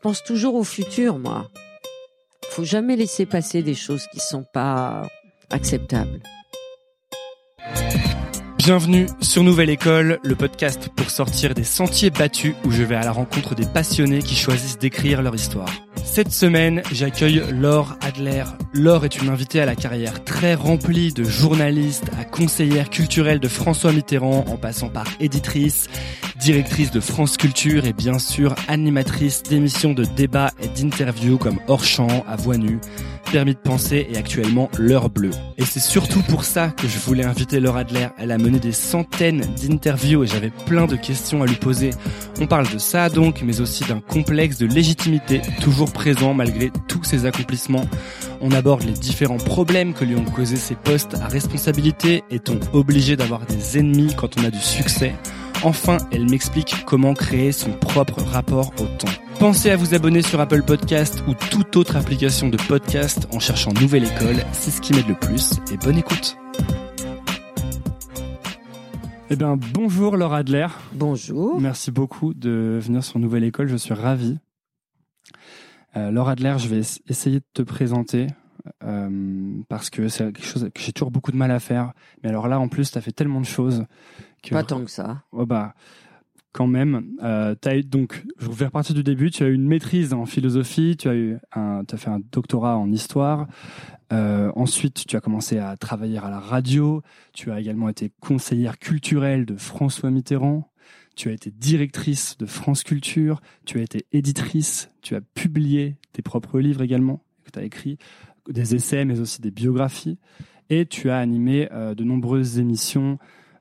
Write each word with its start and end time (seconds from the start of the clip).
pense 0.00 0.22
toujours 0.22 0.54
au 0.54 0.64
futur, 0.64 1.18
moi. 1.18 1.48
Faut 2.50 2.64
jamais 2.64 2.96
laisser 2.96 3.26
passer 3.26 3.62
des 3.62 3.74
choses 3.74 4.06
qui 4.12 4.20
sont 4.20 4.44
pas 4.52 5.06
acceptables. 5.50 6.20
Bienvenue 8.58 9.06
sur 9.20 9.42
Nouvelle 9.42 9.70
École, 9.70 10.18
le 10.22 10.34
podcast 10.34 10.88
pour 10.94 11.10
sortir 11.10 11.54
des 11.54 11.64
sentiers 11.64 12.10
battus 12.10 12.54
où 12.64 12.70
je 12.70 12.82
vais 12.82 12.96
à 12.96 13.04
la 13.04 13.12
rencontre 13.12 13.54
des 13.54 13.66
passionnés 13.66 14.22
qui 14.22 14.34
choisissent 14.34 14.78
d'écrire 14.78 15.22
leur 15.22 15.34
histoire. 15.34 15.70
Cette 16.12 16.32
semaine, 16.32 16.82
j'accueille 16.90 17.40
Laure 17.52 17.96
Adler. 18.00 18.42
Laure 18.74 19.04
est 19.04 19.22
une 19.22 19.28
invitée 19.28 19.60
à 19.60 19.64
la 19.64 19.76
carrière 19.76 20.24
très 20.24 20.54
remplie 20.54 21.12
de 21.12 21.22
journaliste 21.22 22.10
à 22.18 22.24
conseillère 22.24 22.90
culturelle 22.90 23.38
de 23.38 23.46
François 23.46 23.92
Mitterrand 23.92 24.44
en 24.48 24.56
passant 24.56 24.88
par 24.88 25.06
éditrice, 25.20 25.88
directrice 26.40 26.90
de 26.90 26.98
France 26.98 27.36
Culture 27.36 27.86
et 27.86 27.92
bien 27.92 28.18
sûr 28.18 28.56
animatrice 28.66 29.44
d'émissions 29.44 29.94
de 29.94 30.04
débat 30.04 30.50
et 30.60 30.66
d'interviews 30.66 31.38
comme 31.38 31.60
Hors 31.68 31.84
Champ, 31.84 32.24
à 32.26 32.34
Voix 32.34 32.56
Nue, 32.56 32.80
Permis 33.32 33.54
de 33.54 33.60
penser 33.60 34.08
et 34.10 34.16
actuellement 34.16 34.68
L'heure 34.76 35.08
bleue. 35.08 35.30
Et 35.56 35.64
c'est 35.64 35.78
surtout 35.78 36.20
pour 36.22 36.42
ça 36.42 36.70
que 36.70 36.88
je 36.88 36.98
voulais 36.98 37.24
inviter 37.24 37.60
Laure 37.60 37.76
Adler. 37.76 38.08
Elle 38.18 38.32
a 38.32 38.38
mené 38.38 38.58
des 38.58 38.72
centaines 38.72 39.42
d'interviews 39.54 40.24
et 40.24 40.26
j'avais 40.26 40.50
plein 40.66 40.86
de 40.86 40.96
questions 40.96 41.40
à 41.44 41.46
lui 41.46 41.54
poser. 41.54 41.90
On 42.40 42.48
parle 42.48 42.68
de 42.72 42.78
ça 42.78 43.08
donc, 43.08 43.42
mais 43.42 43.60
aussi 43.60 43.84
d'un 43.84 44.00
complexe 44.00 44.58
de 44.58 44.66
légitimité 44.66 45.42
toujours 45.60 45.92
présent 46.00 46.32
malgré 46.32 46.70
tous 46.88 47.04
ses 47.04 47.26
accomplissements. 47.26 47.84
On 48.40 48.52
aborde 48.52 48.84
les 48.84 48.92
différents 48.92 49.36
problèmes 49.36 49.92
que 49.92 50.06
lui 50.06 50.16
ont 50.16 50.24
causé 50.24 50.56
ses 50.56 50.74
postes 50.74 51.12
à 51.20 51.28
responsabilité. 51.28 52.24
Est-on 52.30 52.58
obligé 52.72 53.16
d'avoir 53.16 53.44
des 53.44 53.78
ennemis 53.78 54.14
quand 54.16 54.40
on 54.40 54.44
a 54.44 54.50
du 54.50 54.60
succès? 54.60 55.14
Enfin, 55.62 55.98
elle 56.10 56.26
m'explique 56.26 56.86
comment 56.86 57.12
créer 57.12 57.52
son 57.52 57.72
propre 57.72 58.22
rapport 58.22 58.72
au 58.80 58.86
temps. 58.96 59.12
Pensez 59.38 59.68
à 59.68 59.76
vous 59.76 59.94
abonner 59.94 60.22
sur 60.22 60.40
Apple 60.40 60.62
Podcast 60.62 61.22
ou 61.28 61.34
toute 61.34 61.76
autre 61.76 61.96
application 61.96 62.48
de 62.48 62.56
podcast 62.56 63.28
en 63.34 63.38
cherchant 63.38 63.74
Nouvelle 63.78 64.04
École, 64.04 64.42
c'est 64.52 64.70
ce 64.70 64.80
qui 64.80 64.94
m'aide 64.94 65.08
le 65.08 65.16
plus, 65.16 65.52
et 65.70 65.76
bonne 65.76 65.98
écoute. 65.98 66.38
Eh 69.28 69.36
bien, 69.36 69.58
bonjour 69.74 70.16
Laura 70.16 70.38
Adler. 70.38 70.68
Bonjour. 70.94 71.60
Merci 71.60 71.90
beaucoup 71.90 72.32
de 72.32 72.78
venir 72.82 73.04
sur 73.04 73.18
Nouvelle 73.18 73.44
École, 73.44 73.68
je 73.68 73.76
suis 73.76 73.92
ravi. 73.92 74.38
Euh, 75.96 76.10
Laura 76.10 76.32
Adler, 76.32 76.56
je 76.58 76.68
vais 76.68 76.80
essayer 77.08 77.40
de 77.40 77.44
te 77.52 77.62
présenter 77.62 78.28
euh, 78.84 79.62
parce 79.68 79.90
que 79.90 80.08
c'est 80.08 80.32
quelque 80.32 80.46
chose 80.46 80.68
que 80.74 80.80
j'ai 80.80 80.92
toujours 80.92 81.10
beaucoup 81.10 81.32
de 81.32 81.36
mal 81.36 81.50
à 81.50 81.60
faire. 81.60 81.92
Mais 82.22 82.28
alors 82.28 82.48
là, 82.48 82.60
en 82.60 82.68
plus, 82.68 82.90
tu 82.90 82.98
as 82.98 83.00
fait 83.00 83.12
tellement 83.12 83.40
de 83.40 83.46
choses 83.46 83.84
pas 84.50 84.64
tant 84.64 84.84
que 84.84 84.90
ça. 84.90 85.22
Oh 85.32 85.46
bah, 85.46 85.74
quand 86.52 86.66
même. 86.66 87.16
Euh, 87.22 87.54
as 87.64 87.82
donc, 87.82 88.24
je 88.38 88.48
vais 88.48 88.66
repartir 88.66 88.94
du 88.94 89.04
début. 89.04 89.30
Tu 89.30 89.44
as 89.44 89.48
eu 89.48 89.54
une 89.54 89.66
maîtrise 89.66 90.12
en 90.12 90.26
philosophie, 90.26 90.96
tu 90.96 91.08
as, 91.08 91.14
eu 91.14 91.38
un, 91.54 91.82
as 91.90 91.96
fait 91.96 92.10
un 92.10 92.20
doctorat 92.32 92.76
en 92.76 92.90
histoire. 92.90 93.46
Euh, 94.12 94.50
ensuite, 94.56 95.06
tu 95.06 95.16
as 95.16 95.20
commencé 95.20 95.58
à 95.58 95.76
travailler 95.76 96.18
à 96.18 96.30
la 96.30 96.40
radio. 96.40 97.02
Tu 97.32 97.52
as 97.52 97.60
également 97.60 97.88
été 97.88 98.12
conseillère 98.20 98.78
culturelle 98.78 99.46
de 99.46 99.56
François 99.56 100.10
Mitterrand. 100.10 100.69
Tu 101.20 101.28
as 101.28 101.32
été 101.32 101.50
directrice 101.50 102.38
de 102.38 102.46
France 102.46 102.82
Culture. 102.82 103.42
Tu 103.66 103.78
as 103.78 103.82
été 103.82 104.06
éditrice. 104.10 104.90
Tu 105.02 105.14
as 105.14 105.20
publié 105.20 105.96
tes 106.14 106.22
propres 106.22 106.58
livres 106.58 106.80
également, 106.80 107.22
tu 107.52 107.58
as 107.58 107.62
écrit, 107.62 107.98
des 108.48 108.74
essais, 108.74 109.04
mais 109.04 109.20
aussi 109.20 109.42
des 109.42 109.50
biographies. 109.50 110.18
Et 110.70 110.86
tu 110.86 111.10
as 111.10 111.18
animé 111.18 111.68
euh, 111.72 111.94
de 111.94 112.04
nombreuses 112.04 112.58
émissions 112.58 113.18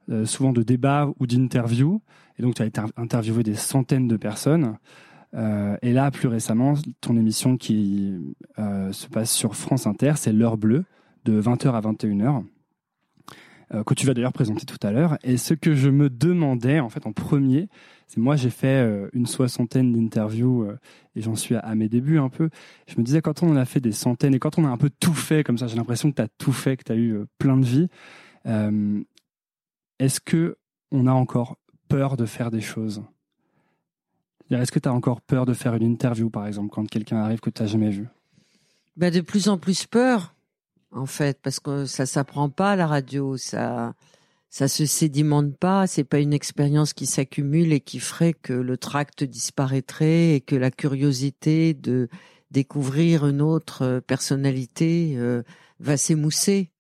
euh, 0.09 0.23
souvent 0.23 0.53
de 0.53 0.63
débats 0.63 1.11
ou 1.19 1.27
d'interviews. 1.27 2.01
Et 2.37 2.43
donc, 2.43 2.55
tu 2.55 2.61
as 2.61 2.71
interviewé 2.95 3.43
des 3.43 3.55
centaines 3.55 4.07
de 4.07 4.15
personnes. 4.15 4.77
Euh, 5.33 5.75
et 5.81 5.91
là, 5.91 6.11
plus 6.11 6.29
récemment, 6.29 6.75
ton 7.01 7.17
émission 7.17 7.57
qui 7.57 8.17
se 8.55 9.07
passe 9.07 9.33
sur 9.33 9.57
France 9.57 9.85
Inter, 9.85 10.13
c'est 10.15 10.31
L'heure 10.31 10.57
bleue, 10.57 10.85
de 11.25 11.41
20h 11.41 11.73
à 11.73 11.81
21h, 11.81 12.45
que 13.85 13.93
tu 13.93 14.05
vas 14.05 14.13
d'ailleurs 14.13 14.33
présenter 14.33 14.65
tout 14.65 14.79
à 14.81 14.91
l'heure. 14.91 15.17
Et 15.23 15.37
ce 15.37 15.53
que 15.53 15.75
je 15.75 15.89
me 15.89 16.09
demandais, 16.09 16.79
en 16.79 16.89
fait, 16.89 17.05
en 17.05 17.13
premier, 17.13 17.69
c'est 18.07 18.19
moi, 18.19 18.35
j'ai 18.35 18.49
fait 18.49 19.09
une 19.13 19.25
soixantaine 19.25 19.93
d'interviews 19.93 20.67
et 21.15 21.21
j'en 21.21 21.35
suis 21.35 21.55
à, 21.55 21.75
mes 21.75 21.87
débuts 21.87 22.17
un 22.17 22.29
peu. 22.29 22.49
Je 22.87 22.95
me 22.97 23.03
disais, 23.03 23.21
quand 23.21 23.43
on 23.43 23.49
en 23.49 23.55
a 23.55 23.65
fait 23.65 23.79
des 23.79 23.91
centaines 23.91 24.33
et 24.33 24.39
quand 24.39 24.57
on 24.57 24.65
a 24.65 24.69
un 24.69 24.77
peu 24.77 24.89
tout 24.99 25.13
fait 25.13 25.43
comme 25.43 25.57
ça, 25.57 25.67
j'ai 25.67 25.75
l'impression 25.75 26.09
que 26.09 26.15
tu 26.15 26.21
as 26.21 26.27
tout 26.39 26.51
fait, 26.51 26.77
que 26.77 26.83
tu 26.83 26.91
as 26.91 26.97
eu 26.97 27.19
plein 27.37 27.57
de 27.57 27.65
vie. 27.65 27.87
Est-ce 29.99 30.19
que 30.19 30.57
on 30.91 31.05
a 31.05 31.11
encore 31.11 31.57
peur 31.87 32.17
de 32.17 32.25
faire 32.25 32.51
des 32.51 32.61
choses? 32.61 33.03
Est-ce 34.49 34.71
que 34.71 34.79
tu 34.79 34.89
as 34.89 34.93
encore 34.93 35.21
peur 35.21 35.45
de 35.45 35.53
faire 35.53 35.75
une 35.75 35.83
interview, 35.83 36.29
par 36.29 36.47
exemple, 36.47 36.69
quand 36.71 36.87
quelqu'un 36.89 37.17
arrive 37.17 37.39
que 37.39 37.49
tu 37.49 37.61
n'as 37.61 37.67
jamais 37.67 37.91
vu? 37.91 38.07
Ben, 38.97 39.13
De 39.13 39.21
plus 39.21 39.47
en 39.47 39.57
plus 39.57 39.85
peur, 39.85 40.33
en 40.91 41.05
fait, 41.05 41.39
parce 41.41 41.59
que 41.59 41.85
ça 41.85 42.05
s'apprend 42.05 42.49
pas 42.49 42.71
à 42.71 42.75
la 42.75 42.87
radio, 42.87 43.37
ça 43.37 43.93
ça 44.51 44.67
se 44.67 44.87
sédimente 44.87 45.55
pas, 45.57 45.85
c'est 45.85 46.03
pas 46.03 46.19
une 46.19 46.33
expérience 46.33 46.93
qui 46.93 47.05
s'accumule 47.05 47.71
et 47.71 47.81
qui 47.81 47.99
ferait 47.99 48.33
que 48.33 48.53
le 48.53 48.77
tract 48.77 49.23
disparaîtrait 49.23 50.33
et 50.33 50.41
que 50.41 50.55
la 50.55 50.71
curiosité 50.71 51.75
de 51.75 52.09
découvrir 52.49 53.27
une 53.27 53.41
autre 53.41 54.01
personnalité 54.07 55.13
euh, 55.17 55.43
va 55.79 55.97
s'émousser. 55.97 56.71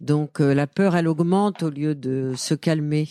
Donc 0.00 0.40
euh, 0.40 0.54
la 0.54 0.66
peur, 0.66 0.94
elle 0.94 1.08
augmente 1.08 1.62
au 1.62 1.70
lieu 1.70 1.94
de 1.94 2.34
se 2.36 2.54
calmer. 2.54 3.08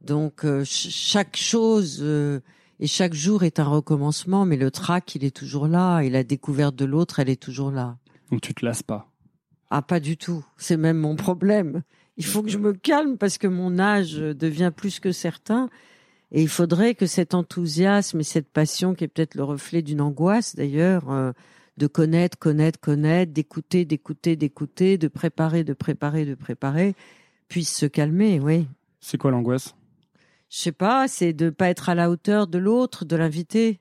Donc 0.00 0.44
euh, 0.44 0.64
chaque 0.64 1.36
chose 1.36 1.98
euh, 2.02 2.40
et 2.80 2.88
chaque 2.88 3.14
jour 3.14 3.44
est 3.44 3.60
un 3.60 3.64
recommencement, 3.64 4.44
mais 4.44 4.56
le 4.56 4.70
trac, 4.70 5.14
il 5.14 5.24
est 5.24 5.36
toujours 5.36 5.68
là 5.68 6.00
et 6.00 6.10
la 6.10 6.24
découverte 6.24 6.74
de 6.74 6.84
l'autre, 6.84 7.20
elle 7.20 7.30
est 7.30 7.40
toujours 7.40 7.70
là. 7.70 7.98
Donc 8.30 8.40
tu 8.40 8.54
te 8.54 8.64
lasses 8.64 8.82
pas 8.82 9.11
Ah, 9.74 9.80
pas 9.80 10.00
du 10.00 10.18
tout. 10.18 10.44
C'est 10.58 10.76
même 10.76 10.98
mon 10.98 11.16
problème. 11.16 11.82
Il 12.18 12.26
faut 12.26 12.42
que 12.42 12.50
je 12.50 12.58
me 12.58 12.74
calme 12.74 13.16
parce 13.16 13.38
que 13.38 13.46
mon 13.46 13.78
âge 13.78 14.16
devient 14.16 14.70
plus 14.76 15.00
que 15.00 15.12
certain. 15.12 15.70
Et 16.30 16.42
il 16.42 16.48
faudrait 16.48 16.94
que 16.94 17.06
cet 17.06 17.32
enthousiasme 17.32 18.20
et 18.20 18.22
cette 18.22 18.50
passion, 18.50 18.94
qui 18.94 19.04
est 19.04 19.08
peut-être 19.08 19.34
le 19.34 19.44
reflet 19.44 19.80
d'une 19.80 20.02
angoisse 20.02 20.54
d'ailleurs, 20.54 21.32
de 21.78 21.86
connaître, 21.86 22.38
connaître, 22.38 22.78
connaître, 22.80 23.32
d'écouter, 23.32 23.86
d'écouter, 23.86 24.36
d'écouter, 24.36 24.98
de 24.98 25.08
préparer, 25.08 25.64
de 25.64 25.72
préparer, 25.72 26.26
de 26.26 26.34
préparer, 26.34 26.94
puisse 27.48 27.74
se 27.74 27.86
calmer, 27.86 28.40
oui. 28.40 28.66
C'est 29.00 29.16
quoi 29.16 29.30
l'angoisse? 29.30 29.74
Je 30.50 30.58
sais 30.58 30.72
pas, 30.72 31.08
c'est 31.08 31.32
de 31.32 31.48
pas 31.48 31.70
être 31.70 31.88
à 31.88 31.94
la 31.94 32.10
hauteur 32.10 32.46
de 32.46 32.58
l'autre, 32.58 33.06
de 33.06 33.16
l'invité, 33.16 33.80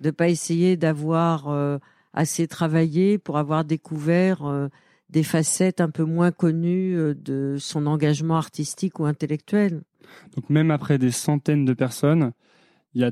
de 0.00 0.10
pas 0.10 0.30
essayer 0.30 0.78
d'avoir 0.78 1.50
euh, 1.50 1.76
assez 2.14 2.48
travaillé 2.48 3.18
pour 3.18 3.36
avoir 3.36 3.64
découvert 3.64 4.46
euh, 4.46 4.68
des 5.10 5.22
facettes 5.22 5.80
un 5.80 5.90
peu 5.90 6.04
moins 6.04 6.30
connues 6.30 6.96
euh, 6.96 7.14
de 7.14 7.56
son 7.58 7.86
engagement 7.86 8.36
artistique 8.36 9.00
ou 9.00 9.04
intellectuel. 9.04 9.82
Donc 10.36 10.48
même 10.48 10.70
après 10.70 10.96
des 10.98 11.10
centaines 11.10 11.64
de 11.64 11.74
personnes, 11.74 12.32
il 12.94 13.02
y 13.02 13.04
a 13.04 13.10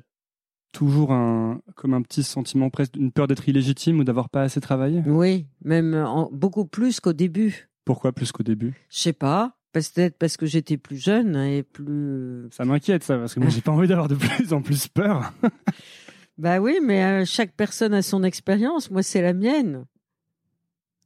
toujours 0.70 1.12
un 1.12 1.60
comme 1.74 1.92
un 1.92 2.00
petit 2.00 2.22
sentiment 2.22 2.70
presque 2.70 2.96
une 2.96 3.12
peur 3.12 3.26
d'être 3.26 3.46
illégitime 3.48 4.00
ou 4.00 4.04
d'avoir 4.04 4.30
pas 4.30 4.42
assez 4.42 4.60
travaillé? 4.60 5.02
Oui, 5.04 5.46
même 5.64 6.28
beaucoup 6.32 6.64
plus 6.64 7.00
qu'au 7.00 7.12
début. 7.12 7.69
Pourquoi 7.84 8.12
plus 8.12 8.32
qu'au 8.32 8.42
début? 8.42 8.74
Je 8.88 8.98
sais 8.98 9.12
pas. 9.12 9.56
Peut-être 9.72 10.19
parce 10.19 10.36
que 10.36 10.44
j'étais 10.44 10.76
plus 10.76 10.98
jeune 10.98 11.34
et 11.36 11.62
plus. 11.62 12.46
Ça 12.50 12.64
m'inquiète 12.64 13.04
ça 13.04 13.16
parce 13.16 13.34
que 13.34 13.40
moi 13.40 13.48
j'ai 13.48 13.62
pas 13.62 13.72
envie 13.72 13.88
d'avoir 13.88 14.08
de 14.08 14.14
plus 14.14 14.52
en 14.52 14.60
plus 14.60 14.86
peur. 14.88 15.32
bah 16.42 16.58
oui, 16.58 16.80
mais 16.82 17.04
euh, 17.04 17.25
chaque 17.25 17.53
personne 17.53 17.94
a 17.94 18.03
son 18.03 18.25
expérience. 18.25 18.91
Moi 18.91 19.04
c'est 19.04 19.22
la 19.22 19.32
mienne. 19.32 19.84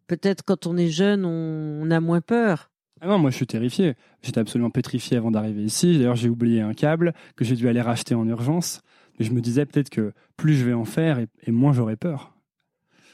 Peut-être 0.07 0.43
quand 0.43 0.67
on 0.67 0.79
est 0.79 0.89
jeune, 0.89 1.27
on, 1.27 1.91
a 1.91 2.01
moins 2.01 2.23
peur. 2.23 2.71
Ah 3.03 3.09
non, 3.09 3.19
moi 3.19 3.29
je 3.29 3.37
suis 3.37 3.47
terrifié. 3.47 3.97
J'étais 4.23 4.41
absolument 4.41 4.71
pétrifié 4.71 5.19
avant 5.19 5.31
d'arriver 5.31 5.63
ici. 5.63 5.99
D'ailleurs, 5.99 6.17
j'ai 6.17 6.31
oublié 6.31 6.63
un 6.63 6.73
câble 6.73 7.13
que 7.37 7.45
j'ai 7.45 7.55
dû 7.55 7.69
aller 7.69 7.83
racheter 7.83 8.15
en 8.15 8.27
urgence. 8.27 8.81
Mais 9.19 9.27
je 9.27 9.33
me 9.33 9.43
disais 9.43 9.67
peut-être 9.67 9.91
que 9.91 10.15
plus 10.39 10.55
je 10.55 10.65
vais 10.65 10.73
en 10.73 10.87
faire 10.87 11.19
et, 11.19 11.51
moins 11.51 11.75
j'aurai 11.75 11.97
peur. 11.97 12.35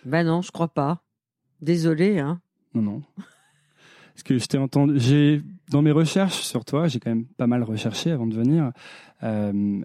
Ben 0.04 0.24
non, 0.24 0.42
je 0.42 0.52
crois 0.52 0.72
pas. 0.72 1.02
Désolé, 1.60 2.20
hein. 2.20 2.40
Non, 2.72 2.82
non. 2.82 3.02
Parce 4.14 4.22
que 4.22 4.38
je 4.38 4.46
t'ai 4.46 4.58
entendu, 4.58 4.94
j'ai 5.00 5.42
dans 5.72 5.82
mes 5.82 5.90
recherches 5.90 6.42
sur 6.42 6.64
toi, 6.64 6.86
j'ai 6.86 7.00
quand 7.00 7.10
même 7.10 7.26
pas 7.26 7.48
mal 7.48 7.64
recherché 7.64 8.12
avant 8.12 8.28
de 8.28 8.34
venir. 8.36 8.70
Euh, 9.24 9.80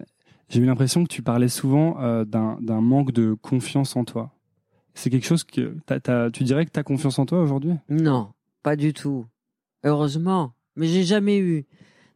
j'ai 0.48 0.60
eu 0.60 0.64
l'impression 0.64 1.04
que 1.04 1.08
tu 1.08 1.22
parlais 1.22 1.48
souvent 1.48 2.00
euh, 2.00 2.24
d'un 2.24 2.80
manque 2.80 3.12
de 3.12 3.34
confiance 3.34 3.96
en 3.96 4.04
toi. 4.04 4.32
C'est 4.94 5.10
quelque 5.10 5.26
chose 5.26 5.44
que 5.44 5.76
tu 6.30 6.44
dirais 6.44 6.66
que 6.66 6.70
tu 6.70 6.80
as 6.80 6.82
confiance 6.82 7.18
en 7.18 7.26
toi 7.26 7.40
aujourd'hui? 7.40 7.74
Non, 7.88 8.32
pas 8.62 8.74
du 8.74 8.92
tout. 8.92 9.26
Heureusement, 9.84 10.54
mais 10.74 10.86
j'ai 10.88 11.04
jamais 11.04 11.38
eu. 11.38 11.66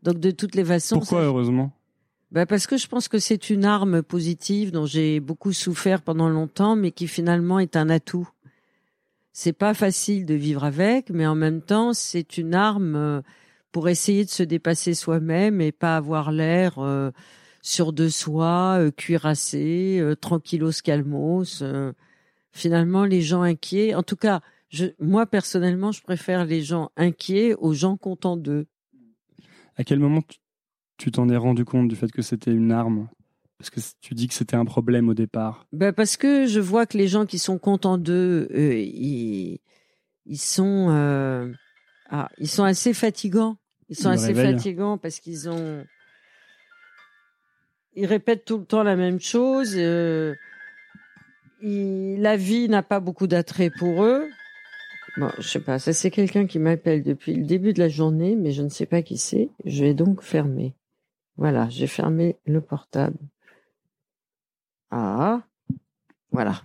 Donc 0.02 0.18
de 0.18 0.30
toutes 0.30 0.56
les 0.56 0.64
façons. 0.64 0.98
Pourquoi 0.98 1.22
heureusement? 1.22 1.72
Bah 2.32 2.46
parce 2.46 2.66
que 2.66 2.76
je 2.76 2.88
pense 2.88 3.08
que 3.08 3.18
c'est 3.18 3.50
une 3.50 3.64
arme 3.64 4.02
positive 4.02 4.72
dont 4.72 4.86
j'ai 4.86 5.20
beaucoup 5.20 5.52
souffert 5.52 6.02
pendant 6.02 6.28
longtemps, 6.28 6.76
mais 6.76 6.90
qui 6.90 7.06
finalement 7.06 7.58
est 7.58 7.76
un 7.76 7.90
atout. 7.90 8.28
C'est 9.32 9.52
pas 9.52 9.74
facile 9.74 10.26
de 10.26 10.34
vivre 10.34 10.64
avec, 10.64 11.10
mais 11.10 11.26
en 11.26 11.34
même 11.34 11.62
temps, 11.62 11.92
c'est 11.92 12.38
une 12.38 12.54
arme 12.54 12.96
euh, 12.96 13.20
pour 13.70 13.88
essayer 13.88 14.24
de 14.24 14.30
se 14.30 14.42
dépasser 14.42 14.94
soi-même 14.94 15.60
et 15.60 15.72
pas 15.72 15.96
avoir 15.96 16.32
l'air 16.32 16.78
euh, 16.78 17.10
sûr 17.62 17.92
de 17.92 18.08
soi, 18.08 18.76
euh, 18.80 18.90
cuirassé, 18.90 19.98
euh, 20.00 20.14
tranquillos 20.16 20.72
calmos. 20.84 21.62
euh. 21.62 21.92
finalement, 22.50 23.04
les 23.06 23.22
gens 23.22 23.42
inquiets, 23.42 23.94
en 23.94 24.02
tout 24.02 24.16
cas, 24.16 24.40
je, 24.68 24.86
moi 24.98 25.24
personnellement, 25.26 25.92
je 25.92 26.02
préfère 26.02 26.44
les 26.44 26.62
gens 26.62 26.90
inquiets 26.96 27.54
aux 27.54 27.72
gens 27.72 27.96
contents 27.96 28.36
d'eux. 28.36 28.66
À 29.76 29.84
quel 29.84 30.00
moment 30.00 30.20
tu- 30.98 31.10
t'en 31.10 31.28
es 31.28 31.36
rendu 31.36 31.64
compte 31.64 31.88
du 31.88 31.96
fait 31.96 32.10
que 32.12 32.20
c'était 32.22 32.52
une 32.52 32.70
arme? 32.72 33.08
Parce 33.58 33.70
que 33.70 33.80
tu 34.00 34.14
dis 34.14 34.28
que 34.28 34.34
c'était 34.34 34.56
un 34.56 34.64
problème 34.64 35.08
au 35.08 35.14
départ. 35.14 35.66
Ben 35.72 35.92
parce 35.92 36.16
que 36.16 36.46
je 36.46 36.60
vois 36.60 36.84
que 36.86 36.98
les 36.98 37.08
gens 37.08 37.26
qui 37.26 37.38
sont 37.38 37.58
contents 37.58 37.96
d'eux, 37.98 38.48
ils, 38.52 39.60
ils 40.26 40.38
sont, 40.40 40.88
ah, 42.10 42.28
ils 42.38 42.48
sont 42.48 42.64
assez 42.64 42.92
fatigants. 42.92 43.56
Ils 43.88 43.96
sont 43.96 44.10
assez 44.10 44.34
fatigants 44.52 44.98
parce 44.98 45.20
qu'ils 45.20 45.48
ont, 45.48 45.84
ils 47.94 48.06
répètent 48.06 48.44
tout 48.44 48.58
le 48.58 48.64
temps 48.64 48.82
la 48.82 48.96
même 48.96 49.20
chose. 49.20 49.74
euh, 49.76 50.34
la 51.60 52.36
vie 52.36 52.68
n'a 52.68 52.82
pas 52.82 53.00
beaucoup 53.00 53.26
d'attrait 53.26 53.70
pour 53.70 54.04
eux. 54.04 54.28
Bon, 55.16 55.30
je 55.38 55.46
sais 55.46 55.60
pas. 55.60 55.78
Ça 55.78 55.92
c'est 55.92 56.10
quelqu'un 56.10 56.46
qui 56.46 56.58
m'appelle 56.58 57.02
depuis 57.02 57.34
le 57.34 57.44
début 57.44 57.72
de 57.72 57.78
la 57.78 57.88
journée, 57.88 58.34
mais 58.34 58.52
je 58.52 58.62
ne 58.62 58.68
sais 58.68 58.86
pas 58.86 59.02
qui 59.02 59.18
c'est. 59.18 59.50
Je 59.64 59.84
vais 59.84 59.94
donc 59.94 60.22
fermer. 60.22 60.74
Voilà, 61.36 61.68
j'ai 61.68 61.86
fermé 61.86 62.36
le 62.46 62.60
portable. 62.60 63.18
Ah, 64.90 65.42
voilà. 66.30 66.62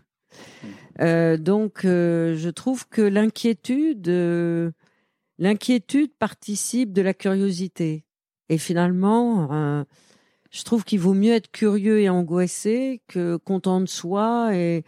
Euh, 0.99 1.37
donc, 1.37 1.85
euh, 1.85 2.35
je 2.35 2.49
trouve 2.49 2.87
que 2.89 3.01
l'inquiétude, 3.01 4.09
l'inquiétude 5.37 6.11
participe 6.17 6.91
de 6.91 7.01
la 7.01 7.13
curiosité. 7.13 8.03
Et 8.49 8.57
finalement, 8.57 9.85
je 10.57 10.63
trouve 10.63 10.83
qu'il 10.83 10.99
vaut 10.99 11.13
mieux 11.13 11.33
être 11.33 11.51
curieux 11.51 11.99
et 12.01 12.09
angoissé 12.09 13.01
que 13.07 13.35
content 13.35 13.79
de 13.79 13.85
soi 13.85 14.55
et 14.55 14.83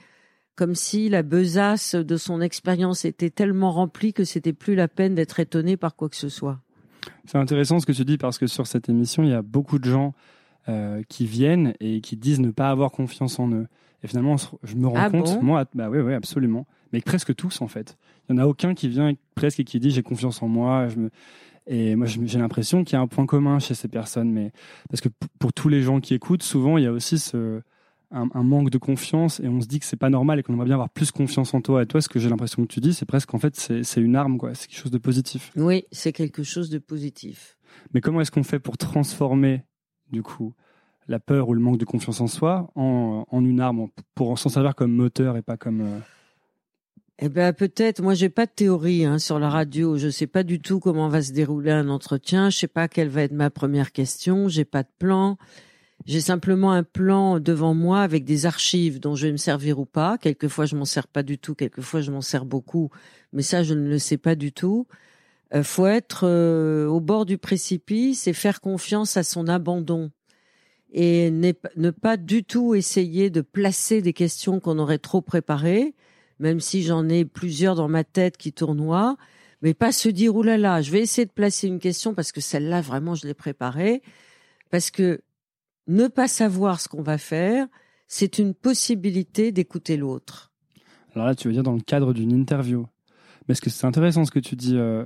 comme 0.56 0.74
si 0.74 1.10
la 1.10 1.21
besace 1.21 1.94
de 1.94 2.18
son 2.18 2.42
expérience 2.42 3.06
était 3.06 3.30
tellement 3.30 3.71
remplie 3.71 4.12
que 4.12 4.24
c'était 4.24 4.51
plus 4.51 4.74
la 4.74 4.88
peine 4.88 5.13
d'être 5.13 5.39
étonné 5.39 5.77
par 5.77 5.95
quoi 5.95 6.10
que 6.10 6.16
ce 6.16 6.27
soit. 6.27 6.60
C'est 7.25 7.38
intéressant 7.38 7.80
ce 7.80 7.86
que 7.86 7.92
tu 7.92 8.04
dis 8.04 8.18
parce 8.18 8.39
que 8.39 8.48
sur 8.48 8.66
cette 8.66 8.89
émission, 8.89 9.24
il 9.24 9.30
y 9.30 9.33
a 9.33 9.44
beaucoup 9.44 9.77
de 9.77 9.86
gens 9.86 10.16
euh, 10.68 11.04
qui 11.07 11.27
viennent 11.27 11.75
et 11.80 12.01
qui 12.01 12.18
disent 12.18 12.39
ne 12.39 12.51
pas 12.51 12.71
avoir 12.71 12.92
confiance 12.92 13.38
en 13.38 13.51
eux. 13.51 13.68
Et 14.04 14.07
finalement, 14.07 14.38
je 14.63 14.75
me 14.75 14.88
rends 14.88 14.95
Ah 14.98 15.10
compte, 15.12 15.36
bon? 15.36 15.44
moi, 15.44 15.66
bah 15.75 15.89
oui, 15.89 16.00
oui, 16.00 16.13
absolument. 16.13 16.66
Mais 16.92 17.01
presque 17.01 17.36
tous, 17.36 17.62
en 17.62 17.68
fait. 17.68 17.98
Il 18.27 18.36
n'y 18.36 18.42
en 18.42 18.44
a 18.44 18.48
aucun 18.48 18.74
qui 18.74 18.89
vient 18.89 19.13
presque 19.36 19.60
et 19.60 19.63
qui 19.63 19.80
dit 19.80 19.92
j'ai 19.92 20.04
confiance 20.04 20.42
en 20.42 20.48
moi. 20.48 20.88
Je 20.88 20.98
me... 20.98 21.10
Et 21.71 21.95
moi, 21.95 22.07
j'ai 22.07 22.39
l'impression 22.39 22.83
qu'il 22.83 22.94
y 22.94 22.95
a 22.98 23.01
un 23.01 23.07
point 23.07 23.25
commun 23.27 23.60
chez 23.60 23.75
ces 23.75 23.88
personnes. 23.88 24.31
Mais 24.31 24.51
parce 24.89 25.01
que 25.01 25.10
pour 25.39 25.54
tous 25.54 25.69
les 25.69 25.81
gens 25.83 26.00
qui 26.01 26.16
écoutent, 26.16 26.44
souvent, 26.44 26.77
il 26.77 26.83
y 26.83 26.88
a 26.88 26.92
aussi 26.92 27.19
ce... 27.19 27.62
un, 28.12 28.27
un 28.33 28.44
manque 28.44 28.71
de 28.71 28.80
confiance 28.80 29.39
et 29.39 29.48
on 29.48 29.62
se 29.62 29.68
dit 29.68 29.80
que 29.80 29.86
c'est 29.86 29.95
pas 29.95 30.10
normal 30.10 30.39
et 30.39 30.44
qu'on 30.44 30.54
aimerait 30.54 30.66
bien 30.66 30.74
avoir 30.74 30.89
plus 30.89 31.12
confiance 31.12 31.54
en 31.54 31.62
toi. 31.62 31.83
Et 31.83 31.86
toi, 31.86 32.01
ce 32.01 32.10
que 32.10 32.18
j'ai 32.19 32.27
l'impression 32.27 32.63
que 32.63 32.68
tu 32.74 32.80
dis, 32.80 32.95
c'est 32.95 33.06
presque 33.06 33.31
en 33.36 33.38
fait, 33.38 33.56
c'est 33.56 34.01
une 34.01 34.16
arme, 34.16 34.39
quoi. 34.39 34.56
C'est 34.56 34.68
quelque 34.68 34.80
chose 34.81 34.92
de 34.92 34.98
positif. 34.98 35.51
Oui, 35.56 35.86
c'est 35.92 36.12
quelque 36.12 36.42
chose 36.42 36.71
de 36.71 36.80
positif. 36.80 37.56
Mais 37.94 38.01
comment 38.01 38.19
est-ce 38.19 38.31
qu'on 38.31 38.42
fait 38.44 38.57
pour 38.60 38.80
transformer, 38.80 39.62
du 40.12 40.24
coup, 40.24 40.56
la 41.07 41.19
peur 41.19 41.50
ou 41.50 41.54
le 41.54 41.60
manque 41.62 41.77
de 41.77 41.86
confiance 41.86 42.19
en 42.19 42.25
soi 42.27 42.71
en, 42.74 43.25
en 43.30 43.45
une 43.45 43.60
arme, 43.60 43.89
pour 44.16 44.39
s'en 44.39 44.50
servir 44.50 44.74
comme 44.74 44.92
moteur 44.92 45.38
et 45.38 45.44
pas 45.44 45.56
comme. 45.57 45.81
euh, 45.81 46.00
Eh 47.21 47.27
ben 47.27 47.51
peut-être. 47.51 48.01
Moi, 48.01 48.13
j'ai 48.13 48.30
pas 48.30 48.45
de 48.45 48.51
théorie 48.51 49.04
hein, 49.06 49.19
sur 49.19 49.39
la 49.39 49.50
radio. 49.50 49.98
Je 49.98 50.10
sais 50.10 50.27
pas 50.27 50.44
du 50.44 50.62
tout 50.62 50.80
comment 50.80 51.10
va 51.10 51.21
se 51.21 51.33
dérouler 51.33 51.71
un 51.71 51.89
entretien. 51.89 52.50
Je 52.50 52.57
sais 52.57 52.68
pas 52.68 52.88
quelle 52.88 53.10
va 53.10 53.24
être 53.24 53.33
ma 53.33 53.50
première 53.50 53.92
question. 53.92 54.48
J'ai 54.48 54.63
pas 54.63 54.83
de 54.83 54.89
plan. 55.00 55.38
J'ai 56.06 56.21
simplement 56.21 56.71
un 56.71 56.83
plan 56.83 57.42
devant 57.42 57.74
moi 57.74 58.01
avec 58.01 58.24
des 58.24 58.45
archives 58.45 59.01
dont 59.01 59.16
je 59.16 59.27
vais 59.27 59.33
me 59.33 59.38
servir 59.38 59.80
ou 59.80 59.86
pas. 59.86 60.18
Quelquefois, 60.18 60.66
je 60.66 60.77
m'en 60.77 60.86
sers 60.86 61.07
pas 61.07 61.24
du 61.24 61.38
tout. 61.38 61.56
Quelquefois, 61.56 62.00
je 62.00 62.12
m'en 62.12 62.21
sers 62.21 62.45
beaucoup. 62.45 62.89
Mais 63.33 63.42
ça, 63.42 63.63
je 63.63 63.74
ne 63.74 63.89
le 63.89 64.00
sais 64.00 64.18
pas 64.18 64.36
du 64.36 64.54
tout. 64.54 64.88
Euh, 65.54 65.62
faut 65.62 65.88
être 65.88 66.21
euh, 66.24 66.88
au 66.88 67.01
bord 67.01 67.25
du 67.25 67.38
précipice 67.38 68.27
et 68.27 68.33
faire 68.33 68.62
confiance 68.62 69.18
à 69.18 69.24
son 69.24 69.50
abandon 69.50 70.12
et 70.92 71.30
ne 71.31 71.89
pas 71.92 72.18
du 72.18 72.44
tout 72.44 72.74
essayer 72.75 73.30
de 73.30 73.42
placer 73.42 74.01
des 74.01 74.13
questions 74.13 74.60
qu'on 74.60 74.80
aurait 74.80 74.98
trop 74.98 75.21
préparées, 75.21 75.94
même 76.39 76.59
si 76.59 76.83
j'en 76.83 77.07
ai 77.09 77.25
plusieurs 77.25 77.75
dans 77.75 77.88
ma 77.88 78.03
tête 78.03 78.38
qui 78.38 78.53
tournoient, 78.53 79.18
mais 79.62 79.74
pas 79.74 79.91
se 79.91 80.09
dire 80.09 80.36
oulala, 80.36 80.57
là 80.57 80.75
là, 80.75 80.81
je 80.81 80.91
vais 80.91 81.01
essayer 81.01 81.25
de 81.25 81.31
placer 81.31 81.68
une 81.68 81.80
question 81.80 82.13
parce 82.13 82.31
que 82.31 82.41
celle-là 82.41 82.81
vraiment 82.81 83.15
je 83.15 83.27
l'ai 83.27 83.33
préparée, 83.33 84.01
parce 84.69 84.89
que 84.91 85.21
ne 85.88 86.07
pas 86.07 86.27
savoir 86.27 86.80
ce 86.80 86.88
qu'on 86.88 87.01
va 87.01 87.18
faire, 87.18 87.68
c'est 88.07 88.39
une 88.39 88.53
possibilité 88.53 89.51
d'écouter 89.51 89.97
l'autre. 89.97 90.51
Alors 91.13 91.27
là, 91.27 91.36
tu 91.36 91.47
veux 91.47 91.53
dire 91.53 91.63
dans 91.63 91.74
le 91.74 91.81
cadre 91.81 92.13
d'une 92.13 92.31
interview. 92.31 92.88
Mais 93.47 93.53
est-ce 93.53 93.62
que 93.62 93.69
c'est 93.69 93.85
intéressant 93.85 94.25
ce 94.25 94.31
que 94.31 94.39
tu 94.39 94.56
dis 94.56 94.77
euh, 94.77 95.06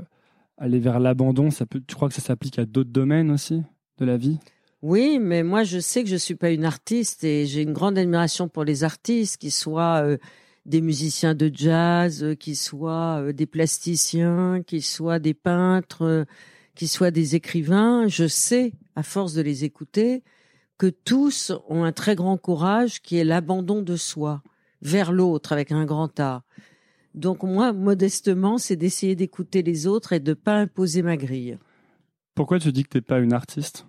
Aller 0.58 0.80
vers 0.80 1.00
l'abandon, 1.00 1.50
ça 1.50 1.66
peut, 1.66 1.82
tu 1.86 1.96
crois 1.96 2.10
que 2.10 2.14
ça 2.14 2.22
s'applique 2.22 2.60
à 2.60 2.66
d'autres 2.66 2.92
domaines 2.92 3.32
aussi 3.32 3.64
de 3.98 4.06
la 4.06 4.18
vie? 4.18 4.38
Oui, 4.82 5.18
mais 5.20 5.44
moi 5.44 5.64
je 5.64 5.80
sais 5.80 6.04
que 6.04 6.10
je 6.10 6.16
suis 6.16 6.36
pas 6.36 6.52
une 6.52 6.66
artiste 6.66 7.24
et 7.24 7.46
j'ai 7.46 7.62
une 7.62 7.74
grande 7.74 7.98
admiration 7.98 8.50
pour 8.50 8.66
les 8.66 8.84
artistes, 8.84 9.38
qui 9.38 9.50
soient 9.50 10.04
euh, 10.04 10.18
des 10.66 10.82
musiciens 10.82 11.36
de 11.36 11.52
jazz, 11.54 12.24
euh, 12.24 12.36
qui 12.36 12.56
soient 12.56 13.22
euh, 13.22 13.34
des 13.34 13.46
plasticiens, 13.46 14.62
qui 14.66 14.82
soient 14.82 15.20
des 15.20 15.34
peintres, 15.34 16.04
euh, 16.04 16.26
qui 16.76 16.88
soient 16.88 17.12
des 17.12 17.36
écrivains. 17.36 18.08
Je 18.08 18.28
sais, 18.28 18.74
à 18.96 19.04
force 19.04 19.34
de 19.34 19.42
les 19.42 19.66
écouter, 19.66 20.24
que 20.78 20.88
tous 20.88 21.52
ont 21.68 21.84
un 21.84 21.92
très 21.92 22.16
grand 22.16 22.38
courage 22.38 23.02
qui 23.02 23.18
est 23.18 23.24
l'abandon 23.24 23.82
de 23.82 23.96
soi 23.96 24.42
vers 24.82 25.12
l'autre 25.12 25.52
avec 25.52 25.72
un 25.72 25.86
grand 25.86 26.20
A. 26.20 26.44
Donc 27.14 27.44
moi, 27.44 27.74
modestement, 27.74 28.58
c'est 28.58 28.76
d'essayer 28.76 29.16
d'écouter 29.16 29.62
les 29.62 29.86
autres 29.86 30.14
et 30.14 30.20
de 30.20 30.34
pas 30.34 30.56
imposer 30.56 31.04
ma 31.04 31.16
grille. 31.16 31.58
Pourquoi 32.36 32.60
tu 32.60 32.72
dis 32.72 32.84
que 32.84 32.90
t'es 32.90 33.02
pas 33.02 33.20
une 33.20 33.34
artiste? 33.34 33.86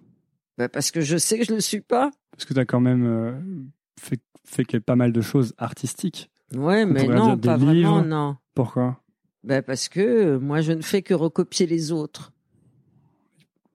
Ben, 0.58 0.68
parce 0.68 0.90
que 0.90 1.00
je 1.00 1.16
sais 1.16 1.38
que 1.38 1.44
je 1.44 1.52
ne 1.52 1.56
le 1.56 1.62
suis 1.62 1.80
pas. 1.80 2.10
Parce 2.32 2.44
que 2.44 2.52
tu 2.52 2.60
as 2.60 2.66
quand 2.66 2.80
même 2.80 3.72
fait, 3.98 4.20
fait 4.44 4.80
pas 4.80 4.94
mal 4.94 5.12
de 5.12 5.20
choses 5.20 5.54
artistiques. 5.56 6.30
Ouais, 6.56 6.86
mais 6.86 7.06
non, 7.06 7.36
pas 7.36 7.56
vraiment, 7.56 8.02
non. 8.02 8.36
Pourquoi? 8.54 9.00
Ben 9.42 9.62
parce 9.62 9.88
que 9.88 10.00
euh, 10.00 10.38
moi, 10.38 10.60
je 10.62 10.72
ne 10.72 10.80
fais 10.82 11.02
que 11.02 11.14
recopier 11.14 11.66
les 11.66 11.92
autres. 11.92 12.32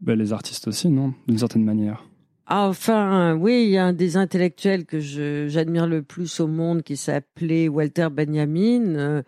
ben, 0.01 0.17
Les 0.17 0.33
artistes 0.33 0.67
aussi, 0.67 0.89
non? 0.89 1.13
D'une 1.27 1.37
certaine 1.37 1.63
manière. 1.63 2.05
Ah, 2.47 2.67
enfin, 2.67 3.35
oui, 3.35 3.65
il 3.65 3.69
y 3.69 3.77
a 3.77 3.85
un 3.85 3.93
des 3.93 4.17
intellectuels 4.17 4.85
que 4.85 4.99
j'admire 4.99 5.85
le 5.85 6.01
plus 6.01 6.39
au 6.39 6.47
monde 6.47 6.81
qui 6.81 6.97
s'appelait 6.97 7.67
Walter 7.67 8.07
Benjamin, 8.11 8.95
euh, 8.95 9.21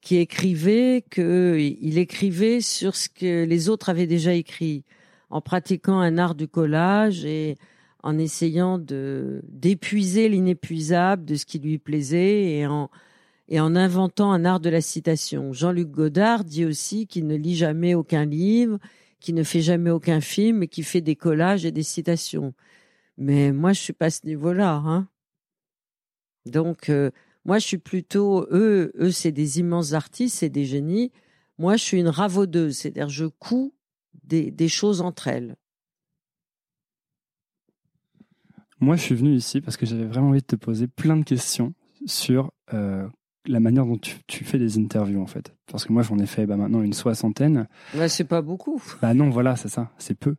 qui 0.00 0.16
écrivait 0.16 1.04
que 1.08 1.56
il 1.56 1.98
écrivait 1.98 2.60
sur 2.60 2.96
ce 2.96 3.08
que 3.08 3.44
les 3.44 3.68
autres 3.68 3.90
avaient 3.90 4.08
déjà 4.08 4.34
écrit, 4.34 4.84
en 5.30 5.40
pratiquant 5.40 6.00
un 6.00 6.18
art 6.18 6.34
du 6.34 6.48
collage 6.48 7.24
et 7.24 7.56
en 8.04 8.18
essayant 8.18 8.78
de 8.78 9.40
d'épuiser 9.48 10.28
l'inépuisable 10.28 11.24
de 11.24 11.36
ce 11.36 11.46
qui 11.46 11.58
lui 11.58 11.78
plaisait 11.78 12.52
et 12.52 12.66
en 12.66 12.90
et 13.48 13.60
en 13.60 13.74
inventant 13.74 14.30
un 14.32 14.44
art 14.44 14.60
de 14.60 14.70
la 14.70 14.80
citation. 14.80 15.52
Jean-Luc 15.52 15.90
Godard 15.90 16.44
dit 16.44 16.64
aussi 16.64 17.06
qu'il 17.06 17.26
ne 17.26 17.34
lit 17.34 17.56
jamais 17.56 17.94
aucun 17.94 18.24
livre, 18.24 18.78
qui 19.20 19.32
ne 19.32 19.42
fait 19.42 19.60
jamais 19.60 19.90
aucun 19.90 20.20
film 20.20 20.62
et 20.62 20.68
qui 20.68 20.82
fait 20.82 21.00
des 21.00 21.16
collages 21.16 21.64
et 21.64 21.72
des 21.72 21.82
citations. 21.82 22.54
Mais 23.16 23.52
moi, 23.52 23.72
je 23.72 23.80
suis 23.80 23.92
pas 23.92 24.06
à 24.06 24.10
ce 24.10 24.26
niveau-là. 24.26 24.82
Hein. 24.84 25.08
Donc, 26.46 26.88
euh, 26.90 27.10
moi, 27.44 27.58
je 27.58 27.66
suis 27.66 27.78
plutôt 27.78 28.46
eux. 28.50 28.92
Eux, 28.98 29.12
c'est 29.12 29.32
des 29.32 29.60
immenses 29.60 29.92
artistes, 29.92 30.36
c'est 30.38 30.48
des 30.48 30.64
génies. 30.64 31.12
Moi, 31.58 31.76
je 31.76 31.84
suis 31.84 32.00
une 32.00 32.08
ravaudeuse, 32.08 32.76
c'est-à-dire 32.76 33.08
je 33.08 33.26
couds 33.26 33.74
des, 34.24 34.50
des 34.50 34.68
choses 34.68 35.00
entre 35.00 35.28
elles. 35.28 35.56
Moi, 38.84 38.96
je 38.96 39.00
suis 39.00 39.14
venu 39.14 39.32
ici 39.34 39.62
parce 39.62 39.78
que 39.78 39.86
j'avais 39.86 40.04
vraiment 40.04 40.28
envie 40.28 40.42
de 40.42 40.46
te 40.46 40.56
poser 40.56 40.86
plein 40.88 41.16
de 41.16 41.24
questions 41.24 41.72
sur 42.04 42.52
euh, 42.74 43.08
la 43.46 43.58
manière 43.58 43.86
dont 43.86 43.96
tu, 43.96 44.16
tu 44.26 44.44
fais 44.44 44.58
des 44.58 44.76
interviews, 44.76 45.22
en 45.22 45.26
fait. 45.26 45.54
Parce 45.72 45.86
que 45.86 45.92
moi, 45.94 46.02
j'en 46.02 46.18
ai 46.18 46.26
fait 46.26 46.44
bah, 46.44 46.58
maintenant 46.58 46.82
une 46.82 46.92
soixantaine. 46.92 47.66
Ouais, 47.96 48.10
c'est 48.10 48.24
pas 48.24 48.42
beaucoup. 48.42 48.82
Bah 49.00 49.14
non, 49.14 49.30
voilà, 49.30 49.56
c'est 49.56 49.70
ça, 49.70 49.90
c'est 49.96 50.18
peu. 50.18 50.36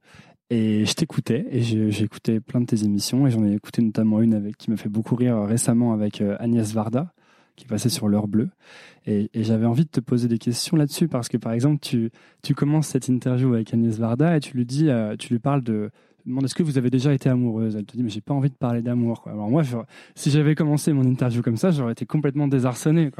Et 0.51 0.85
je 0.85 0.93
t'écoutais, 0.93 1.47
et 1.49 1.61
j'ai 1.63 2.03
écouté 2.03 2.39
plein 2.39 2.61
de 2.61 2.67
tes 2.67 2.83
émissions, 2.83 3.25
et 3.25 3.31
j'en 3.31 3.43
ai 3.43 3.55
écouté 3.55 3.81
notamment 3.81 4.21
une 4.21 4.35
avec 4.35 4.57
qui 4.57 4.69
m'a 4.69 4.77
fait 4.77 4.89
beaucoup 4.89 5.15
rire 5.15 5.41
récemment 5.41 5.91
avec 5.91 6.21
euh, 6.21 6.35
Agnès 6.39 6.71
Varda, 6.71 7.14
qui 7.55 7.65
passait 7.65 7.89
sur 7.89 8.07
l'heure 8.07 8.27
bleue. 8.27 8.49
Et, 9.05 9.29
et 9.33 9.43
j'avais 9.43 9.65
envie 9.65 9.85
de 9.85 9.89
te 9.89 9.99
poser 9.99 10.27
des 10.27 10.37
questions 10.37 10.77
là-dessus, 10.77 11.07
parce 11.07 11.29
que 11.29 11.37
par 11.37 11.53
exemple, 11.53 11.79
tu, 11.81 12.11
tu 12.43 12.55
commences 12.55 12.87
cette 12.87 13.07
interview 13.07 13.53
avec 13.53 13.73
Agnès 13.73 13.97
Varda 13.97 14.37
et 14.37 14.39
tu 14.39 14.57
lui 14.57 14.65
dis, 14.65 14.89
euh, 14.89 15.15
tu 15.17 15.31
lui 15.31 15.39
parles 15.39 15.61
de, 15.61 15.91
demande 16.25 16.45
est-ce 16.45 16.55
que 16.55 16.63
vous 16.63 16.77
avez 16.77 16.89
déjà 16.89 17.13
été 17.13 17.29
amoureuse? 17.29 17.75
Elle 17.75 17.85
te 17.85 17.95
dit 17.95 18.03
mais 18.03 18.09
j'ai 18.09 18.21
pas 18.21 18.33
envie 18.33 18.49
de 18.49 18.55
parler 18.55 18.81
d'amour. 18.81 19.23
Alors 19.27 19.49
moi, 19.49 19.63
si 20.15 20.31
j'avais 20.31 20.55
commencé 20.55 20.91
mon 20.93 21.03
interview 21.03 21.41
comme 21.41 21.57
ça, 21.57 21.71
j'aurais 21.71 21.91
été 21.91 22.05
complètement 22.05 22.47
désarçonné. 22.47 23.11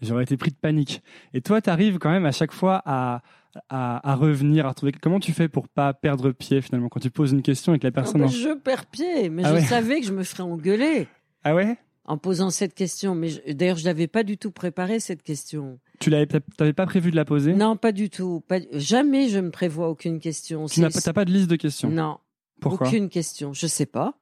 J'aurais 0.00 0.24
été 0.24 0.36
pris 0.36 0.50
de 0.50 0.56
panique. 0.56 1.02
Et 1.34 1.40
toi, 1.40 1.60
tu 1.60 1.70
arrives 1.70 1.98
quand 1.98 2.10
même 2.10 2.26
à 2.26 2.32
chaque 2.32 2.52
fois 2.52 2.82
à, 2.84 3.22
à, 3.68 4.14
revenir, 4.14 4.66
à 4.66 4.70
retrouver. 4.70 4.92
Comment 4.92 5.20
tu 5.20 5.32
fais 5.32 5.48
pour 5.48 5.68
pas 5.68 5.92
perdre 5.92 6.30
pied 6.32 6.60
finalement 6.60 6.88
quand 6.88 7.00
tu 7.00 7.10
poses 7.10 7.32
une 7.32 7.42
question 7.42 7.74
et 7.74 7.78
que 7.78 7.86
la 7.86 7.92
personne. 7.92 8.28
Je 8.28 8.54
perds 8.54 8.86
pied, 8.86 9.28
mais 9.28 9.42
ah 9.44 9.56
je 9.56 9.66
savais 9.66 10.00
que 10.00 10.06
je 10.06 10.12
me 10.12 10.22
ferais 10.22 10.42
engueuler. 10.42 11.08
Ah 11.44 11.54
ouais? 11.54 11.76
En 12.04 12.18
posant 12.18 12.50
cette 12.50 12.74
question, 12.74 13.14
mais 13.14 13.30
d'ailleurs 13.54 13.76
je 13.76 13.84
n'avais 13.84 14.08
pas 14.08 14.24
du 14.24 14.36
tout 14.36 14.50
préparé 14.50 14.98
cette 14.98 15.22
question. 15.22 15.78
Tu 16.00 16.10
n'avais 16.10 16.26
pas 16.72 16.86
prévu 16.86 17.12
de 17.12 17.16
la 17.16 17.24
poser? 17.24 17.54
Non, 17.54 17.76
pas 17.76 17.92
du 17.92 18.10
tout. 18.10 18.42
jamais 18.72 19.28
je 19.28 19.38
me 19.38 19.50
prévois 19.50 19.88
aucune 19.88 20.18
question. 20.18 20.66
Tu 20.66 20.80
n'as 20.80 20.90
pas, 20.90 21.24
de 21.24 21.30
liste 21.30 21.48
de 21.48 21.56
questions? 21.56 21.90
Non. 21.90 22.18
Pourquoi? 22.60 22.88
Aucune 22.88 23.08
question. 23.08 23.52
Je 23.52 23.68
sais 23.68 23.86
pas. 23.86 24.18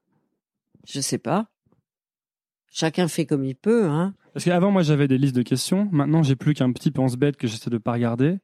Je 0.87 1.01
sais 1.01 1.19
pas. 1.19 1.49
Chacun 2.71 3.09
fait 3.09 3.25
comme 3.25 3.45
il 3.45 3.57
peut, 3.57 3.87
hein. 3.87 4.15
Parce 4.33 4.45
qu'avant, 4.45 4.71
moi, 4.71 4.83
j'avais 4.83 5.09
des 5.09 5.19
listes 5.19 5.35
de 5.35 5.43
questions. 5.43 5.89
Maintenant, 5.91 6.23
j'ai 6.23 6.37
plus 6.37 6.55
qu'un 6.55 6.71
petit 6.73 6.91
pense-bête 6.91 7.37
que 7.37 7.49
j'essaie 7.49 7.71
de 7.71 7.79
pas 7.79 7.93
regarder 7.93 8.39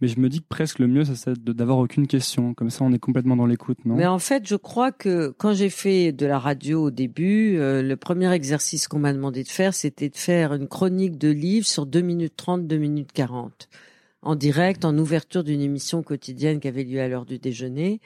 mais 0.00 0.08
je 0.08 0.20
me 0.20 0.28
dis 0.28 0.40
que 0.40 0.46
presque 0.48 0.78
le 0.78 0.88
mieux, 0.88 1.04
c'est 1.04 1.42
d'avoir 1.42 1.78
aucune 1.78 2.06
question. 2.06 2.52
Comme 2.52 2.68
ça, 2.68 2.84
on 2.84 2.92
est 2.92 2.98
complètement 2.98 3.36
dans 3.36 3.46
l'écoute, 3.46 3.78
non? 3.86 3.94
Mais 3.94 4.06
en 4.06 4.18
fait, 4.18 4.46
je 4.46 4.56
crois 4.56 4.92
que 4.92 5.34
quand 5.38 5.54
j'ai 5.54 5.70
fait 5.70 6.12
de 6.12 6.26
la 6.26 6.38
radio 6.38 6.84
au 6.84 6.90
début, 6.90 7.56
euh, 7.56 7.82
le 7.82 7.96
premier 7.96 8.30
exercice 8.32 8.88
qu'on 8.88 8.98
m'a 8.98 9.14
demandé 9.14 9.42
de 9.42 9.48
faire, 9.48 9.72
c'était 9.72 10.10
de 10.10 10.16
faire 10.16 10.52
une 10.52 10.68
chronique 10.68 11.16
de 11.16 11.28
livre 11.28 11.66
sur 11.66 11.86
2 11.86 12.02
minutes 12.02 12.36
30, 12.36 12.66
2 12.66 12.76
minutes 12.76 13.12
40, 13.12 13.70
en 14.20 14.34
direct, 14.34 14.84
en 14.84 14.96
ouverture 14.98 15.44
d'une 15.44 15.62
émission 15.62 16.02
quotidienne 16.02 16.60
qui 16.60 16.68
avait 16.68 16.84
lieu 16.84 17.00
à 17.00 17.08
l'heure 17.08 17.24
du 17.24 17.38
déjeuner. 17.38 18.00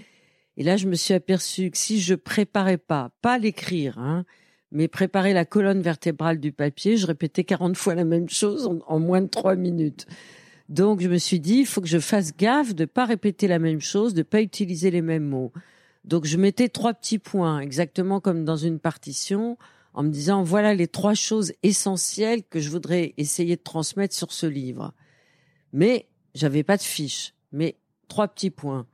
Et 0.57 0.63
là, 0.63 0.77
je 0.77 0.87
me 0.87 0.95
suis 0.95 1.15
aperçu 1.15 1.73
que 1.73 1.79
si 1.79 2.01
je 2.01 2.15
préparais 2.15 2.79
pas, 2.79 3.11
pas 3.21 3.37
l'écrire, 3.39 3.99
hein, 3.99 4.25
mais 4.71 4.87
préparer 4.87 5.33
la 5.33 5.45
colonne 5.45 5.81
vertébrale 5.81 6.39
du 6.39 6.53
papier, 6.53 6.97
je 6.97 7.07
répétais 7.07 7.43
40 7.43 7.77
fois 7.77 7.97
la 7.97 8.05
même 8.05 8.29
chose 8.29 8.69
en, 8.69 8.79
en 8.87 9.01
moins 9.01 9.23
de 9.23 9.27
3 9.27 9.57
minutes. 9.57 10.07
Donc 10.71 11.01
je 11.01 11.09
me 11.09 11.19
suis 11.19 11.41
dit, 11.41 11.57
il 11.57 11.67
faut 11.67 11.81
que 11.81 11.89
je 11.89 11.99
fasse 11.99 12.35
gaffe 12.37 12.77
de 12.77 12.85
pas 12.85 13.05
répéter 13.05 13.49
la 13.49 13.59
même 13.59 13.81
chose, 13.81 14.15
de 14.15 14.23
pas 14.23 14.41
utiliser 14.41 14.93
les 14.93 15.03
mêmes 15.03 15.27
mots. 15.27 15.53
Donc 16.05 16.25
je 16.25 16.37
mettais 16.37 16.69
trois 16.69 16.95
petits 16.95 17.19
points, 17.19 17.59
exactement 17.59 18.21
comme 18.21 18.45
dans 18.45 18.57
une 18.57 18.79
partition, 18.79 19.59
en 19.95 20.05
me 20.05 20.11
disant 20.11 20.45
voilà 20.45 20.73
les 20.73 20.87
trois 20.87 21.15
choses 21.15 21.53
essentielles 21.65 22.45
que 22.49 22.61
je 22.61 22.71
voudrais 22.71 23.15
essayer 23.17 23.57
de 23.57 23.63
transmettre 23.63 24.15
sur 24.15 24.33
ce 24.33 24.47
livre. 24.47 24.95
Mais 25.73 26.07
j'avais 26.37 26.63
pas 26.63 26.77
de 26.77 26.83
fiche, 26.83 27.35
mais 27.51 27.77
trois 28.07 28.29
petits 28.29 28.51
points. 28.51 28.87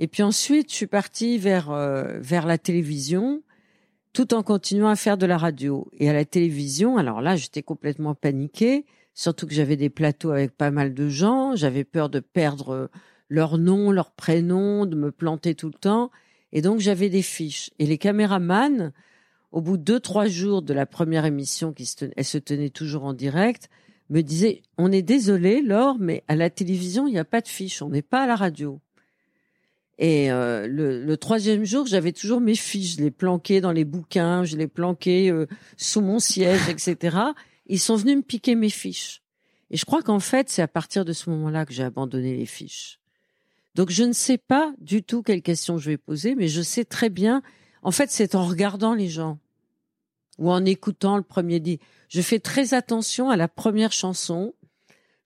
Et 0.00 0.08
puis 0.08 0.24
ensuite, 0.24 0.70
je 0.70 0.74
suis 0.74 0.86
partie 0.88 1.38
vers 1.38 1.70
euh, 1.70 2.18
vers 2.18 2.44
la 2.44 2.58
télévision, 2.58 3.44
tout 4.12 4.34
en 4.34 4.42
continuant 4.42 4.88
à 4.88 4.96
faire 4.96 5.16
de 5.16 5.26
la 5.26 5.38
radio. 5.38 5.88
Et 5.96 6.10
à 6.10 6.12
la 6.12 6.24
télévision, 6.24 6.96
alors 6.96 7.20
là, 7.20 7.36
j'étais 7.36 7.62
complètement 7.62 8.16
paniquée 8.16 8.84
Surtout 9.20 9.46
que 9.46 9.52
j'avais 9.52 9.76
des 9.76 9.90
plateaux 9.90 10.30
avec 10.30 10.56
pas 10.56 10.70
mal 10.70 10.94
de 10.94 11.10
gens. 11.10 11.54
J'avais 11.54 11.84
peur 11.84 12.08
de 12.08 12.20
perdre 12.20 12.70
euh, 12.70 12.86
leur 13.28 13.58
nom, 13.58 13.90
leur 13.90 14.12
prénom, 14.12 14.86
de 14.86 14.96
me 14.96 15.12
planter 15.12 15.54
tout 15.54 15.66
le 15.66 15.74
temps. 15.74 16.10
Et 16.52 16.62
donc 16.62 16.80
j'avais 16.80 17.10
des 17.10 17.20
fiches. 17.20 17.70
Et 17.78 17.84
les 17.84 17.98
caméramans, 17.98 18.92
au 19.52 19.60
bout 19.60 19.76
de 19.76 19.82
deux, 19.82 20.00
trois 20.00 20.26
jours 20.26 20.62
de 20.62 20.72
la 20.72 20.86
première 20.86 21.26
émission, 21.26 21.74
qui 21.74 21.84
se 21.84 21.96
tenait, 21.96 22.14
elle 22.16 22.24
se 22.24 22.38
tenait 22.38 22.70
toujours 22.70 23.04
en 23.04 23.12
direct, 23.12 23.68
me 24.08 24.22
disaient 24.22 24.62
On 24.78 24.90
est 24.90 25.02
désolé, 25.02 25.60
Laure, 25.60 25.98
mais 26.00 26.24
à 26.26 26.34
la 26.34 26.48
télévision, 26.48 27.06
il 27.06 27.12
n'y 27.12 27.18
a 27.18 27.26
pas 27.26 27.42
de 27.42 27.48
fiches. 27.48 27.82
On 27.82 27.90
n'est 27.90 28.00
pas 28.00 28.22
à 28.22 28.26
la 28.26 28.36
radio. 28.36 28.80
Et 29.98 30.32
euh, 30.32 30.66
le, 30.66 31.16
troisième 31.18 31.66
jour, 31.66 31.84
j'avais 31.84 32.12
toujours 32.12 32.40
mes 32.40 32.54
fiches. 32.54 32.96
Je 32.96 33.02
les 33.02 33.10
planquais 33.10 33.60
dans 33.60 33.72
les 33.72 33.84
bouquins, 33.84 34.44
je 34.44 34.56
les 34.56 34.66
planquais 34.66 35.30
euh, 35.30 35.44
sous 35.76 36.00
mon 36.00 36.20
siège, 36.20 36.70
etc 36.70 37.34
ils 37.70 37.78
sont 37.78 37.96
venus 37.96 38.16
me 38.16 38.22
piquer 38.22 38.54
mes 38.54 38.68
fiches. 38.68 39.22
Et 39.70 39.76
je 39.76 39.84
crois 39.84 40.02
qu'en 40.02 40.20
fait, 40.20 40.50
c'est 40.50 40.62
à 40.62 40.68
partir 40.68 41.04
de 41.04 41.12
ce 41.12 41.30
moment-là 41.30 41.64
que 41.64 41.72
j'ai 41.72 41.84
abandonné 41.84 42.36
les 42.36 42.46
fiches. 42.46 42.98
Donc 43.76 43.90
je 43.90 44.02
ne 44.02 44.12
sais 44.12 44.38
pas 44.38 44.74
du 44.80 45.02
tout 45.04 45.22
quelle 45.22 45.42
question 45.42 45.78
je 45.78 45.90
vais 45.90 45.96
poser, 45.96 46.34
mais 46.34 46.48
je 46.48 46.60
sais 46.60 46.84
très 46.84 47.08
bien. 47.08 47.42
En 47.82 47.92
fait, 47.92 48.10
c'est 48.10 48.34
en 48.34 48.44
regardant 48.44 48.94
les 48.94 49.08
gens 49.08 49.38
ou 50.38 50.50
en 50.50 50.64
écoutant 50.64 51.16
le 51.16 51.22
premier 51.22 51.60
dit. 51.60 51.78
Je 52.08 52.20
fais 52.20 52.40
très 52.40 52.74
attention 52.74 53.30
à 53.30 53.36
la 53.36 53.46
première 53.46 53.92
chanson. 53.92 54.54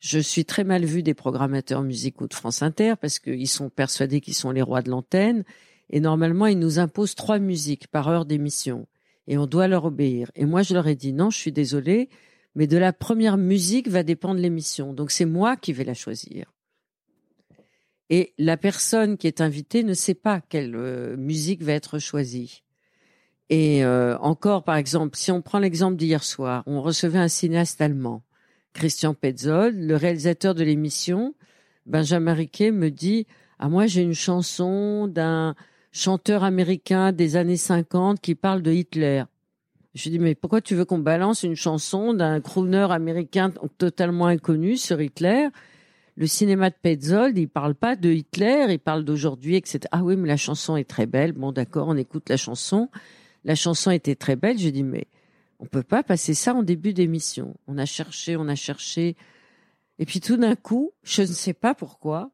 Je 0.01 0.19
suis 0.19 0.45
très 0.45 0.65
mal 0.65 0.85
vu 0.85 1.03
des 1.03 1.15
programmateurs 1.15 1.83
musicaux 1.83 2.27
de 2.29 2.35
France 2.35 2.61
Inter 2.61 2.95
parce 3.01 3.19
qu'ils 3.19 3.49
sont 3.49 3.71
persuadés 3.71 4.21
qu'ils 4.21 4.35
sont 4.35 4.51
les 4.51 4.61
rois 4.61 4.83
de 4.83 4.91
l'antenne. 4.91 5.45
Et 5.89 6.01
normalement, 6.01 6.47
ils 6.47 6.59
nous 6.59 6.79
imposent 6.79 7.15
trois 7.15 7.39
musiques 7.39 7.87
par 7.89 8.09
heure 8.09 8.27
d'émission. 8.27 8.87
Et 9.29 9.39
on 9.39 9.47
doit 9.47 9.69
leur 9.69 9.87
obéir. 9.87 10.31
Et 10.35 10.45
moi, 10.45 10.63
je 10.63 10.75
leur 10.75 10.87
ai 10.87 10.97
dit 10.97 11.15
non, 11.15 11.31
je 11.31 11.39
suis 11.39 11.53
désolé 11.53 12.11
mais 12.55 12.67
de 12.67 12.77
la 12.77 12.93
première 12.93 13.37
musique 13.37 13.89
va 13.89 14.03
dépendre 14.03 14.41
l'émission. 14.41 14.93
Donc 14.93 15.11
c'est 15.11 15.25
moi 15.25 15.57
qui 15.57 15.73
vais 15.73 15.85
la 15.85 15.95
choisir. 15.95 16.53
Et 18.11 18.35
la 18.39 18.57
personne 18.57 19.17
qui 19.17 19.27
est 19.27 19.41
invitée 19.41 19.83
ne 19.83 19.95
sait 19.95 20.15
pas 20.15 20.41
quelle 20.41 20.77
euh, 20.77 21.17
musique 21.17 21.63
va 21.63 21.73
être 21.73 21.99
choisie. 21.99 22.63
Et 23.51 23.85
euh, 23.85 24.17
encore, 24.19 24.65
par 24.65 24.77
exemple, 24.77 25.17
si 25.17 25.31
on 25.31 25.43
prend 25.43 25.59
l'exemple 25.59 25.97
d'hier 25.97 26.23
soir, 26.23 26.63
on 26.67 26.81
recevait 26.83 27.19
un 27.19 27.29
cinéaste 27.29 27.81
allemand, 27.81 28.23
Christian 28.73 29.15
Petzold, 29.15 29.77
le 29.77 29.97
réalisateur 29.97 30.55
de 30.55 30.65
l'émission, 30.65 31.35
Benjamin 31.87 32.35
Riquet 32.35 32.71
me 32.71 32.91
dit 32.91 33.27
Ah, 33.59 33.69
moi, 33.69 33.87
j'ai 33.87 34.03
une 34.03 34.15
chanson 34.15 35.07
d'un 35.07 35.55
chanteur 35.93 36.45
américain 36.45 37.13
des 37.13 37.37
années 37.37 37.57
50 37.57 38.21
qui 38.21 38.35
parle 38.35 38.63
de 38.63 38.73
Hitler. 38.73 39.25
Je 39.95 40.09
dis, 40.11 40.19
mais 40.19 40.35
pourquoi 40.35 40.61
tu 40.61 40.75
veux 40.75 40.85
qu'on 40.85 40.99
balance 40.99 41.45
une 41.45 41.55
chanson 41.55 42.15
d'un 42.15 42.41
crooner 42.41 42.89
américain 42.91 43.53
totalement 43.79 44.27
inconnu 44.27 44.77
sur 44.77 45.01
Hitler? 45.01 45.49
Le 46.17 46.27
cinéma 46.27 46.71
de 46.71 46.77
Petzold, 46.81 47.37
il 47.39 47.49
parle 47.49 47.75
pas 47.75 47.97
de 47.97 48.11
Hitler, 48.11 48.67
il 48.71 48.79
parle 48.79 49.05
d'aujourd'hui, 49.05 49.57
etc. 49.57 49.81
Ah 49.93 50.03
oui, 50.03 50.17
mais 50.17 50.29
la 50.29 50.37
chanson 50.37 50.77
est 50.77 50.89
très 50.89 51.07
belle. 51.07 51.33
Bon, 51.33 51.53
d'accord, 51.53 51.89
on 51.89 51.97
écoute 51.97 52.29
la 52.29 52.37
chanson. 52.37 52.89
La 53.45 53.55
chanson 53.55 53.91
était 53.91 54.15
très 54.15 54.37
belle. 54.37 54.59
Je 54.59 54.69
dis, 54.69 54.83
mais 54.83 55.07
on 55.61 55.67
peut 55.67 55.83
pas 55.83 56.03
passer 56.03 56.35
ça 56.35 56.55
en 56.55 56.63
début 56.63 56.93
d'émission. 56.93 57.57
On 57.67 57.79
a 57.79 57.85
cherché, 57.85 58.37
on 58.37 58.49
a 58.49 58.55
cherché. 58.55 59.17
Et 59.99 60.07
puis 60.07 60.21
tout 60.21 60.37
d'un 60.37 60.57
coup, 60.57 60.93
je 61.05 61.23
ne 61.23 61.27
sais 61.27 61.53
pas 61.53 61.75
pourquoi, 61.75 62.33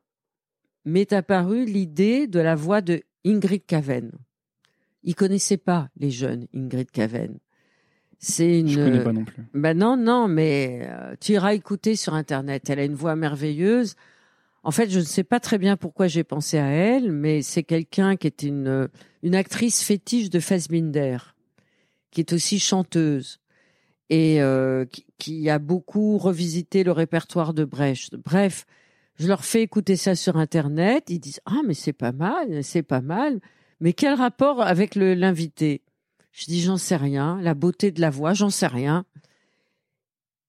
m'est 0.84 1.12
apparue 1.12 1.66
l'idée 1.66 2.26
de 2.26 2.40
la 2.40 2.54
voix 2.54 2.80
de 2.80 3.02
Ingrid 3.24 3.64
Caven. 3.66 4.12
Ils 5.02 5.14
connaissaient 5.14 5.58
pas 5.58 5.88
les 5.96 6.10
jeunes 6.10 6.46
Ingrid 6.54 6.90
Caven. 6.90 7.38
C'est 8.20 8.60
une. 8.60 8.68
Je 8.68 8.78
connais 8.78 9.02
pas 9.02 9.14
non 9.14 9.24
plus. 9.24 9.42
Ben 9.54 9.76
non, 9.76 9.96
non, 9.96 10.28
mais 10.28 10.82
euh, 10.84 11.14
tu 11.20 11.32
iras 11.32 11.54
écouter 11.54 11.96
sur 11.96 12.14
internet. 12.14 12.68
Elle 12.68 12.78
a 12.78 12.84
une 12.84 12.94
voix 12.94 13.16
merveilleuse. 13.16 13.96
En 14.62 14.70
fait, 14.70 14.90
je 14.90 14.98
ne 14.98 15.04
sais 15.04 15.24
pas 15.24 15.40
très 15.40 15.56
bien 15.56 15.78
pourquoi 15.78 16.06
j'ai 16.06 16.22
pensé 16.22 16.58
à 16.58 16.66
elle, 16.66 17.12
mais 17.12 17.40
c'est 17.40 17.62
quelqu'un 17.62 18.16
qui 18.16 18.26
est 18.26 18.42
une 18.42 18.88
une 19.22 19.34
actrice 19.34 19.82
fétiche 19.82 20.28
de 20.28 20.38
Fassbinder, 20.38 21.16
qui 22.10 22.20
est 22.20 22.34
aussi 22.34 22.58
chanteuse 22.58 23.40
et 24.10 24.42
euh, 24.42 24.84
qui, 24.84 25.06
qui, 25.18 25.48
a 25.48 25.58
beaucoup 25.58 26.18
revisité 26.18 26.84
le 26.84 26.92
répertoire 26.92 27.54
de 27.54 27.64
Brecht. 27.64 28.16
Bref, 28.16 28.66
je 29.18 29.28
leur 29.28 29.44
fais 29.46 29.62
écouter 29.62 29.96
ça 29.96 30.14
sur 30.14 30.36
internet. 30.36 31.04
Ils 31.08 31.20
disent 31.20 31.40
ah 31.46 31.60
mais 31.66 31.74
c'est 31.74 31.94
pas 31.94 32.12
mal, 32.12 32.62
c'est 32.64 32.82
pas 32.82 33.00
mal. 33.00 33.40
Mais 33.80 33.94
quel 33.94 34.12
rapport 34.12 34.60
avec 34.60 34.94
l'invité? 34.94 35.80
Je 36.32 36.46
dis 36.46 36.60
j'en 36.60 36.76
sais 36.76 36.96
rien, 36.96 37.40
la 37.40 37.54
beauté 37.54 37.90
de 37.90 38.00
la 38.00 38.10
voix, 38.10 38.34
j'en 38.34 38.50
sais 38.50 38.66
rien. 38.66 39.04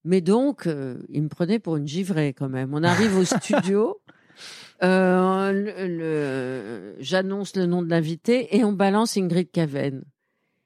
Mais 0.04 0.22
donc, 0.22 0.68
euh, 0.68 0.98
il 1.10 1.24
me 1.24 1.30
prenait 1.30 1.60
pour 1.60 1.78
une 1.78 1.88
givrée 1.88 2.34
quand 2.34 2.50
même. 2.50 2.74
On 2.74 2.84
arrive 2.84 3.18
au 3.18 3.26
studio, 3.26 4.02
euh, 4.84 6.94
j'annonce 7.00 7.56
le 7.56 7.66
nom 7.66 7.84
de 7.84 7.90
l'invité 7.90 8.56
et 8.56 8.64
on 8.64 8.74
balance 8.74 9.18
Ingrid 9.18 9.52
Caven. 9.52 10.04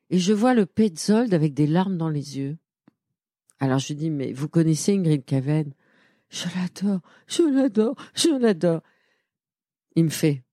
Et 0.09 0.19
je 0.19 0.33
vois 0.33 0.53
le 0.53 0.65
Petzold 0.65 1.33
avec 1.33 1.53
des 1.53 1.67
larmes 1.67 1.97
dans 1.97 2.09
les 2.09 2.37
yeux. 2.37 2.57
Alors 3.59 3.79
je 3.79 3.89
lui 3.89 3.95
dis, 3.95 4.09
mais 4.09 4.33
vous 4.33 4.47
connaissez 4.47 4.93
Ingrid 4.93 5.25
Caven? 5.25 5.73
Je 6.29 6.45
l'adore, 6.55 7.01
je 7.27 7.43
l'adore, 7.43 7.95
je 8.13 8.29
l'adore. 8.29 8.81
Il 9.95 10.05
me 10.05 10.09
fait, 10.09 10.43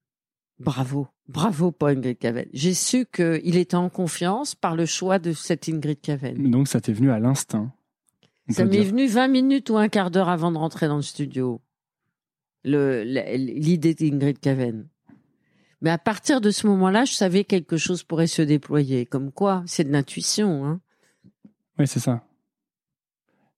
bravo. 0.59 1.09
Bravo 1.29 1.71
pour 1.71 1.89
Ingrid 1.89 2.19
Caven. 2.19 2.47
J'ai 2.53 2.75
su 2.75 3.07
qu'il 3.07 3.57
était 3.57 3.77
en 3.77 3.89
confiance 3.89 4.55
par 4.55 4.77
le 4.77 4.87
choix 4.87 5.19
de 5.19 5.33
cette 5.33 5.69
Ingrid 5.69 6.01
Caven. 6.01 6.51
Donc 6.51 6.69
ça 6.69 6.81
t'est 6.81 6.93
venu 6.93 7.11
à 7.11 7.19
l'instinct. 7.19 7.73
Ça 8.51 8.65
m'est 8.65 8.83
venu 8.83 9.07
20 9.07 9.29
minutes 9.29 9.71
ou 9.71 9.77
un 9.77 9.89
quart 9.89 10.11
d'heure 10.11 10.29
avant 10.29 10.51
de 10.51 10.59
rentrer 10.59 10.89
dans 10.89 10.97
le 10.97 11.03
studio. 11.03 11.61
L'idée 12.65 13.95
d'Ingrid 13.95 14.39
Caven. 14.41 14.89
Mais 15.81 15.91
à 15.91 15.99
partir 15.99 16.41
de 16.41 16.51
ce 16.51 16.67
moment-là, 16.69 17.05
je 17.05 17.13
savais 17.13 17.43
que 17.45 17.49
quelque 17.49 17.77
chose 17.77 18.05
pourrait 18.05 18.29
se 18.29 18.43
déployer. 18.43 19.05
Comme 19.07 19.33
quoi, 19.33 19.65
c'est 19.67 19.85
de 19.85 19.91
l'intuition. 19.91 20.65
Hein. 20.65 20.81
Oui, 21.79 21.89
c'est 21.89 21.99
ça. 21.99 22.25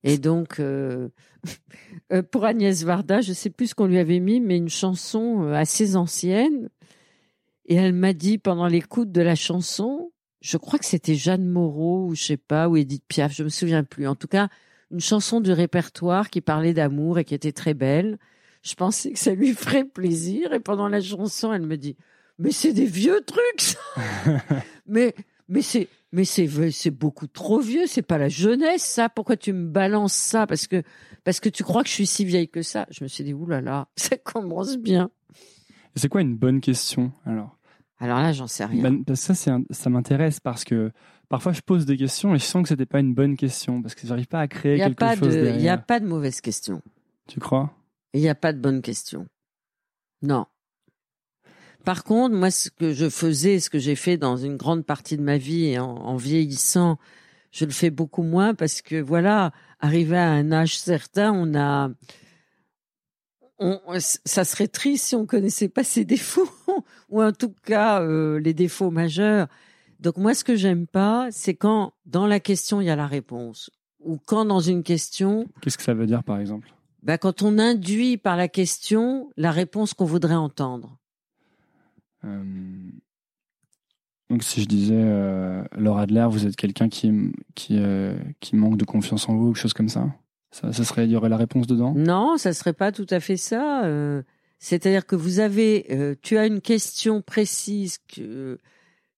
Et 0.05 0.19
donc, 0.19 0.61
euh, 0.61 1.09
euh, 2.13 2.23
pour 2.23 2.45
Agnès 2.45 2.83
Varda, 2.83 3.21
je 3.21 3.33
sais 3.33 3.51
plus 3.51 3.69
ce 3.69 3.75
qu'on 3.75 3.87
lui 3.87 3.99
avait 3.99 4.21
mis, 4.21 4.41
mais 4.41 4.57
une 4.57 4.69
chanson 4.69 5.43
euh, 5.43 5.55
assez 5.55 5.97
ancienne 5.97 6.69
Et 7.67 7.77
elle 7.77 7.93
m'a 7.93 8.13
dit 8.13 8.39
pendant 8.39 8.67
l'écoute 8.67 9.11
de 9.11 9.23
la 9.23 9.35
chanson, 9.35 10.13
je 10.41 10.57
crois 10.57 10.79
que 10.79 10.85
c'était 10.85 11.15
Jeanne 11.15 11.47
Moreau 11.47 12.07
ou 12.07 12.15
je 12.15 12.23
sais 12.23 12.37
pas, 12.37 12.69
ou 12.69 12.77
Edith 12.77 13.05
Piaf, 13.09 13.35
je 13.35 13.45
me 13.45 13.49
souviens 13.49 13.85
plus. 13.85 14.07
En 14.07 14.15
tout 14.15 14.29
cas, 14.29 14.49
une 14.91 15.01
chanson 15.01 15.41
du 15.41 15.53
répertoire 15.53 16.29
qui 16.29 16.41
parlait 16.41 16.75
d'amour 16.75 17.19
et 17.19 17.25
qui 17.25 17.35
était 17.35 17.53
très 17.53 17.75
belle. 17.75 18.19
Je 18.63 18.75
pensais 18.75 19.13
que 19.13 19.19
ça 19.19 19.35
lui 19.35 19.55
ferait 19.55 19.85
plaisir 19.85 20.53
et 20.53 20.61
pendant 20.61 20.89
la 20.89 21.01
chanson, 21.01 21.53
elle 21.53 21.67
me 21.67 21.77
dit 21.77 21.97
"Mais 22.39 22.51
c'est 22.51 22.73
des 22.73 22.87
vieux 22.87 23.21
trucs 23.23 23.61
ça. 23.61 23.79
mais 24.87 25.15
mais 25.49 25.63
c'est 25.63 25.89
mais 26.13 26.25
c'est 26.25 26.49
c'est 26.71 26.91
beaucoup 26.91 27.27
trop 27.27 27.61
vieux, 27.61 27.87
c'est 27.87 28.03
pas 28.03 28.19
la 28.19 28.29
jeunesse 28.29 28.85
ça. 28.85 29.09
Pourquoi 29.09 29.37
tu 29.37 29.53
me 29.53 29.67
balances 29.69 30.15
ça? 30.15 30.47
Parce 30.47 30.67
que 30.67 30.83
parce 31.25 31.41
que 31.41 31.49
tu 31.49 31.65
crois 31.65 31.83
que 31.83 31.89
je 31.89 31.95
suis 31.95 32.07
si 32.07 32.25
vieille 32.25 32.49
que 32.49 32.63
ça 32.63 32.87
Je 32.91 33.03
me 33.03 33.09
suis 33.09 33.25
dit 33.25 33.35
oulala, 33.35 33.63
là 33.63 33.71
là, 33.71 33.89
ça 33.97 34.17
commence 34.17 34.77
bien. 34.77 35.11
C'est 35.97 36.09
quoi 36.09 36.21
une 36.21 36.37
bonne 36.37 36.61
question 36.61 37.13
alors? 37.25 37.57
Alors 37.99 38.19
là, 38.19 38.33
j'en 38.33 38.49
sais 38.49 38.65
rien. 38.65 38.91
Ben, 38.91 39.15
ça, 39.15 39.35
ça 39.35 39.91
m'intéresse 39.91 40.41
parce 40.41 40.65
que 40.65 40.91
parfois 41.29 41.53
je 41.53 41.61
pose 41.61 41.87
des 41.87 41.97
questions 41.97 42.35
et 42.35 42.39
je 42.39 42.45
sens 42.45 42.63
que 42.63 42.69
c'était 42.69 42.87
pas 42.87 43.01
une 43.01 43.15
bonne 43.15 43.37
question 43.37 43.81
parce 43.81 43.95
que 43.95 44.07
j'arrive 44.07 44.27
pas 44.27 44.41
à 44.41 44.49
créer 44.49 44.79
quelque 44.79 45.17
chose. 45.17 45.35
Il 45.35 45.59
n'y 45.59 45.69
a 45.69 45.79
pas 45.79 46.01
de 46.01 46.07
mauvaise 46.07 46.41
question. 46.41 46.83
Tu 47.29 47.41
crois? 47.41 47.73
Il 48.13 48.21
n'y 48.21 48.29
a 48.29 48.35
pas 48.35 48.53
de 48.53 48.59
bonne 48.59 48.83
question. 48.83 49.27
Non. 50.23 50.47
Par 51.85 52.03
contre, 52.03 52.35
moi, 52.35 52.51
ce 52.51 52.71
que 52.71 52.93
je 52.93 53.09
faisais, 53.09 53.61
ce 53.61 53.71
que 53.71 53.79
j'ai 53.79 53.95
fait 53.95 54.17
dans 54.17 54.37
une 54.37 54.57
grande 54.57 54.85
partie 54.85 55.17
de 55.17 55.23
ma 55.23 55.37
vie 55.37 55.79
en, 55.79 55.85
en 55.87 56.17
vieillissant, 56.17 56.99
je 57.53 57.65
le 57.65 57.71
fais 57.71 57.91
beaucoup 57.91 58.23
moins 58.23 58.55
parce 58.55 58.83
que 58.83 59.01
voilà, 59.01 59.53
arrivé 59.81 60.17
à 60.17 60.31
un 60.31 60.51
âge 60.51 60.79
certain, 60.79 61.33
on 61.33 61.55
a 61.55 61.91
ça 63.99 64.45
serait 64.45 64.69
triste 64.69 65.07
si 65.07 65.17
on 65.17 65.27
connaissait 65.27 65.69
pas 65.69 65.85
ses 65.85 66.05
défauts 66.05 66.49
ou 67.09 67.23
en 67.23 67.33
tout 67.33 67.55
cas 67.65 68.03
euh, 68.03 68.39
les 68.41 68.55
défauts 68.55 68.91
majeurs. 68.91 69.49
Donc 70.01 70.17
moi, 70.17 70.35
ce 70.35 70.45
que 70.45 70.57
j'aime 70.57 70.87
pas, 70.87 71.29
c'est 71.31 71.55
quand 71.55 71.95
dans 72.05 72.27
la 72.27 72.41
question 72.41 72.81
il 72.81 72.87
y 72.87 72.91
a 72.91 72.97
la 72.97 73.07
réponse 73.07 73.71
ou 74.01 74.19
quand 74.19 74.45
dans 74.45 74.61
une 74.61 74.83
question. 74.83 75.47
Qu'est-ce 75.63 75.79
que 75.79 75.85
ça 75.85 75.95
veut 75.95 76.07
dire, 76.07 76.23
par 76.23 76.39
exemple? 76.39 76.73
Bah, 77.03 77.17
quand 77.17 77.43
on 77.43 77.59
induit 77.59 78.17
par 78.17 78.37
la 78.37 78.49
question 78.49 79.31
la 79.37 79.51
réponse 79.51 79.95
qu'on 79.95 80.05
voudrait 80.05 80.35
entendre. 80.35 80.99
Euh, 82.25 82.43
donc 84.31 84.43
si 84.43 84.63
je 84.63 84.67
disais 84.67 84.95
euh, 84.97 85.63
Laura 85.77 86.03
Adler, 86.03 86.27
vous 86.31 86.47
êtes 86.47 86.57
quelqu'un 86.57 86.89
qui 86.89 87.33
qui 87.55 87.79
qui 88.41 88.57
manque 88.57 88.79
de 88.79 88.85
confiance 88.85 89.29
en 89.29 89.37
vous, 89.37 89.53
quelque 89.53 89.63
chose 89.63 89.75
comme 89.75 89.91
ça? 89.91 90.09
Ça, 90.55 90.73
serait, 90.85 91.05
il 91.05 91.11
y 91.11 91.17
aurait 91.17 91.29
la 91.29 91.37
réponse 91.37 91.67
dedans? 91.67 91.95
Non, 91.97 92.37
ça 92.37 92.53
serait 92.53 92.73
pas 92.73 92.93
tout 92.93 93.07
à 93.11 93.19
fait 93.19 93.37
ça. 93.37 93.85
Euh, 93.85 94.23
c'est-à-dire 94.61 95.05
que 95.05 95.17
vous 95.17 95.41
avez, 95.41 95.87
euh, 95.91 96.15
tu 96.23 96.39
as 96.39 96.47
une 96.47 96.61
question 96.61 97.23
précise 97.23 97.99
que 98.07 98.59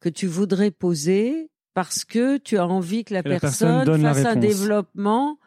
que 0.00 0.09
tu 0.09 0.26
voudrais 0.26 0.71
poser 0.71 1.50
parce 1.75 2.05
que 2.05 2.38
tu 2.38 2.57
as 2.57 2.66
envie 2.66 3.05
que 3.05 3.12
la, 3.12 3.23
personne, 3.23 3.85
fasse 4.00 4.25
un 4.25 4.37
développement 4.37 5.38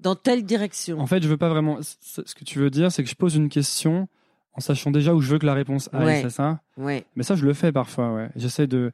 dans 0.00 0.16
telle 0.16 0.44
direction. 0.44 0.98
En 0.98 1.06
fait, 1.06 1.22
je 1.22 1.28
veux 1.28 1.38
pas 1.38 1.48
vraiment. 1.48 1.78
Ce 1.80 2.34
que 2.34 2.44
tu 2.44 2.58
veux 2.58 2.70
dire, 2.70 2.92
c'est 2.92 3.02
que 3.02 3.08
je 3.08 3.14
pose 3.14 3.36
une 3.36 3.48
question 3.48 4.08
en 4.54 4.60
sachant 4.60 4.90
déjà 4.90 5.14
où 5.14 5.22
je 5.22 5.30
veux 5.30 5.38
que 5.38 5.46
la 5.46 5.54
réponse 5.54 5.88
aille, 5.94 6.22
c'est 6.22 6.30
ça? 6.30 6.60
Ouais. 6.76 7.06
Mais 7.16 7.22
ça, 7.22 7.36
je 7.36 7.46
le 7.46 7.54
fais 7.54 7.72
parfois, 7.72 8.12
ouais. 8.12 8.28
J'essaie 8.36 8.66
de. 8.66 8.92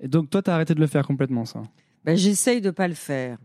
Et 0.00 0.08
donc, 0.08 0.28
toi, 0.28 0.42
tu 0.42 0.50
as 0.50 0.54
arrêté 0.54 0.74
de 0.74 0.80
le 0.80 0.86
faire 0.86 1.06
complètement, 1.06 1.46
ça? 1.46 1.62
Ben, 2.04 2.16
j'essaye 2.16 2.60
de 2.60 2.70
pas 2.70 2.88
le 2.88 2.94
faire 2.94 3.38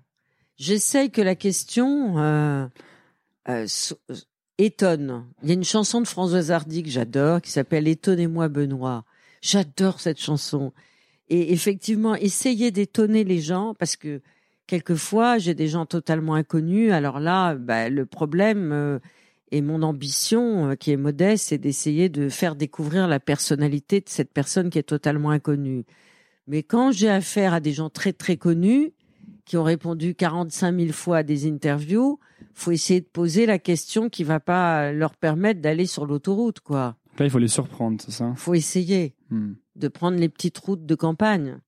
j'essaye 0.58 1.12
que 1.12 1.22
la 1.22 1.36
question 1.36 2.18
euh, 2.20 2.68
euh, 3.50 3.68
étonne. 4.58 5.26
Il 5.44 5.50
y 5.50 5.52
a 5.52 5.56
une 5.56 5.64
chanson 5.64 6.02
de 6.02 6.08
Françoise 6.08 6.52
Hardy 6.52 6.84
que 6.84 6.90
j'adore 6.90 7.42
qui 7.42 7.52
s'appelle 7.52 7.88
Étonnez-moi 7.88 8.50
Benoît. 8.50 9.06
J'adore 9.42 10.00
cette 10.00 10.20
chanson. 10.20 10.74
Et 11.30 11.54
effectivement, 11.54 12.16
essayer 12.16 12.72
d'étonner 12.72 13.24
les 13.24 13.40
gens 13.40 13.74
parce 13.78 13.96
que 13.96 14.22
quelquefois 14.66 15.38
j'ai 15.38 15.54
des 15.54 15.68
gens 15.68 15.86
totalement 15.86 16.36
inconnus. 16.36 16.92
Alors 16.92 17.20
là, 17.20 17.56
bah, 17.56 17.90
le 17.90 18.06
problème 18.06 18.72
euh, 18.72 19.00
et 19.52 19.62
mon 19.62 19.82
ambition, 19.82 20.72
euh, 20.72 20.76
qui 20.76 20.92
est 20.92 20.98
modeste, 20.98 21.48
c'est 21.48 21.58
d'essayer 21.58 22.10
de 22.10 22.30
faire 22.30 22.56
découvrir 22.56 23.08
la 23.08 23.20
personnalité 23.20 24.02
de 24.02 24.10
cette 24.10 24.32
personne 24.32 24.70
qui 24.70 24.80
est 24.80 24.84
totalement 24.84 25.32
inconnue. 25.32 25.86
Mais 26.48 26.64
quand 26.64 26.92
j'ai 26.92 27.10
affaire 27.10 27.54
à 27.54 27.60
des 27.60 27.74
gens 27.74 27.90
très 27.90 28.14
très 28.14 28.38
connus, 28.38 28.94
qui 29.48 29.56
ont 29.56 29.64
répondu 29.64 30.14
45 30.14 30.78
000 30.78 30.92
fois 30.92 31.18
à 31.18 31.24
des 31.24 31.48
interviews, 31.48 32.20
faut 32.54 32.72
essayer 32.72 33.00
de 33.00 33.06
poser 33.06 33.46
la 33.46 33.58
question 33.58 34.10
qui 34.10 34.24
va 34.24 34.40
pas 34.40 34.92
leur 34.92 35.16
permettre 35.16 35.62
d'aller 35.62 35.86
sur 35.86 36.06
l'autoroute, 36.06 36.60
quoi. 36.60 36.98
Là, 37.18 37.26
il 37.26 37.32
faut 37.32 37.40
les 37.40 37.48
surprendre, 37.48 38.00
c'est 38.00 38.12
ça? 38.12 38.34
Faut 38.36 38.54
essayer 38.54 39.16
hmm. 39.32 39.54
de 39.76 39.88
prendre 39.88 40.18
les 40.18 40.30
petites 40.30 40.58
routes 40.58 40.86
de 40.86 40.96
campagne. 40.96 41.60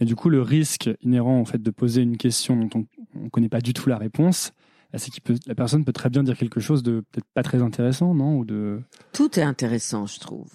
Mais 0.00 0.06
du 0.06 0.16
coup, 0.16 0.28
le 0.28 0.42
risque 0.42 0.90
inhérent 1.00 1.38
en 1.38 1.44
fait 1.44 1.62
de 1.62 1.70
poser 1.70 2.02
une 2.02 2.16
question 2.16 2.56
dont 2.56 2.86
on 3.14 3.24
ne 3.24 3.28
connaît 3.28 3.48
pas 3.48 3.60
du 3.60 3.72
tout 3.72 3.88
la 3.88 3.98
réponse, 3.98 4.52
c'est 4.94 5.12
que 5.12 5.32
la 5.46 5.54
personne 5.54 5.84
peut 5.84 5.92
très 5.92 6.10
bien 6.10 6.24
dire 6.24 6.36
quelque 6.36 6.60
chose 6.60 6.82
de 6.82 7.04
peut-être 7.12 7.26
pas 7.34 7.44
très 7.44 7.62
intéressant, 7.62 8.14
non? 8.14 8.38
Ou 8.38 8.44
de 8.44 8.80
tout 9.12 9.38
est 9.38 9.42
intéressant, 9.42 10.06
je 10.06 10.18
trouve. 10.18 10.50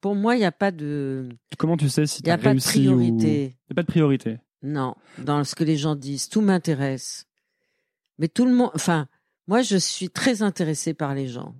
Pour 0.00 0.16
moi, 0.16 0.34
il 0.34 0.40
n'y 0.40 0.44
a 0.44 0.52
pas 0.52 0.72
de. 0.72 1.28
Comment 1.58 1.76
tu 1.76 1.88
sais 1.88 2.06
si 2.06 2.22
tu 2.22 2.30
as 2.30 2.36
réussi 2.36 2.80
Il 2.80 2.82
n'y 2.82 2.88
a 2.88 2.90
pas 2.90 3.04
de 3.04 3.06
priorité. 3.06 3.42
Il 3.44 3.46
n'y 3.46 3.72
a 3.72 3.74
pas 3.74 3.82
de 3.82 3.86
priorité. 3.86 4.38
Non, 4.62 4.94
dans 5.18 5.42
ce 5.44 5.54
que 5.54 5.64
les 5.64 5.76
gens 5.76 5.96
disent, 5.96 6.28
tout 6.28 6.40
m'intéresse. 6.40 7.26
Mais 8.18 8.28
tout 8.28 8.44
le 8.44 8.52
monde, 8.52 8.70
enfin, 8.74 9.08
moi, 9.48 9.62
je 9.62 9.76
suis 9.76 10.08
très 10.08 10.42
intéressée 10.42 10.94
par 10.94 11.14
les 11.14 11.26
gens. 11.26 11.54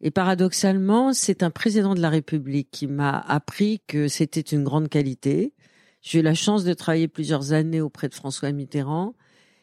Et 0.00 0.10
paradoxalement, 0.10 1.12
c'est 1.12 1.44
un 1.44 1.50
président 1.50 1.94
de 1.94 2.00
la 2.00 2.10
République 2.10 2.68
qui 2.72 2.88
m'a 2.88 3.20
appris 3.20 3.80
que 3.86 4.08
c'était 4.08 4.40
une 4.40 4.64
grande 4.64 4.88
qualité. 4.88 5.54
J'ai 6.00 6.18
eu 6.18 6.22
la 6.22 6.34
chance 6.34 6.64
de 6.64 6.74
travailler 6.74 7.06
plusieurs 7.06 7.52
années 7.52 7.80
auprès 7.80 8.08
de 8.08 8.14
François 8.14 8.50
Mitterrand. 8.50 9.14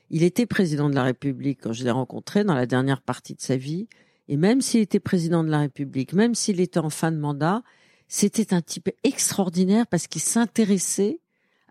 Il 0.09 0.23
était 0.23 0.45
président 0.45 0.89
de 0.89 0.95
la 0.95 1.03
République 1.03 1.59
quand 1.61 1.73
je 1.73 1.83
l'ai 1.83 1.91
rencontré 1.91 2.45
dans 2.45 2.55
la 2.55 2.65
dernière 2.65 3.01
partie 3.01 3.35
de 3.35 3.41
sa 3.41 3.57
vie. 3.57 3.89
Et 4.29 4.37
même 4.37 4.61
s'il 4.61 4.79
était 4.79 5.01
président 5.01 5.43
de 5.43 5.49
la 5.49 5.59
République, 5.59 6.13
même 6.13 6.35
s'il 6.35 6.61
était 6.61 6.79
en 6.79 6.89
fin 6.89 7.11
de 7.11 7.17
mandat, 7.17 7.61
c'était 8.07 8.53
un 8.53 8.61
type 8.61 8.89
extraordinaire 9.03 9.87
parce 9.87 10.07
qu'il 10.07 10.21
s'intéressait 10.21 11.19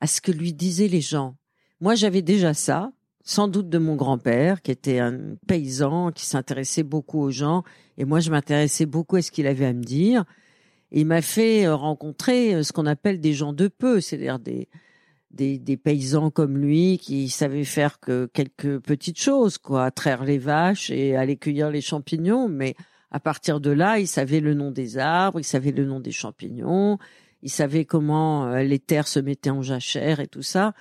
à 0.00 0.06
ce 0.06 0.20
que 0.20 0.32
lui 0.32 0.52
disaient 0.52 0.88
les 0.88 1.00
gens. 1.00 1.36
Moi, 1.80 1.94
j'avais 1.94 2.22
déjà 2.22 2.54
ça, 2.54 2.92
sans 3.22 3.48
doute 3.48 3.68
de 3.68 3.78
mon 3.78 3.94
grand-père, 3.94 4.62
qui 4.62 4.70
était 4.70 4.98
un 4.98 5.36
paysan, 5.46 6.12
qui 6.12 6.26
s'intéressait 6.26 6.82
beaucoup 6.82 7.20
aux 7.20 7.30
gens, 7.30 7.62
et 7.96 8.04
moi, 8.04 8.20
je 8.20 8.30
m'intéressais 8.30 8.86
beaucoup 8.86 9.16
à 9.16 9.22
ce 9.22 9.30
qu'il 9.30 9.46
avait 9.46 9.66
à 9.66 9.72
me 9.72 9.84
dire. 9.84 10.24
il 10.90 11.06
m'a 11.06 11.22
fait 11.22 11.66
euh, 11.66 11.76
rencontrer 11.76 12.54
euh, 12.54 12.62
ce 12.62 12.72
qu'on 12.72 12.86
appelle 12.86 13.20
des 13.20 13.34
gens 13.34 13.52
de 13.52 13.68
peu, 13.68 14.00
c'est-à-dire 14.00 14.38
des, 14.38 14.68
des, 15.30 15.58
des, 15.58 15.76
paysans 15.76 16.30
comme 16.30 16.56
lui 16.56 16.98
qui 16.98 17.28
savaient 17.28 17.64
faire 17.64 18.00
que 18.00 18.26
quelques 18.32 18.78
petites 18.78 19.20
choses, 19.20 19.58
quoi, 19.58 19.90
traire 19.90 20.24
les 20.24 20.38
vaches 20.38 20.90
et 20.90 21.14
aller 21.16 21.36
cueillir 21.36 21.70
les 21.70 21.82
champignons, 21.82 22.48
mais 22.48 22.74
à 23.10 23.20
partir 23.20 23.60
de 23.60 23.70
là, 23.70 23.98
il 23.98 24.08
savait 24.08 24.40
le 24.40 24.54
nom 24.54 24.70
des 24.70 24.98
arbres, 24.98 25.40
il 25.40 25.44
savait 25.44 25.72
le 25.72 25.84
nom 25.84 26.00
des 26.00 26.12
champignons, 26.12 26.98
il 27.42 27.50
savait 27.50 27.84
comment 27.84 28.46
euh, 28.46 28.62
les 28.62 28.78
terres 28.78 29.08
se 29.08 29.20
mettaient 29.20 29.50
en 29.50 29.62
jachère 29.62 30.20
et 30.20 30.26
tout 30.26 30.42
ça. 30.42 30.74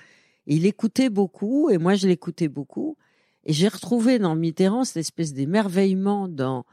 il 0.46 0.66
écoutait 0.66 1.10
beaucoup, 1.10 1.70
et 1.70 1.78
moi 1.78 1.94
je 1.94 2.08
l'écoutais 2.08 2.48
beaucoup. 2.48 2.96
Et 3.44 3.52
j'ai 3.52 3.68
retrouvé 3.68 4.18
dans 4.18 4.34
Mitterrand 4.34 4.84
cette 4.84 4.98
espèce 4.98 5.32
d'émerveillement 5.32 6.28
dans 6.28 6.66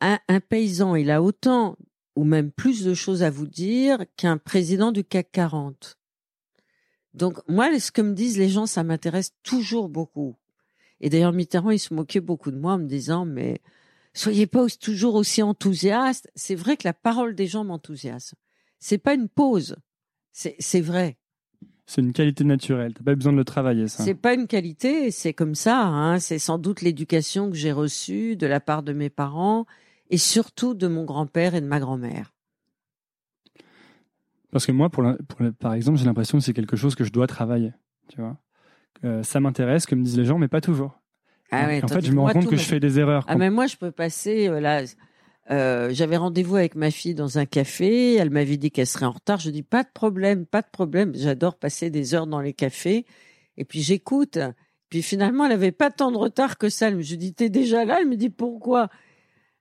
un, 0.00 0.40
paysan. 0.40 0.94
Il 0.96 1.10
a 1.10 1.22
autant 1.22 1.76
ou 2.16 2.24
même 2.24 2.50
plus 2.50 2.84
de 2.84 2.94
choses 2.94 3.22
à 3.22 3.30
vous 3.30 3.46
dire 3.46 4.04
qu'un 4.16 4.38
président 4.38 4.92
du 4.92 5.04
CAC 5.04 5.30
40. 5.32 5.98
Donc 7.14 7.40
moi, 7.48 7.78
ce 7.78 7.90
que 7.90 8.02
me 8.02 8.14
disent 8.14 8.38
les 8.38 8.48
gens, 8.48 8.66
ça 8.66 8.84
m'intéresse 8.84 9.34
toujours 9.42 9.88
beaucoup. 9.88 10.36
Et 11.00 11.10
d'ailleurs, 11.10 11.32
Mitterrand, 11.32 11.70
il 11.70 11.78
se 11.78 11.92
moquait 11.92 12.20
beaucoup 12.20 12.50
de 12.50 12.58
moi 12.58 12.74
en 12.74 12.78
me 12.78 12.86
disant, 12.86 13.24
mais 13.24 13.60
soyez 14.14 14.46
pas 14.46 14.66
toujours 14.80 15.14
aussi 15.14 15.42
enthousiaste. 15.42 16.30
C'est 16.34 16.54
vrai 16.54 16.76
que 16.76 16.86
la 16.86 16.94
parole 16.94 17.34
des 17.34 17.46
gens 17.46 17.64
m'enthousiasme 17.64 18.36
c'est 18.82 18.98
pas 18.98 19.14
une 19.14 19.28
pause. 19.28 19.76
C'est 20.32 20.80
vrai. 20.80 21.16
C'est 21.86 22.00
une 22.00 22.12
qualité 22.12 22.42
naturelle. 22.42 22.94
T'as 22.94 23.04
pas 23.04 23.14
besoin 23.14 23.32
de 23.32 23.36
le 23.36 23.44
travailler, 23.44 23.86
ça. 23.86 24.02
C'est 24.02 24.14
pas 24.14 24.34
une 24.34 24.48
qualité, 24.48 25.12
c'est 25.12 25.32
comme 25.32 25.54
ça. 25.54 25.82
Hein. 25.82 26.18
C'est 26.18 26.40
sans 26.40 26.58
doute 26.58 26.80
l'éducation 26.80 27.48
que 27.48 27.56
j'ai 27.56 27.70
reçue 27.70 28.34
de 28.34 28.46
la 28.46 28.58
part 28.58 28.82
de 28.82 28.92
mes 28.92 29.08
parents 29.08 29.66
et 30.10 30.18
surtout 30.18 30.74
de 30.74 30.88
mon 30.88 31.04
grand-père 31.04 31.54
et 31.54 31.60
de 31.60 31.66
ma 31.66 31.78
grand-mère. 31.78 32.34
Parce 34.50 34.66
que 34.66 34.72
moi, 34.72 34.90
pour, 34.90 35.04
par 35.60 35.74
exemple, 35.74 35.98
j'ai 35.98 36.04
l'impression 36.04 36.38
que 36.38 36.44
c'est 36.44 36.52
quelque 36.52 36.76
chose 36.76 36.96
que 36.96 37.04
je 37.04 37.12
dois 37.12 37.28
travailler. 37.28 37.72
Tu 38.08 38.20
vois, 38.20 38.36
euh, 39.04 39.22
ça 39.22 39.38
m'intéresse, 39.38 39.86
comme 39.86 40.02
disent 40.02 40.18
les 40.18 40.24
gens, 40.24 40.38
mais 40.38 40.48
pas 40.48 40.60
toujours. 40.60 41.00
Ah 41.52 41.66
ouais, 41.66 41.84
en 41.84 41.88
fait, 41.88 42.04
je 42.04 42.12
me 42.12 42.20
rends 42.20 42.32
compte 42.32 42.48
que 42.48 42.56
je 42.56 42.64
fais 42.64 42.80
des 42.80 42.98
erreurs. 42.98 43.24
Ah 43.28 43.36
mais 43.36 43.50
moi, 43.50 43.66
je 43.66 43.76
peux 43.76 43.92
passer 43.92 44.48
euh, 44.48 44.58
là 44.58 44.82
euh, 45.50 45.90
j'avais 45.92 46.16
rendez-vous 46.16 46.56
avec 46.56 46.74
ma 46.74 46.90
fille 46.90 47.14
dans 47.14 47.38
un 47.38 47.46
café. 47.46 48.14
Elle 48.14 48.30
m'avait 48.30 48.56
dit 48.56 48.70
qu'elle 48.70 48.86
serait 48.86 49.06
en 49.06 49.12
retard. 49.12 49.40
Je 49.40 49.50
dis 49.50 49.62
pas 49.62 49.82
de 49.82 49.88
problème, 49.92 50.46
pas 50.46 50.62
de 50.62 50.68
problème. 50.70 51.12
J'adore 51.14 51.56
passer 51.56 51.90
des 51.90 52.14
heures 52.14 52.26
dans 52.26 52.40
les 52.40 52.52
cafés. 52.52 53.06
Et 53.56 53.64
puis 53.64 53.82
j'écoute. 53.82 54.38
Puis 54.88 55.02
finalement, 55.02 55.46
elle 55.46 55.52
avait 55.52 55.72
pas 55.72 55.90
tant 55.90 56.12
de 56.12 56.16
retard 56.16 56.58
que 56.58 56.68
ça. 56.68 56.90
Je 56.90 57.14
dis 57.16 57.34
t'es 57.34 57.48
déjà 57.48 57.84
là? 57.84 57.98
Elle 58.00 58.08
me 58.08 58.16
dit 58.16 58.30
pourquoi? 58.30 58.88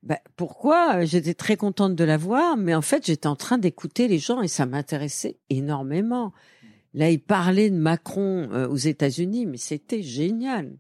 Bah, 0.04 0.20
pourquoi? 0.36 1.06
J'étais 1.06 1.34
très 1.36 1.58
contente 1.58 1.96
de 1.96 2.04
la 2.04 2.18
voir, 2.18 2.58
mais 2.58 2.74
en 2.74 2.82
fait, 2.82 3.06
j'étais 3.06 3.28
en 3.28 3.36
train 3.36 3.58
d'écouter 3.58 4.08
les 4.08 4.18
gens 4.18 4.42
et 4.42 4.48
ça 4.48 4.66
m'intéressait 4.66 5.38
énormément. 5.50 6.34
Là, 6.94 7.10
il 7.10 7.22
parlait 7.22 7.70
de 7.70 7.78
Macron 7.78 8.50
euh, 8.52 8.68
aux 8.68 8.78
États-Unis, 8.78 9.46
mais 9.46 9.58
c'était 9.58 10.02
génial. 10.02 10.76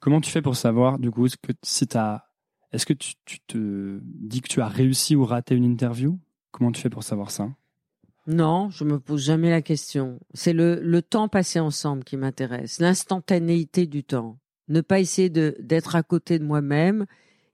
Comment 0.00 0.20
tu 0.20 0.30
fais 0.30 0.42
pour 0.42 0.56
savoir, 0.56 0.98
du 0.98 1.10
coup, 1.10 1.28
que 1.28 1.52
si 1.62 1.86
t'as, 1.86 2.29
est-ce 2.72 2.86
que 2.86 2.92
tu, 2.92 3.14
tu, 3.24 3.40
te 3.40 4.00
dis 4.02 4.40
que 4.40 4.48
tu 4.48 4.60
as 4.60 4.68
réussi 4.68 5.16
ou 5.16 5.24
raté 5.24 5.54
une 5.54 5.64
interview? 5.64 6.18
Comment 6.50 6.72
tu 6.72 6.80
fais 6.80 6.90
pour 6.90 7.02
savoir 7.02 7.30
ça? 7.30 7.50
Non, 8.26 8.70
je 8.70 8.84
me 8.84 9.00
pose 9.00 9.24
jamais 9.24 9.50
la 9.50 9.62
question. 9.62 10.20
C'est 10.34 10.52
le, 10.52 10.80
le 10.80 11.02
temps 11.02 11.28
passé 11.28 11.58
ensemble 11.58 12.04
qui 12.04 12.16
m'intéresse, 12.16 12.78
l'instantanéité 12.78 13.86
du 13.86 14.04
temps. 14.04 14.38
Ne 14.68 14.82
pas 14.82 15.00
essayer 15.00 15.30
de 15.30 15.56
d'être 15.58 15.96
à 15.96 16.02
côté 16.02 16.38
de 16.38 16.44
moi-même 16.44 17.06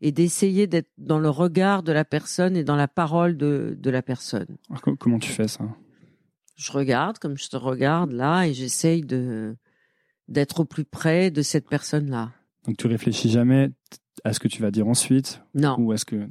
et 0.02 0.12
d'essayer 0.12 0.66
d'être 0.66 0.90
dans 0.98 1.18
le 1.18 1.30
regard 1.30 1.82
de 1.82 1.92
la 1.92 2.04
personne 2.04 2.56
et 2.56 2.64
dans 2.64 2.76
la 2.76 2.88
parole 2.88 3.38
de, 3.38 3.76
de 3.78 3.90
la 3.90 4.02
personne. 4.02 4.58
comment 4.98 5.18
tu 5.18 5.30
fais 5.30 5.48
ça? 5.48 5.64
Je 6.56 6.72
regarde 6.72 7.18
comme 7.18 7.38
je 7.38 7.48
te 7.48 7.56
regarde 7.56 8.12
là 8.12 8.44
et 8.46 8.52
j'essaye 8.52 9.02
de 9.02 9.56
d'être 10.28 10.60
au 10.60 10.64
plus 10.64 10.84
près 10.84 11.30
de 11.30 11.40
cette 11.40 11.68
personne-là. 11.68 12.32
Donc 12.66 12.76
tu 12.76 12.86
réfléchis 12.86 13.30
jamais 13.30 13.70
à 14.24 14.32
ce 14.32 14.40
que 14.40 14.48
tu 14.48 14.62
vas 14.62 14.70
dire 14.70 14.86
ensuite 14.88 15.42
Non. 15.54 15.76
Ou 15.78 15.92
est-ce 15.92 16.04
que 16.04 16.28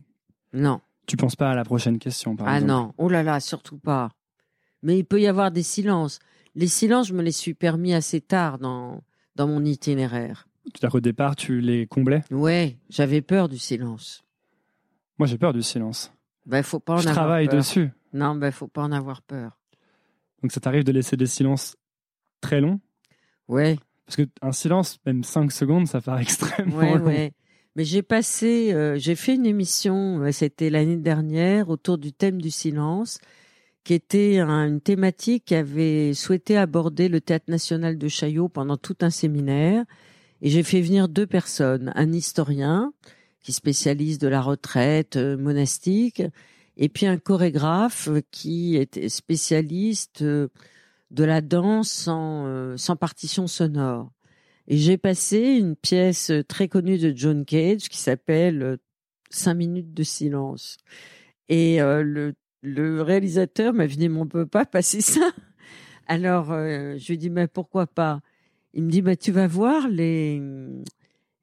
Non. 0.53 0.81
Tu 1.07 1.17
penses 1.17 1.35
pas 1.35 1.51
à 1.51 1.55
la 1.55 1.63
prochaine 1.63 1.99
question 1.99 2.35
par 2.35 2.47
ah 2.47 2.57
exemple 2.57 2.71
Ah 2.71 2.73
non, 2.73 2.93
oh 2.97 3.09
là 3.09 3.23
là, 3.23 3.39
surtout 3.39 3.77
pas. 3.77 4.09
Mais 4.81 4.97
il 4.97 5.05
peut 5.05 5.21
y 5.21 5.27
avoir 5.27 5.51
des 5.51 5.63
silences. 5.63 6.19
Les 6.55 6.67
silences, 6.67 7.07
je 7.07 7.13
me 7.13 7.21
les 7.21 7.31
suis 7.31 7.53
permis 7.53 7.93
assez 7.93 8.21
tard 8.21 8.57
dans 8.59 9.03
dans 9.35 9.47
mon 9.47 9.63
itinéraire. 9.63 10.47
C'est-à-dire 10.65 10.91
qu'au 10.91 10.99
départ, 10.99 11.35
tu 11.35 11.59
les 11.59 11.85
comblais? 11.85 12.23
Ouais, 12.31 12.79
j'avais 12.89 13.21
peur 13.21 13.49
du 13.49 13.57
silence. 13.57 14.23
Moi, 15.19 15.27
j'ai 15.27 15.37
peur 15.37 15.53
du 15.53 15.61
silence. 15.61 16.11
Ben, 16.45 16.63
faut 16.63 16.79
pas 16.79 16.93
en 16.93 16.97
je 16.97 17.07
avoir 17.07 17.15
travaille 17.15 17.47
peur. 17.47 17.57
dessus. 17.57 17.91
Non, 18.13 18.35
ben, 18.35 18.51
faut 18.51 18.67
pas 18.67 18.81
en 18.81 18.91
avoir 18.91 19.21
peur. 19.21 19.59
Donc, 20.41 20.51
ça 20.51 20.59
t'arrive 20.59 20.83
de 20.83 20.91
laisser 20.91 21.17
des 21.17 21.27
silences 21.27 21.75
très 22.41 22.61
longs? 22.61 22.79
Ouais. 23.47 23.77
Parce 24.05 24.17
qu'un 24.17 24.51
silence, 24.51 24.99
même 25.05 25.23
5 25.23 25.51
secondes, 25.51 25.87
ça 25.87 26.01
paraît 26.01 26.21
extrêmement 26.23 26.77
ouais, 26.77 26.97
long. 26.97 27.05
Ouais. 27.05 27.31
Mais 27.75 27.83
j'ai 27.83 28.03
passé, 28.03 28.73
euh, 28.73 28.97
j'ai 28.97 29.15
fait 29.15 29.35
une 29.35 29.45
émission, 29.45 30.21
euh, 30.21 30.31
c'était 30.31 30.69
l'année 30.69 30.95
dernière, 30.95 31.69
autour 31.69 31.97
du 31.97 32.13
thème 32.13 32.41
du 32.41 32.49
silence, 32.49 33.19
qui 33.83 33.93
était 33.93 34.39
un, 34.39 34.67
une 34.67 34.81
thématique 34.81 35.45
qui 35.45 35.55
avait 35.55 36.13
souhaité 36.13 36.57
aborder 36.57 37.09
le 37.09 37.19
théâtre 37.19 37.49
national 37.49 37.97
de 37.97 38.07
Chaillot 38.07 38.47
pendant 38.47 38.77
tout 38.77 38.95
un 39.01 39.09
séminaire. 39.09 39.83
Et 40.41 40.49
j'ai 40.49 40.63
fait 40.63 40.81
venir 40.81 41.09
deux 41.09 41.27
personnes, 41.27 41.91
un 41.95 42.11
historien 42.13 42.93
qui 43.41 43.53
spécialise 43.53 44.17
de 44.17 44.27
la 44.27 44.41
retraite 44.41 45.17
euh, 45.17 45.37
monastique, 45.37 46.23
et 46.77 46.89
puis 46.89 47.05
un 47.05 47.17
chorégraphe 47.17 48.09
qui 48.31 48.75
était 48.75 49.07
spécialiste 49.07 50.23
euh, 50.23 50.47
de 51.11 51.23
la 51.23 51.41
danse 51.41 51.89
sans, 51.89 52.45
euh, 52.47 52.77
sans 52.77 52.95
partition 52.95 53.47
sonore. 53.47 54.11
Et 54.67 54.77
j'ai 54.77 54.97
passé 54.97 55.39
une 55.39 55.75
pièce 55.75 56.31
très 56.47 56.67
connue 56.67 56.97
de 56.97 57.13
John 57.15 57.45
Cage 57.45 57.89
qui 57.89 57.97
s'appelle 57.97 58.77
Cinq 59.29 59.55
minutes 59.55 59.93
de 59.93 60.03
silence. 60.03 60.77
Et 61.49 61.77
le, 61.79 62.33
le 62.61 63.01
réalisateur 63.01 63.73
m'a 63.73 63.85
dit, 63.85 64.09
mais 64.09 64.19
on 64.19 64.27
peut 64.27 64.47
pas 64.47 64.65
passer 64.65 65.01
ça. 65.01 65.31
Alors, 66.07 66.47
je 66.47 67.05
lui 67.05 67.13
ai 67.13 67.17
dit, 67.17 67.29
mais 67.29 67.47
pourquoi 67.47 67.85
pas? 67.85 68.21
Il 68.75 68.83
me 68.83 68.91
dit 68.91 69.01
bah 69.01 69.15
tu 69.15 69.31
vas 69.31 69.47
voir 69.47 69.87
les 69.87 70.41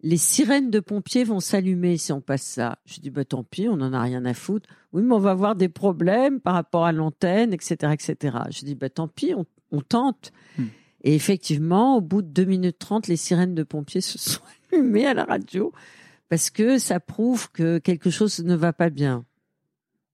les 0.02 0.16
sirènes 0.16 0.70
de 0.70 0.80
pompiers 0.80 1.24
vont 1.24 1.40
s'allumer 1.40 1.96
si 1.96 2.12
on 2.12 2.20
passe 2.20 2.42
ça. 2.42 2.78
Je 2.86 3.00
dis 3.00 3.10
bah 3.10 3.24
tant 3.24 3.44
pis, 3.44 3.68
on 3.68 3.80
en 3.80 3.92
a 3.92 4.00
rien 4.00 4.24
à 4.24 4.34
foutre. 4.34 4.68
Oui, 4.92 5.02
mais 5.02 5.14
on 5.14 5.18
va 5.18 5.30
avoir 5.30 5.54
des 5.54 5.68
problèmes 5.68 6.40
par 6.40 6.54
rapport 6.54 6.84
à 6.84 6.92
l'antenne, 6.92 7.52
etc., 7.52 7.92
etc. 7.92 8.38
Je 8.50 8.64
dis 8.64 8.74
bah 8.74 8.90
tant 8.90 9.08
pis, 9.08 9.32
on, 9.34 9.46
on 9.70 9.80
tente. 9.80 10.32
Hmm. 10.58 10.66
Et 11.04 11.14
effectivement, 11.14 11.96
au 11.96 12.00
bout 12.00 12.22
de 12.22 12.28
2 12.28 12.44
minutes 12.44 12.78
30, 12.78 13.08
les 13.08 13.16
sirènes 13.16 13.54
de 13.54 13.62
pompiers 13.62 14.00
se 14.02 14.18
sont 14.18 14.42
allumées 14.72 15.06
à 15.06 15.14
la 15.14 15.24
radio 15.24 15.72
parce 16.28 16.50
que 16.50 16.78
ça 16.78 16.98
prouve 16.98 17.50
que 17.52 17.78
quelque 17.78 18.10
chose 18.10 18.40
ne 18.40 18.54
va 18.54 18.72
pas 18.72 18.90
bien. 18.90 19.24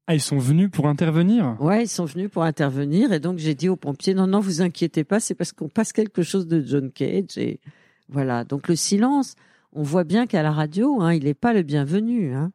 Ah, 0.08 0.14
ils 0.14 0.22
sont 0.22 0.38
venus 0.38 0.70
pour 0.70 0.88
intervenir? 0.88 1.56
Ouais, 1.60 1.84
ils 1.84 1.88
sont 1.88 2.06
venus 2.06 2.30
pour 2.30 2.42
intervenir. 2.42 3.12
Et 3.12 3.20
donc, 3.20 3.38
j'ai 3.38 3.54
dit 3.54 3.68
aux 3.68 3.76
pompiers, 3.76 4.14
non, 4.14 4.26
non, 4.26 4.40
vous 4.40 4.62
inquiétez 4.62 5.04
pas, 5.04 5.20
c'est 5.20 5.34
parce 5.34 5.52
qu'on 5.52 5.68
passe 5.68 5.92
quelque 5.92 6.22
chose 6.22 6.46
de 6.46 6.64
John 6.64 6.90
Cage. 6.90 7.36
Et 7.36 7.60
voilà. 8.08 8.44
Donc, 8.44 8.68
le 8.68 8.74
silence, 8.74 9.34
on 9.72 9.82
voit 9.82 10.04
bien 10.04 10.26
qu'à 10.26 10.42
la 10.42 10.52
radio, 10.52 11.00
hein, 11.00 11.12
il 11.12 11.24
n'est 11.24 11.34
pas 11.34 11.52
le 11.52 11.62
bienvenu. 11.62 12.34
Hein. 12.34 12.52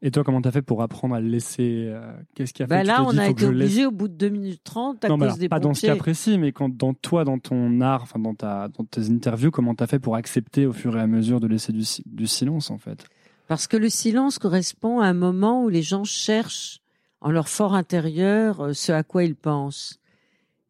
Et 0.00 0.12
toi, 0.12 0.22
comment 0.22 0.40
t'as 0.40 0.52
fait 0.52 0.62
pour 0.62 0.80
apprendre 0.82 1.16
à 1.16 1.20
le 1.20 1.28
laisser 1.28 1.86
euh, 1.88 2.12
Qu'est-ce 2.34 2.52
qui 2.54 2.62
a 2.62 2.66
fait 2.66 2.70
bah 2.70 2.82
que 2.82 2.86
Là, 2.86 2.96
tu 2.96 3.02
on 3.02 3.12
dit, 3.12 3.18
a 3.18 3.28
été 3.28 3.46
obligé 3.46 3.84
au 3.84 3.90
bout 3.90 4.06
de 4.06 4.14
2 4.14 4.28
minutes 4.28 4.62
30 4.62 5.04
à 5.04 5.08
non, 5.08 5.16
cause 5.16 5.24
alors, 5.24 5.38
des 5.38 5.48
pas 5.48 5.56
pompiers. 5.56 5.68
dans 5.68 5.74
ce 5.74 5.86
cas 5.86 5.96
précis, 5.96 6.38
mais 6.38 6.52
quand 6.52 6.68
dans 6.68 6.94
toi, 6.94 7.24
dans 7.24 7.38
ton 7.38 7.80
art, 7.80 8.02
enfin 8.02 8.20
dans 8.20 8.34
ta 8.34 8.68
dans 8.68 8.84
tes 8.84 9.10
interviews, 9.10 9.50
comment 9.50 9.74
t'as 9.74 9.88
fait 9.88 9.98
pour 9.98 10.14
accepter 10.14 10.66
au 10.66 10.72
fur 10.72 10.96
et 10.96 11.00
à 11.00 11.08
mesure 11.08 11.40
de 11.40 11.48
laisser 11.48 11.72
du, 11.72 11.82
du 12.06 12.26
silence 12.28 12.70
en 12.70 12.78
fait? 12.78 13.06
Parce 13.48 13.66
que 13.66 13.76
le 13.76 13.88
silence 13.88 14.38
correspond 14.38 15.00
à 15.00 15.06
un 15.06 15.14
moment 15.14 15.64
où 15.64 15.68
les 15.68 15.82
gens 15.82 16.04
cherchent 16.04 16.80
en 17.20 17.32
leur 17.32 17.48
fort 17.48 17.74
intérieur 17.74 18.60
euh, 18.60 18.72
ce 18.74 18.92
à 18.92 19.02
quoi 19.02 19.24
ils 19.24 19.34
pensent. 19.34 19.98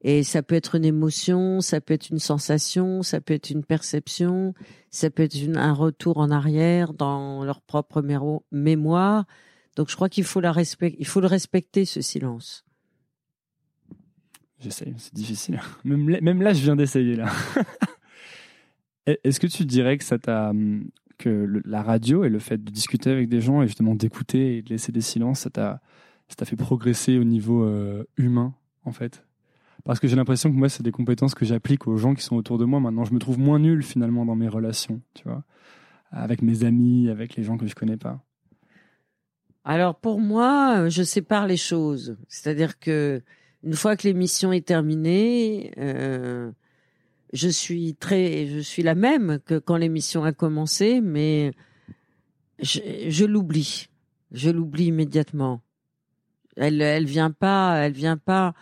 Et 0.02 0.22
ça 0.22 0.42
peut 0.42 0.54
être 0.54 0.76
une 0.76 0.84
émotion, 0.84 1.60
ça 1.60 1.80
peut 1.80 1.94
être 1.94 2.10
une 2.10 2.20
sensation, 2.20 3.02
ça 3.02 3.20
peut 3.20 3.34
être 3.34 3.50
une 3.50 3.64
perception, 3.64 4.54
ça 4.90 5.10
peut 5.10 5.24
être 5.24 5.36
un 5.56 5.72
retour 5.72 6.18
en 6.18 6.30
arrière 6.30 6.94
dans 6.94 7.44
leur 7.44 7.60
propre 7.60 8.02
mémoire. 8.52 9.24
Donc 9.76 9.90
je 9.90 9.96
crois 9.96 10.08
qu'il 10.08 10.24
faut 10.24 10.40
le 10.40 10.50
respecter 11.26 11.84
ce 11.84 12.00
silence. 12.00 12.64
J'essaye, 14.60 14.94
c'est 14.98 15.14
difficile. 15.14 15.60
Même 15.84 16.42
là, 16.42 16.52
je 16.52 16.62
viens 16.62 16.76
d'essayer. 16.76 17.16
Est-ce 19.06 19.40
que 19.40 19.46
tu 19.46 19.64
dirais 19.64 19.98
que 19.98 21.28
le, 21.28 21.62
la 21.64 21.82
radio 21.82 22.24
et 22.24 22.28
le 22.28 22.38
fait 22.38 22.62
de 22.62 22.70
discuter 22.70 23.10
avec 23.10 23.28
des 23.28 23.40
gens 23.40 23.62
et 23.62 23.66
justement 23.66 23.94
d'écouter 23.94 24.58
et 24.58 24.62
de 24.62 24.70
laisser 24.70 24.92
des 24.92 25.00
silences, 25.00 25.40
ça 25.40 25.50
t'a 25.50 25.80
fait 26.44 26.56
progresser 26.56 27.18
au 27.18 27.24
niveau 27.24 27.64
euh, 27.64 28.04
humain, 28.16 28.54
en 28.84 28.92
fait? 28.92 29.24
Parce 29.88 30.00
que 30.00 30.06
j'ai 30.06 30.16
l'impression 30.16 30.50
que 30.50 30.54
moi, 30.54 30.68
c'est 30.68 30.82
des 30.82 30.92
compétences 30.92 31.34
que 31.34 31.46
j'applique 31.46 31.88
aux 31.88 31.96
gens 31.96 32.14
qui 32.14 32.22
sont 32.22 32.36
autour 32.36 32.58
de 32.58 32.66
moi. 32.66 32.78
Maintenant, 32.78 33.06
je 33.06 33.14
me 33.14 33.18
trouve 33.18 33.38
moins 33.38 33.58
nul 33.58 33.82
finalement 33.82 34.26
dans 34.26 34.36
mes 34.36 34.46
relations, 34.46 35.00
tu 35.14 35.24
vois, 35.24 35.44
avec 36.10 36.42
mes 36.42 36.62
amis, 36.62 37.08
avec 37.08 37.36
les 37.36 37.42
gens 37.42 37.56
que 37.56 37.66
je 37.66 37.74
connais 37.74 37.96
pas. 37.96 38.22
Alors 39.64 39.94
pour 39.98 40.20
moi, 40.20 40.90
je 40.90 41.02
sépare 41.02 41.46
les 41.46 41.56
choses. 41.56 42.18
C'est-à-dire 42.28 42.78
que 42.78 43.22
une 43.62 43.72
fois 43.72 43.96
que 43.96 44.06
l'émission 44.06 44.52
est 44.52 44.66
terminée, 44.66 45.72
euh, 45.78 46.50
je 47.32 47.48
suis 47.48 47.94
très, 47.94 48.46
je 48.46 48.58
suis 48.58 48.82
la 48.82 48.94
même 48.94 49.38
que 49.46 49.58
quand 49.58 49.78
l'émission 49.78 50.22
a 50.22 50.32
commencé, 50.32 51.00
mais 51.00 51.52
je, 52.58 53.24
l'oublie. 53.24 53.88
Je 54.32 54.50
l'oublie 54.50 54.88
immédiatement. 54.88 55.62
Elle, 56.58 56.82
elle 56.82 57.06
vient 57.06 57.30
pas, 57.30 57.78
elle 57.78 57.92
vient 57.92 58.18
pas, 58.18 58.52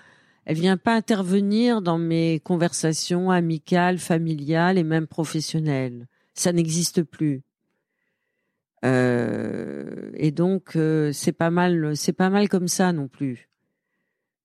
elle 0.47 0.57
vient 0.57 0.77
pas 0.77 0.95
intervenir 0.95 1.83
dans 1.83 1.99
mes 1.99 2.39
conversations 2.39 3.33
amicales, 3.33 3.99
familiales 3.99 4.79
et 4.79 4.85
même 4.85 5.09
professionnelles. 5.09 6.07
Ça 6.35 6.53
n'existe 6.53 7.03
plus. 7.03 7.43
Euh, 8.85 10.13
et 10.15 10.31
donc 10.31 10.77
euh, 10.77 11.11
c'est 11.13 11.33
pas 11.33 11.51
mal, 11.51 11.97
c'est 11.97 12.13
pas 12.13 12.31
mal 12.31 12.49
comme 12.49 12.69
ça 12.69 12.93
non 12.93 13.09
plus, 13.09 13.49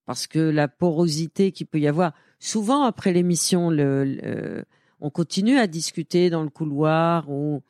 parce 0.04 0.26
que 0.26 0.40
la 0.40 0.66
porosité 0.66 1.52
qu'il 1.52 1.66
peut 1.66 1.78
y 1.78 1.86
avoir. 1.86 2.12
Souvent 2.40 2.82
après 2.82 3.12
l'émission, 3.12 3.70
on 5.00 5.10
continue 5.10 5.58
à 5.58 5.68
discuter 5.68 6.28
dans 6.30 6.42
le 6.42 6.48
couloir 6.48 7.30
où 7.30 7.62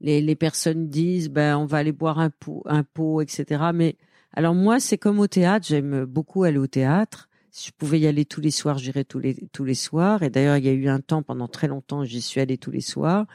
les, 0.00 0.22
les 0.22 0.36
personnes 0.36 0.88
disent 0.88 1.28
ben 1.28 1.58
on 1.58 1.66
va 1.66 1.78
aller 1.78 1.92
boire 1.92 2.18
un 2.20 2.30
pot, 2.30 2.62
un 2.64 2.84
pot, 2.84 3.20
etc. 3.20 3.72
Mais 3.74 3.96
alors 4.32 4.54
moi, 4.54 4.80
c'est 4.80 4.96
comme 4.96 5.18
au 5.20 5.26
théâtre. 5.26 5.66
J'aime 5.68 6.06
beaucoup 6.06 6.44
aller 6.44 6.56
au 6.56 6.66
théâtre. 6.66 7.28
Je 7.58 7.70
pouvais 7.76 8.00
y 8.00 8.06
aller 8.06 8.24
tous 8.24 8.40
les 8.40 8.50
soirs, 8.50 8.78
j'irais 8.78 9.04
tous 9.04 9.18
les 9.18 9.34
tous 9.52 9.64
les 9.64 9.74
soirs. 9.74 10.22
Et 10.22 10.30
d'ailleurs, 10.30 10.58
il 10.58 10.66
y 10.66 10.68
a 10.68 10.72
eu 10.72 10.88
un 10.88 11.00
temps 11.00 11.22
pendant 11.22 11.48
très 11.48 11.68
longtemps, 11.68 12.04
j'y 12.04 12.20
suis 12.20 12.40
allée 12.40 12.58
tous 12.58 12.70
les 12.70 12.80
soirs. 12.80 13.26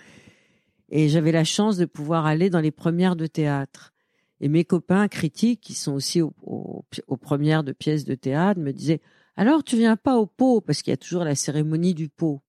Et 0.89 1.10
j'avais 1.10 1.31
la 1.31 1.43
chance 1.43 1.77
de 1.77 1.86
pouvoir 1.86 2.25
aller 2.25 2.49
dans 2.49 2.60
les 2.60 2.71
premières 2.71 3.15
de 3.15 3.25
théâtre. 3.25 3.93
Et 4.39 4.49
mes 4.49 4.65
copains 4.65 5.07
critiques, 5.07 5.62
qui 5.62 5.73
sont 5.73 5.93
aussi 5.93 6.21
aux 6.21 7.17
premières 7.19 7.63
de 7.63 7.71
pièces 7.71 8.05
de 8.05 8.15
théâtre, 8.15 8.60
me 8.60 8.73
disaient 8.73 9.01
alors 9.38 9.63
tu 9.63 9.77
viens 9.77 9.95
pas 9.95 10.17
au 10.17 10.25
pot 10.25 10.62
parce 10.62 10.81
qu'il 10.81 10.91
y 10.91 10.93
a 10.93 10.97
toujours 10.97 11.23
la 11.23 11.36
cérémonie 11.36 11.93
du 11.93 12.10
pot 12.10 12.41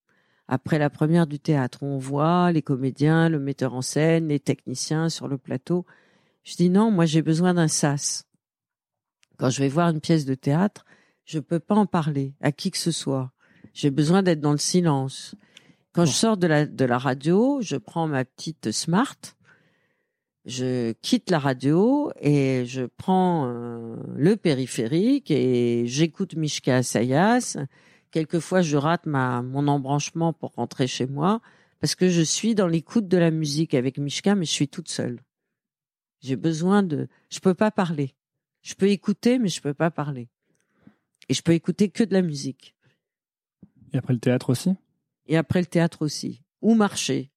après 0.48 0.78
la 0.78 0.90
première 0.90 1.26
du 1.26 1.38
théâtre. 1.38 1.82
On 1.82 1.98
voit 1.98 2.52
les 2.52 2.62
comédiens, 2.62 3.28
le 3.28 3.38
metteur 3.38 3.74
en 3.74 3.82
scène, 3.82 4.28
les 4.28 4.40
techniciens 4.40 5.08
sur 5.08 5.28
le 5.28 5.38
plateau. 5.38 5.86
Je 6.42 6.56
dis 6.56 6.70
non, 6.70 6.90
moi 6.90 7.06
j'ai 7.06 7.22
besoin 7.22 7.54
d'un 7.54 7.68
sas. 7.68 8.26
Quand 9.38 9.48
je 9.48 9.60
vais 9.60 9.68
voir 9.68 9.88
une 9.88 10.00
pièce 10.00 10.24
de 10.24 10.34
théâtre, 10.34 10.84
je 11.24 11.38
peux 11.38 11.60
pas 11.60 11.74
en 11.74 11.86
parler 11.86 12.34
à 12.40 12.52
qui 12.52 12.70
que 12.70 12.78
ce 12.78 12.90
soit. 12.90 13.32
J'ai 13.74 13.90
besoin 13.90 14.22
d'être 14.22 14.40
dans 14.40 14.52
le 14.52 14.58
silence. 14.58 15.34
Quand 15.92 16.04
je 16.04 16.12
sors 16.12 16.36
de 16.36 16.46
la, 16.46 16.66
de 16.66 16.84
la 16.84 16.98
radio, 16.98 17.60
je 17.62 17.76
prends 17.76 18.08
ma 18.08 18.24
petite 18.24 18.70
smart 18.72 19.16
je 20.44 20.92
quitte 21.02 21.30
la 21.30 21.38
radio 21.38 22.10
et 22.20 22.64
je 22.66 22.82
prends 22.82 23.46
euh, 23.46 23.96
le 24.16 24.36
périphérique 24.36 25.30
et 25.30 25.86
j'écoute 25.86 26.34
Mishka 26.34 26.78
Asayas. 26.78 27.56
Quelquefois, 28.10 28.60
je 28.60 28.76
rate 28.76 29.06
ma 29.06 29.42
mon 29.42 29.68
embranchement 29.68 30.32
pour 30.32 30.52
rentrer 30.54 30.86
chez 30.86 31.06
moi 31.06 31.40
parce 31.80 31.94
que 31.94 32.08
je 32.08 32.22
suis 32.22 32.54
dans 32.54 32.66
l'écoute 32.66 33.08
de 33.08 33.18
la 33.18 33.30
musique 33.30 33.74
avec 33.74 33.98
Mishka, 33.98 34.34
mais 34.34 34.44
je 34.44 34.50
suis 34.50 34.68
toute 34.68 34.88
seule. 34.88 35.20
J'ai 36.20 36.36
besoin 36.36 36.82
de, 36.82 37.08
je 37.30 37.40
peux 37.40 37.54
pas 37.54 37.70
parler. 37.70 38.14
Je 38.62 38.74
peux 38.74 38.88
écouter, 38.88 39.38
mais 39.38 39.48
je 39.48 39.60
peux 39.60 39.74
pas 39.74 39.90
parler. 39.90 40.28
Et 41.28 41.34
je 41.34 41.42
peux 41.42 41.52
écouter 41.52 41.88
que 41.88 42.04
de 42.04 42.12
la 42.12 42.22
musique. 42.22 42.74
Et 43.92 43.98
après 43.98 44.12
le 44.12 44.20
théâtre 44.20 44.50
aussi? 44.50 44.74
Et 45.26 45.36
après 45.36 45.60
le 45.60 45.66
théâtre 45.66 46.02
aussi. 46.02 46.42
Ou 46.60 46.74
marcher 46.74 47.30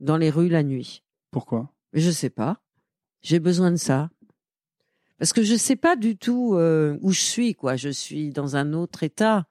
dans 0.00 0.16
les 0.16 0.30
rues 0.30 0.48
la 0.48 0.62
nuit. 0.62 1.02
Pourquoi? 1.30 1.72
Je 1.92 2.10
sais 2.10 2.30
pas. 2.30 2.62
J'ai 3.22 3.40
besoin 3.40 3.70
de 3.70 3.76
ça. 3.76 4.10
Parce 5.18 5.32
que 5.32 5.42
je 5.42 5.54
sais 5.54 5.76
pas 5.76 5.96
du 5.96 6.16
tout 6.16 6.54
euh, 6.54 6.98
où 7.00 7.10
je 7.12 7.20
suis, 7.20 7.54
quoi. 7.54 7.76
Je 7.76 7.88
suis 7.88 8.30
dans 8.30 8.56
un 8.56 8.72
autre 8.72 9.02
état. 9.02 9.46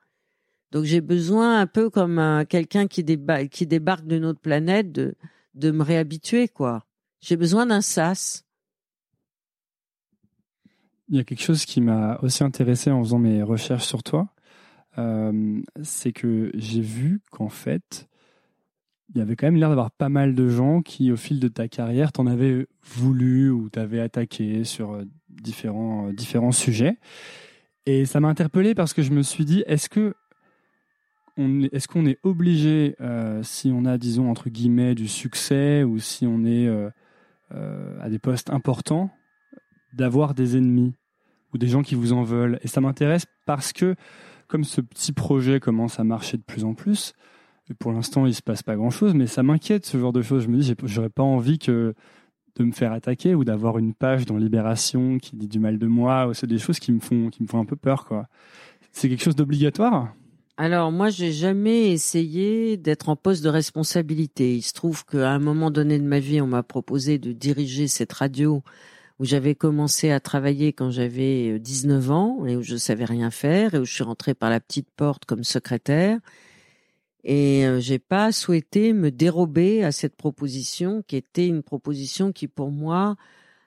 Donc 0.72 0.86
j'ai 0.86 1.02
besoin 1.02 1.60
un 1.60 1.68
peu 1.68 1.90
comme 1.90 2.20
euh, 2.20 2.46
quelqu'un 2.46 2.88
qui, 2.88 3.04
qui 3.52 3.68
débarque 3.68 4.06
d'une 4.06 4.26
autre 4.26 4.40
planète 4.40 4.92
de, 4.92 5.16
de 5.54 5.72
me 5.72 5.84
réhabituer, 5.84 6.48
quoi. 6.48 6.86
J'ai 7.22 7.38
besoin 7.38 7.66
d'un 7.66 7.82
sas. 7.82 8.44
Il 11.10 11.16
y 11.16 11.20
a 11.20 11.24
quelque 11.24 11.42
chose 11.42 11.66
qui 11.66 11.82
m'a 11.82 12.18
aussi 12.24 12.44
intéressé 12.44 12.90
en 12.90 13.04
faisant 13.04 13.20
mes 13.20 13.44
recherches 13.44 13.86
sur 13.86 14.02
toi, 14.02 14.28
euh, 14.98 15.62
c'est 15.84 16.12
que 16.12 16.52
j'ai 16.56 16.82
vu 16.82 17.22
qu'en 17.32 17.50
fait, 17.50 18.08
il 19.14 19.20
y 19.20 19.22
avait 19.22 19.36
quand 19.36 19.48
même 19.48 19.58
l'air 19.58 19.70
d'avoir 19.70 19.92
pas 19.92 20.10
mal 20.10 20.36
de 20.36 20.50
gens 20.50 20.82
qui, 20.82 21.12
au 21.12 21.18
fil 21.18 21.40
de 21.40 21.48
ta 21.48 21.68
carrière, 21.68 22.12
t'en 22.12 22.26
avaient 22.26 22.68
voulu 22.84 23.50
ou 23.50 23.70
t'avaient 23.70 24.00
attaqué 24.00 24.64
sur 24.64 24.94
euh, 24.94 25.04
différents, 25.30 26.08
euh, 26.08 26.14
différents 26.14 26.52
sujets. 26.52 26.98
Et 27.86 28.06
ça 28.06 28.20
m'a 28.20 28.30
interpellé 28.30 28.74
parce 28.74 28.94
que 28.94 29.04
je 29.04 29.12
me 29.12 29.22
suis 29.22 29.46
dit, 29.46 29.64
est-ce 29.68 29.90
que 29.90 30.16
est-ce 31.38 31.90
qu'on 31.90 32.06
est 32.06 32.18
obligé, 32.24 32.96
si 33.42 33.70
on 33.70 33.84
a, 33.84 33.98
disons, 33.98 34.32
entre 34.32 34.50
guillemets, 34.50 34.96
du 34.96 35.10
succès 35.10 35.84
ou 35.84 36.00
si 36.00 36.26
on 36.26 36.46
est 36.46 36.70
à 37.52 38.10
des 38.10 38.20
postes 38.20 38.50
importants, 38.52 39.12
d'avoir 39.96 40.34
des 40.34 40.58
ennemis 40.58 40.94
ou 41.54 41.58
des 41.58 41.68
gens 41.68 41.82
qui 41.82 41.96
vous 41.96 42.14
en 42.14 42.24
veulent. 42.24 42.60
Et 42.62 42.68
ça 42.68 42.82
m'intéresse 42.82 43.26
parce 43.46 43.74
que 43.74 43.96
comme 44.48 44.64
ce 44.64 44.82
petit 44.82 45.14
projet 45.14 45.60
commence 45.60 46.00
à 46.00 46.04
marcher 46.04 46.38
de 46.38 46.44
plus 46.44 46.66
en 46.66 46.74
plus, 46.74 47.14
pour 47.80 47.92
l'instant 47.92 48.26
il 48.26 48.36
se 48.36 48.44
passe 48.44 48.62
pas 48.62 48.76
grand 48.76 48.92
chose, 48.92 49.14
mais 49.14 49.28
ça 49.28 49.42
m'inquiète 49.42 49.86
ce 49.86 49.98
genre 49.98 50.14
de 50.14 50.22
choses. 50.22 50.44
Je 50.44 50.50
me 50.50 50.58
dis, 50.58 50.76
j'aurais 50.84 51.10
pas 51.10 51.24
envie 51.24 51.58
que 51.58 51.96
de 52.58 52.64
me 52.64 52.72
faire 52.72 52.94
attaquer 52.94 53.36
ou 53.36 53.44
d'avoir 53.44 53.78
une 53.78 53.94
page 53.94 54.26
dans 54.26 54.38
Libération 54.38 55.18
qui 55.18 55.36
dit 55.36 55.48
du 55.48 55.60
mal 55.60 55.78
de 55.78 55.88
moi. 55.88 56.30
C'est 56.34 56.48
des 56.48 56.60
choses 56.60 56.80
qui 56.80 56.92
me 56.92 57.00
font 57.00 57.30
qui 57.30 57.44
me 57.44 57.48
font 57.48 57.60
un 57.60 57.66
peu 57.66 57.76
peur. 57.76 58.08
C'est 58.92 59.10
quelque 59.10 59.24
chose 59.24 59.36
d'obligatoire? 59.36 60.14
Alors 60.58 60.90
moi, 60.90 61.10
j'ai 61.10 61.34
jamais 61.34 61.92
essayé 61.92 62.78
d'être 62.78 63.10
en 63.10 63.18
poste 63.18 63.44
de 63.44 63.50
responsabilité. 63.50 64.56
Il 64.56 64.62
se 64.62 64.72
trouve 64.72 65.04
qu'à 65.06 65.32
un 65.32 65.40
moment 65.40 65.70
donné 65.70 66.00
de 66.00 66.06
ma 66.06 66.20
vie, 66.20 66.40
on 66.40 66.48
m'a 66.48 66.64
proposé 66.64 67.18
de 67.18 67.34
diriger 67.34 67.90
cette 67.90 68.14
radio 68.14 68.64
où 69.20 69.26
j'avais 69.26 69.56
commencé 69.56 70.12
à 70.12 70.20
travailler 70.20 70.74
quand 70.74 70.92
j'avais 70.92 71.60
19 71.60 72.10
euh, 72.10 72.14
ans 72.14 72.46
et 72.46 72.56
où 72.56 72.62
je 72.62 72.76
savais 72.76 73.06
rien 73.06 73.32
faire 73.32 73.74
et 73.74 73.80
où 73.80 73.86
je 73.86 73.94
suis 73.94 74.04
rentrée 74.04 74.34
par 74.34 74.50
la 74.50 74.60
petite 74.60 74.90
porte 74.96 75.26
comme 75.26 75.44
secrétaire. 75.44 76.20
Et 77.24 77.66
euh, 77.66 77.80
j'ai 77.80 77.98
pas 77.98 78.32
souhaité 78.32 78.94
me 78.94 79.10
dérober 79.12 79.84
à 79.84 79.92
cette 79.92 80.16
proposition 80.16 81.02
qui 81.08 81.16
était 81.16 81.48
une 81.48 81.64
proposition 81.64 82.32
qui 82.32 82.48
pour 82.48 82.72
moi 82.72 83.16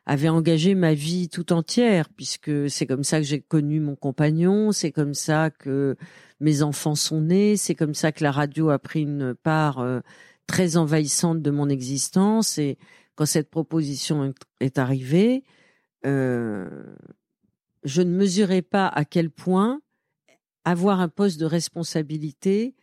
avait 0.07 0.29
engagé 0.29 0.75
ma 0.75 0.95
vie 0.95 1.29
tout 1.29 1.53
entière 1.53 2.09
puisque 2.09 2.71
c'est 2.71 2.87
comme 2.87 3.05
ça 3.05 3.19
que 3.19 3.27
j'ai 3.27 3.41
connu 3.41 3.81
mon 3.81 3.97
compagnon, 3.97 4.73
c'est 4.73 4.93
comme 4.93 5.15
ça 5.15 5.51
que 5.51 5.97
mes 6.41 6.63
enfants 6.63 6.95
sont 6.95 7.21
nés, 7.21 7.57
c'est 7.57 7.75
comme 7.75 7.95
ça 7.95 8.13
que 8.13 8.23
la 8.23 8.31
radio 8.31 8.71
a 8.71 8.79
pris 8.79 9.03
une 9.03 9.35
part 9.35 9.81
euh, 9.81 10.01
très 10.47 10.77
envahissante 10.77 11.43
de 11.43 11.51
mon 11.51 11.69
existence 11.69 12.59
et 12.59 12.79
quand 13.19 13.27
cette 13.27 13.51
proposition 13.51 14.33
est 14.61 14.79
arrivée, 14.79 15.43
euh, 16.07 16.69
je 17.83 18.01
ne 18.01 18.15
mesurais 18.15 18.63
pas 18.63 18.87
à 18.87 19.05
quel 19.05 19.29
point 19.29 19.81
avoir 20.65 21.01
un 21.01 21.09
poste 21.09 21.41
de 21.41 21.45
responsabilité 21.45 22.77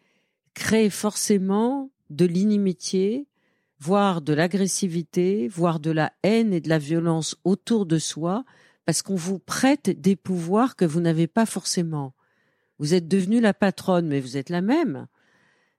crée 0.54 0.90
forcément 0.90 1.90
de 2.10 2.26
l'inimitié, 2.26 3.30
voire 3.80 4.22
de 4.22 4.34
l'agressivité, 4.34 5.48
voire 5.48 5.80
de 5.80 5.92
la 5.92 6.12
haine 6.22 6.52
et 6.52 6.60
de 6.60 6.68
la 6.68 6.80
violence 6.80 7.38
autour 7.46 7.86
de 7.86 7.98
soi, 7.98 8.44
parce 8.84 9.04
qu'on 9.04 9.16
vous 9.16 9.40
prête 9.40 9.90
des 9.90 10.18
pouvoirs 10.18 10.76
que 10.76 10.84
vous 10.84 11.00
n'avez 11.00 11.28
pas 11.28 11.46
forcément. 11.46 12.14
Vous 12.78 12.94
êtes 12.94 13.08
devenue 13.08 13.40
la 13.40 13.54
patronne, 13.54 14.10
mais 14.10 14.20
vous 14.20 14.36
êtes 14.36 14.50
la 14.50 14.62
même. 14.62 15.08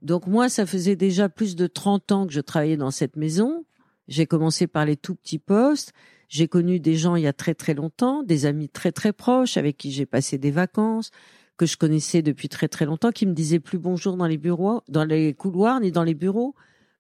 Donc 0.01 0.27
moi, 0.27 0.49
ça 0.49 0.65
faisait 0.65 0.97
déjà 0.97 1.29
plus 1.29 1.57
de 1.57 1.67
30 1.67 2.11
ans 2.13 2.27
que 2.27 2.33
je 2.33 2.41
travaillais 2.41 2.79
dans 2.79 2.91
cette 2.91 3.17
maison. 3.17 3.67
J'ai 4.09 4.27
commencé 4.27 4.67
par 4.67 4.85
les 4.85 4.97
tout 4.97 5.15
petits 5.15 5.39
postes. 5.39 5.93
J'ai 6.29 6.49
connu 6.49 6.81
des 6.81 6.95
gens 6.95 7.17
il 7.17 7.23
y 7.23 7.27
a 7.27 7.33
très 7.33 7.55
très 7.55 7.75
longtemps, 7.75 8.23
des 8.23 8.47
amis 8.47 8.69
très 8.69 8.93
très 8.93 9.13
proches 9.13 9.57
avec 9.57 9.77
qui 9.77 9.93
j'ai 9.93 10.07
passé 10.07 10.39
des 10.39 10.51
vacances, 10.51 11.11
que 11.57 11.67
je 11.67 11.77
connaissais 11.77 12.23
depuis 12.23 12.49
très 12.49 12.69
très 12.69 12.85
longtemps, 12.85 13.13
qui 13.13 13.27
me 13.27 13.33
disaient 13.33 13.61
plus 13.61 13.79
bonjour 13.79 14.17
dans 14.17 14.27
les 14.27 14.39
bureaux, 14.39 14.83
dans 14.89 15.05
les 15.05 15.35
couloirs 15.35 15.81
ni 15.81 15.93
dans 15.93 16.03
les 16.03 16.15
bureaux, 16.15 16.55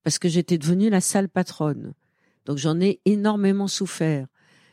parce 0.05 0.19
que 0.19 0.29
j'étais 0.29 0.59
devenue 0.59 0.91
la 0.91 1.01
sale 1.01 1.29
patronne. 1.29 1.93
Donc 2.45 2.59
j'en 2.59 2.81
ai 2.81 3.01
énormément 3.05 3.69
souffert. 3.69 4.27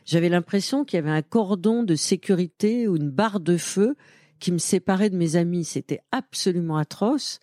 J'avais 0.04 0.28
l'impression 0.28 0.84
qu'il 0.84 0.98
y 0.98 1.02
avait 1.02 1.10
un 1.10 1.22
cordon 1.22 1.82
de 1.82 1.96
sécurité 1.96 2.86
ou 2.86 2.96
une 2.96 3.10
barre 3.10 3.40
de 3.40 3.56
feu 3.56 3.96
qui 4.38 4.52
me 4.52 4.58
séparait 4.58 5.10
de 5.10 5.16
mes 5.16 5.36
amis. 5.36 5.64
C'était 5.64 6.00
absolument 6.12 6.76
atroce. 6.76 7.40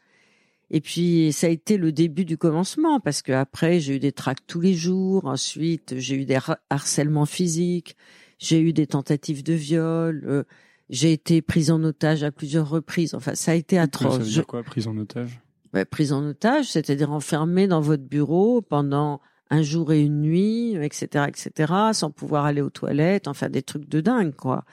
Et 0.74 0.80
puis 0.80 1.34
ça 1.34 1.48
a 1.48 1.50
été 1.50 1.76
le 1.76 1.92
début 1.92 2.24
du 2.24 2.38
commencement 2.38 3.02
parce 3.02 3.22
que 3.22 3.34
après 3.34 3.82
j'ai 3.82 3.98
eu 3.98 4.00
des 4.00 4.14
tracts 4.14 4.46
tous 4.48 4.62
les 4.62 4.74
jours. 4.74 5.26
Ensuite 5.26 5.96
j'ai 5.98 6.16
eu 6.16 6.26
des 6.26 6.40
harcèlements 6.70 7.26
physiques, 7.26 7.98
j'ai 8.40 8.62
eu 8.62 8.72
des 8.72 8.88
tentatives 8.88 9.44
de 9.44 9.54
viol. 9.54 10.24
Euh, 10.26 10.44
j'ai 10.90 11.12
été 11.12 11.42
prise 11.42 11.72
en 11.72 11.84
otage 11.84 12.24
à 12.24 12.32
plusieurs 12.32 12.70
reprises. 12.70 13.14
Enfin 13.14 13.36
ça 13.36 13.52
a 13.52 13.56
été 13.56 13.78
atroce. 13.78 14.14
Ça 14.14 14.20
veut 14.20 14.26
dire 14.26 14.48
quoi 14.48 14.64
prise 14.64 14.88
en 14.88 14.98
otage? 14.98 15.42
Bah, 15.74 15.86
Prise 15.86 16.14
en 16.14 16.26
otage, 16.26 16.72
c'est-à-dire 16.72 17.12
enfermée 17.12 17.68
dans 17.68 17.82
votre 17.82 18.04
bureau 18.04 18.62
pendant 18.62 19.20
un 19.50 19.64
jour 19.64 19.92
et 19.92 20.02
une 20.02 20.22
nuit, 20.22 20.76
etc., 20.76 21.26
etc., 21.28 21.74
sans 21.92 22.12
pouvoir 22.12 22.46
aller 22.46 22.62
aux 22.62 22.70
toilettes, 22.70 23.28
enfin 23.28 23.50
des 23.50 23.62
trucs 23.62 23.90
de 23.90 24.00
dingue 24.00 24.36
quoi. 24.36 24.64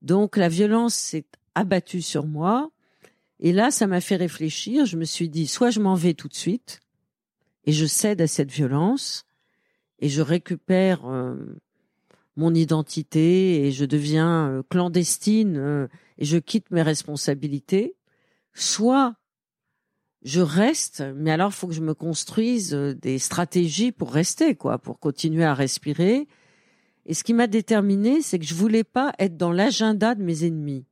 Donc 0.00 0.38
la 0.38 0.48
violence 0.48 0.94
s'est 0.94 1.26
abattue 1.54 2.00
sur 2.00 2.26
moi 2.26 2.70
et 3.40 3.52
là, 3.52 3.70
ça 3.70 3.86
m'a 3.86 4.00
fait 4.00 4.16
réfléchir. 4.16 4.86
Je 4.86 4.96
me 4.96 5.04
suis 5.04 5.28
dit, 5.28 5.46
soit 5.46 5.70
je 5.70 5.80
m'en 5.80 5.94
vais 5.94 6.14
tout 6.14 6.28
de 6.28 6.34
suite 6.34 6.80
et 7.64 7.72
je 7.72 7.86
cède 7.86 8.20
à 8.20 8.26
cette 8.26 8.50
violence 8.50 9.26
et 9.98 10.08
je 10.08 10.22
récupère 10.22 11.06
euh, 11.06 11.34
mon 12.36 12.54
identité 12.54 13.66
et 13.66 13.72
je 13.72 13.84
deviens 13.84 14.48
euh, 14.48 14.62
clandestine 14.68 15.56
euh, 15.56 15.88
et 16.18 16.24
je 16.24 16.38
quitte 16.38 16.70
mes 16.70 16.82
responsabilités. 16.82 17.94
Soit 18.54 19.14
je 20.22 20.40
reste, 20.40 21.04
mais 21.14 21.30
alors 21.30 21.52
faut 21.52 21.68
que 21.68 21.74
je 21.74 21.82
me 21.82 21.94
construise 21.94 22.70
des 22.72 23.18
stratégies 23.18 23.92
pour 23.92 24.12
rester, 24.12 24.56
quoi, 24.56 24.78
pour 24.78 24.98
continuer 24.98 25.44
à 25.44 25.54
respirer. 25.54 26.26
Et 27.04 27.14
ce 27.14 27.22
qui 27.22 27.34
m'a 27.34 27.46
déterminé, 27.46 28.22
c'est 28.22 28.38
que 28.38 28.44
je 28.44 28.54
voulais 28.54 28.82
pas 28.82 29.12
être 29.18 29.36
dans 29.36 29.52
l'agenda 29.52 30.14
de 30.14 30.24
mes 30.24 30.44
ennemis 30.44 30.84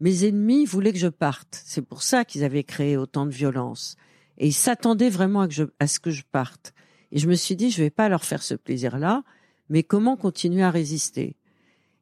mes 0.00 0.24
ennemis 0.24 0.64
voulaient 0.64 0.92
que 0.92 0.98
je 0.98 1.08
parte. 1.08 1.62
C'est 1.64 1.82
pour 1.82 2.02
ça 2.02 2.24
qu'ils 2.24 2.44
avaient 2.44 2.64
créé 2.64 2.96
autant 2.96 3.26
de 3.26 3.30
violence. 3.30 3.96
Et 4.38 4.48
ils 4.48 4.54
s'attendaient 4.54 5.10
vraiment 5.10 5.46
à, 5.78 5.86
ce 5.86 6.00
que 6.00 6.10
je 6.10 6.22
parte. 6.30 6.72
Et 7.12 7.18
je 7.18 7.28
me 7.28 7.34
suis 7.34 7.56
dit, 7.56 7.70
je 7.70 7.82
vais 7.82 7.90
pas 7.90 8.08
leur 8.08 8.24
faire 8.24 8.42
ce 8.42 8.54
plaisir-là, 8.54 9.22
mais 9.68 9.82
comment 9.82 10.16
continuer 10.16 10.62
à 10.62 10.70
résister? 10.70 11.36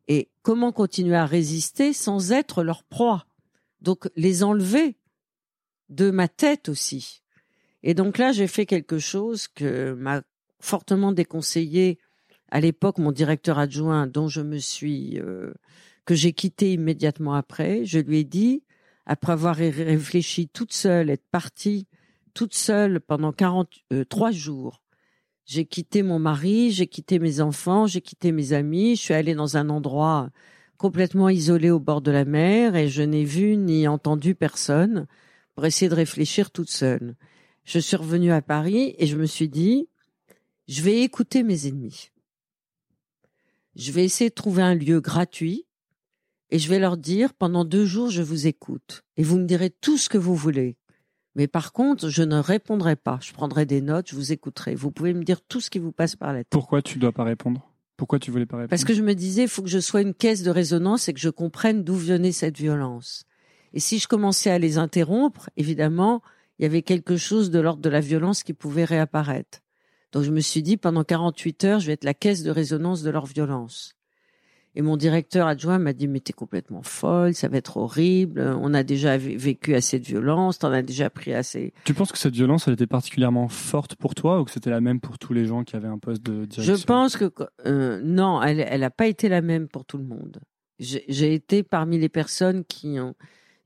Et 0.07 0.31
comment 0.43 0.73
continuer 0.73 1.17
à 1.17 1.27
résister 1.27 1.93
sans 1.93 2.33
être 2.33 2.63
leur 2.63 2.85
proie? 2.85 3.27
Donc 3.81 4.09
les 4.17 4.43
enlever 4.43 4.97
de 5.89 6.11
ma 6.11 6.29
tête 6.29 6.69
aussi. 6.69 7.23
Et 7.83 7.95
donc 7.95 8.19
là, 8.19 8.33
j'ai 8.33 8.47
fait 8.47 8.67
quelque 8.67 8.99
chose 8.99 9.49
que 9.49 9.93
m'a 9.95 10.23
fortement 10.61 11.13
déconseillé 11.13 11.99
à 12.51 12.61
l'époque 12.61 12.99
mon 12.99 13.13
directeur 13.13 13.59
adjoint, 13.59 14.07
dont 14.07 14.29
je 14.29 14.41
me 14.41 14.59
suis 14.59 15.19
euh, 15.21 15.53
que 16.09 16.15
j'ai 16.15 16.33
quitté 16.33 16.73
immédiatement 16.73 17.35
après. 17.35 17.85
Je 17.85 17.99
lui 17.99 18.21
ai 18.21 18.25
dit, 18.25 18.63
après 19.05 19.33
avoir 19.33 19.57
réfléchi 19.57 20.49
toute 20.49 20.73
seule, 20.73 21.11
être 21.11 21.27
partie 21.31 21.87
toute 22.33 22.55
seule 22.55 22.99
pendant 22.99 23.31
43 23.31 24.31
euh, 24.31 24.33
jours. 24.33 24.83
J'ai 25.45 25.67
quitté 25.67 26.03
mon 26.03 26.19
mari, 26.19 26.71
j'ai 26.71 26.87
quitté 26.87 27.19
mes 27.19 27.43
enfants, 27.43 27.87
j'ai 27.87 28.01
quitté 28.01 28.33
mes 28.33 28.55
amis, 28.55 28.97
je 28.97 29.03
suis 29.03 29.13
allée 29.13 29.35
dans 29.35 29.59
un 29.59 29.69
endroit 29.69 30.31
complètement 30.79 31.29
isolé 31.29 31.71
au 31.71 31.79
bord 31.79 32.01
de 32.01 32.11
la 32.11 32.25
mer 32.25 32.75
et 32.75 32.89
je 32.89 33.03
n'ai 33.03 33.25
vu 33.25 33.59
ni 33.59 33.87
entendu 33.87 34.35
personne 34.35 35.07
pour 35.55 35.67
essayer 35.67 35.91
de 35.91 35.95
réfléchir 35.95 36.51
toute 36.51 36.71
seule. 36.71 37.17
Je 37.65 37.79
suis 37.79 37.97
revenue 37.97 38.33
à 38.33 38.41
Paris 38.41 38.95
et 38.97 39.07
je 39.07 39.19
me 39.19 39.27
suis 39.27 39.51
dit, 39.51 39.91
je 40.69 40.81
vais 40.81 41.03
écouter 41.03 41.43
mes 41.43 41.67
ennemis. 41.67 42.13
je 43.77 43.93
vais 43.93 44.07
essayer 44.07 44.31
de 44.31 44.35
trouver 44.35 44.63
un 44.63 44.75
lieu 44.75 45.01
gratuit 45.03 45.67
et 46.51 46.59
je 46.59 46.69
vais 46.69 46.79
leur 46.79 46.97
dire 46.97 47.35
pendant 47.35 47.65
deux 47.65 47.85
jours, 47.85 48.11
je 48.11 48.23
vous 48.23 48.47
écoute 48.47 49.05
et 49.17 49.23
vous 49.23 49.39
me 49.39 49.47
direz 49.47 49.71
tout 49.71 49.99
ce 49.99 50.09
que 50.09 50.19
vous 50.19 50.35
voulez. 50.35 50.77
Mais 51.35 51.47
par 51.47 51.73
contre, 51.73 52.09
je 52.09 52.23
ne 52.23 52.39
répondrai 52.39 52.97
pas. 52.97 53.19
Je 53.23 53.33
prendrai 53.33 53.65
des 53.65 53.81
notes, 53.81 54.09
je 54.11 54.17
vous 54.17 54.33
écouterai. 54.33 54.75
Vous 54.75 54.91
pouvez 54.91 55.15
me 55.15 55.23
dire 55.23 55.41
tout 55.41 55.61
ce 55.61 55.71
qui 55.71 55.79
vous 55.79 55.93
passe 55.93 56.17
par 56.17 56.33
la 56.33 56.41
tête. 56.41 56.49
Pourquoi 56.51 56.83
tu 56.83 56.99
dois 56.99 57.13
pas 57.13 57.23
répondre? 57.25 57.71
Pourquoi 57.97 58.19
tu 58.19 58.31
voulais 58.31 58.47
pas 58.47 58.57
répondre? 58.57 58.71
Parce 58.71 58.85
que 58.85 58.95
je 58.95 59.03
me 59.03 59.15
disais, 59.15 59.43
il 59.43 59.49
faut 59.49 59.63
que 59.63 59.69
je 59.69 59.79
sois 59.79 60.01
une 60.01 60.15
caisse 60.15 60.43
de 60.43 60.51
résonance 60.51 61.09
et 61.09 61.13
que 61.13 61.21
je 61.21 61.29
comprenne 61.29 61.85
d'où 61.85 61.95
venait 61.95 62.33
cette 62.33 62.57
violence. 62.57 63.25
Et 63.73 63.81
si 63.81 63.99
je 63.99 64.09
commençais 64.09 64.51
à 64.51 64.59
les 64.59 64.79
interrompre, 64.79 65.51
évidemment, 65.57 66.23
il 66.59 66.63
y 66.63 66.67
avait 66.67 66.83
quelque 66.83 67.17
chose 67.17 67.51
de 67.51 67.61
l'ordre 67.61 67.83
de 67.83 67.89
la 67.89 68.01
violence 68.01 68.43
qui 68.43 68.55
pouvait 68.55 68.85
réapparaître. 68.85 69.61
Donc 70.13 70.25
je 70.25 70.31
me 70.31 70.41
suis 70.41 70.63
dit, 70.63 70.77
pendant 70.77 71.05
48 71.05 71.65
heures, 71.65 71.81
je 71.81 71.87
vais 71.87 71.93
être 71.93 72.05
la 72.05 72.15
caisse 72.15 72.43
de 72.43 72.51
résonance 72.51 73.03
de 73.03 73.11
leur 73.11 73.27
violence. 73.27 73.95
Et 74.79 74.83
mon 74.83 74.97
directeur 74.97 75.49
adjoint 75.49 75.81
m'a 75.81 75.93
dit, 75.93 76.07
mais 76.07 76.21
t'es 76.21 76.33
complètement 76.33 76.83
folle, 76.85 77.35
ça 77.35 77.49
va 77.49 77.57
être 77.57 77.79
horrible, 77.79 78.41
on 78.61 78.73
a 78.75 78.85
déjà 78.85 79.19
vécu 79.19 79.75
assez 79.75 79.99
de 79.99 80.05
violence, 80.05 80.61
t'en 80.61 80.71
as 80.71 80.83
déjà 80.83 81.11
pris 81.11 81.35
assez. 81.35 81.75
Tu 81.83 81.95
penses 81.95 82.13
que 82.13 82.19
cette 82.19 82.37
violence, 82.37 82.69
elle 82.69 82.75
était 82.75 82.87
particulièrement 82.87 83.49
forte 83.49 83.97
pour 83.97 84.15
toi 84.15 84.41
ou 84.41 84.45
que 84.45 84.53
c'était 84.53 84.71
la 84.71 84.81
même 84.81 85.01
pour 85.01 85.19
tous 85.19 85.33
les 85.33 85.47
gens 85.47 85.65
qui 85.65 85.75
avaient 85.75 85.89
un 85.89 85.99
poste 85.99 86.23
de 86.23 86.45
direction? 86.45 86.77
Je 86.77 86.85
pense 86.85 87.17
que, 87.17 87.29
euh, 87.67 88.01
non, 88.05 88.41
elle 88.41 88.81
n'a 88.81 88.91
pas 88.91 89.09
été 89.09 89.29
la 89.29 89.43
même 89.43 89.67
pour 89.67 89.85
tout 89.85 89.99
le 89.99 90.05
monde. 90.05 90.39
J'ai 90.79 91.35
été 91.35 91.65
parmi 91.65 91.99
les 91.99 92.09
personnes 92.09 92.65
qui 92.65 93.01
ont, 93.01 93.17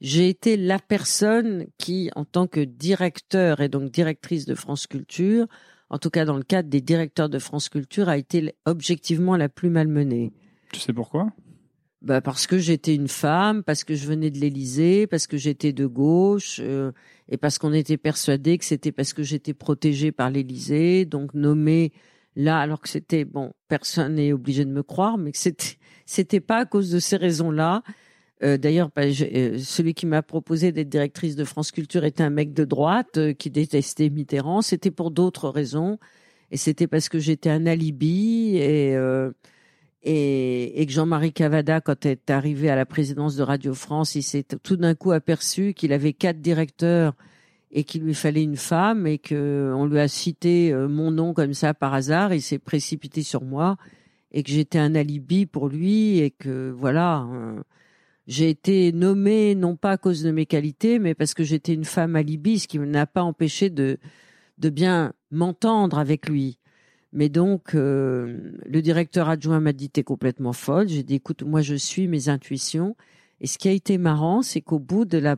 j'ai 0.01 0.31
été 0.31 0.57
la 0.57 0.79
personne 0.79 1.66
qui, 1.77 2.11
en 2.16 2.25
tant 2.25 2.46
que 2.46 2.61
directeur 2.61 3.61
et 3.61 3.68
donc 3.68 3.90
directrice 3.90 4.46
de 4.46 4.55
France 4.55 4.87
Culture, 4.87 5.46
en 5.90 5.98
tout 5.98 6.09
cas 6.09 6.25
dans 6.25 6.38
le 6.38 6.42
cadre 6.42 6.70
des 6.70 6.81
directeurs 6.81 7.29
de 7.29 7.38
France 7.38 7.68
Culture, 7.68 8.09
a 8.09 8.16
été 8.16 8.55
objectivement 8.64 9.37
la 9.37 9.51
plus 9.51 9.68
malmenée. 9.68 10.33
Tu 10.73 10.81
sais 10.81 10.93
pourquoi? 10.93 11.33
Bah 12.03 12.21
parce 12.21 12.49
que 12.49 12.59
j'étais 12.59 12.97
une 12.97 13.07
femme, 13.07 13.63
parce 13.63 13.85
que 13.85 13.95
je 13.95 14.09
venais 14.09 14.31
de 14.31 14.39
l'Élysée, 14.39 15.07
parce 15.07 15.29
que 15.29 15.37
j'étais 15.37 15.73
de 15.73 15.87
gauche, 15.87 16.59
euh, 16.61 16.91
et 17.29 17.37
parce 17.37 17.59
qu'on 17.59 17.73
était 17.73 17.97
persuadé 17.97 18.59
que 18.59 18.65
c'était 18.65 18.91
parce 18.91 19.13
que 19.13 19.23
j'étais 19.23 19.55
protégée 19.55 20.11
par 20.11 20.29
l'Élysée, 20.29 21.05
donc 21.05 21.33
nommée 21.35 21.93
là, 22.35 22.59
alors 22.59 22.81
que 22.81 22.89
c'était 22.89 23.25
bon, 23.25 23.53
personne 23.69 24.17
n'est 24.17 24.33
obligé 24.33 24.65
de 24.65 24.71
me 24.71 24.83
croire, 24.83 25.17
mais 25.17 25.31
que 25.31 25.39
c'était 25.39 25.77
c'était 26.07 26.41
pas 26.41 26.59
à 26.59 26.65
cause 26.65 26.91
de 26.91 26.99
ces 26.99 27.17
raisons-là. 27.17 27.85
Euh, 28.43 28.57
D'ailleurs, 28.57 28.91
bah, 28.97 29.03
euh, 29.05 29.59
celui 29.59 29.95
qui 29.95 30.07
m'a 30.07 30.23
proposé 30.23 30.73
d'être 30.73 30.89
directrice 30.89 31.37
de 31.37 31.45
France 31.45 31.71
Culture 31.71 32.05
était 32.05 32.25
un 32.25 32.31
mec 32.31 32.53
de 32.53 32.65
droite 32.65 33.35
qui 33.39 33.51
détestait 33.51 34.11
Mitterrand. 34.11 34.63
C'était 34.63 34.91
pour 34.91 35.13
d'autres 35.13 35.49
raisons, 35.49 35.99
et 36.51 36.57
c'était 36.57 36.89
parce 36.89 37.09
que 37.09 37.21
j'étais 37.21 37.51
un 37.51 37.67
alibi 37.67 38.57
et 38.57 38.97
euh, 40.07 40.69
et, 40.75 40.87
que 40.87 40.93
Jean-Marie 40.93 41.33
Cavada, 41.33 41.81
quand 41.81 42.07
est 42.07 42.31
arrivé 42.31 42.71
à 42.71 42.77
la 42.77 42.87
présidence 42.87 43.37
de 43.37 43.43
Radio 43.43 43.75
France, 43.75 44.15
il 44.15 44.23
s'est 44.23 44.45
tout 44.62 44.77
d'un 44.77 44.95
coup 44.95 45.12
aperçu 45.12 45.75
qu'il 45.75 45.93
avait 45.93 46.12
quatre 46.12 46.41
directeurs 46.41 47.15
et 47.71 47.85
qu'il 47.85 48.03
lui 48.03 48.15
fallait 48.15 48.43
une 48.43 48.57
femme 48.57 49.07
et 49.07 49.19
que 49.19 49.73
on 49.77 49.87
lui 49.87 49.99
a 49.99 50.09
cité 50.09 50.73
euh, 50.73 50.88
mon 50.88 51.11
nom 51.11 51.35
comme 51.35 51.55
ça 51.55 51.73
par 51.73 51.95
hasard. 51.95 52.35
Il 52.35 52.43
s'est 52.43 52.59
précipité 52.59 53.23
sur 53.23 53.43
moi 53.43 53.77
et 54.33 54.43
que 54.43 54.51
j'étais 54.51 54.79
un 54.79 54.95
alibi 54.95 55.47
pour 55.47 55.69
lui 55.69 56.19
et 56.19 56.31
que 56.31 56.71
voilà. 56.71 57.27
Euh, 57.33 57.62
j'ai 58.29 58.51
été 58.51 58.93
nommée 58.93 59.57
non 59.57 59.75
pas 59.75 59.91
à 59.91 59.97
cause 59.97 60.23
de 60.23 60.31
mes 60.31 60.47
qualités, 60.47 61.01
mais 61.01 61.12
parce 61.12 61.35
que 61.35 61.43
j'étais 61.43 61.75
une 61.75 61.85
femme 61.85 62.15
alibi, 62.15 62.61
ce 62.61 62.69
qui 62.69 62.79
n'a 62.79 63.05
pas 63.07 63.23
empêché 63.23 63.69
de 63.69 63.99
de 64.59 64.71
bien 64.71 65.12
m'entendre 65.31 65.99
avec 65.99 66.29
lui. 66.29 66.59
Mais 67.12 67.29
donc, 67.29 67.75
euh, 67.75 68.53
le 68.64 68.83
directeur 68.83 69.29
adjoint 69.29 69.61
m'a 69.61 69.72
dit 69.72 69.90
t'es 69.90 70.03
complètement 70.03 70.53
folle. 70.53 70.88
J'ai 70.88 71.03
dit 71.03 71.16
écoute, 71.16 71.42
moi 71.42 71.61
je 71.61 71.75
suis 71.75 72.09
mes 72.09 72.29
intuitions. 72.29 72.96
Et 73.40 73.46
ce 73.46 73.59
qui 73.59 73.68
a 73.68 73.72
été 73.72 73.98
marrant, 73.98 74.42
c'est 74.42 74.61
qu'au 74.61 74.79
bout 74.79 75.05
de 75.05 75.18
la, 75.18 75.37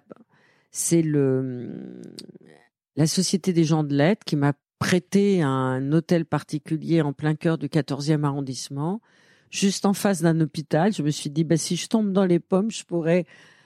c'est 0.71 1.03
le 1.03 2.01
la 2.97 3.07
société 3.07 3.53
des 3.53 3.65
gens 3.65 3.83
de 3.83 3.95
lettres 3.95 4.25
qui 4.25 4.37
m'a 4.37 4.53
prêté 4.79 5.43
un 5.43 5.93
hôtel 5.93 6.25
particulier 6.27 7.03
en 7.03 7.13
plein 7.13 7.35
cœur 7.35 7.59
du 7.59 7.69
14e 7.69 8.23
arrondissement, 8.25 9.01
juste 9.51 9.87
en 9.87 9.95
face 9.95 10.23
d'un 10.23 10.41
hôpital. 10.41 10.93
Je 10.93 11.03
me 11.03 11.11
suis 11.11 11.31
dit 11.31 11.43
bah 11.43 11.57
si 11.57 11.77
je 11.77 11.89
tombe 11.89 12.13
dans 12.13 12.25
les 12.25 12.39
pommes, 12.39 12.71
je 12.71 12.85
pourrais 12.85 13.25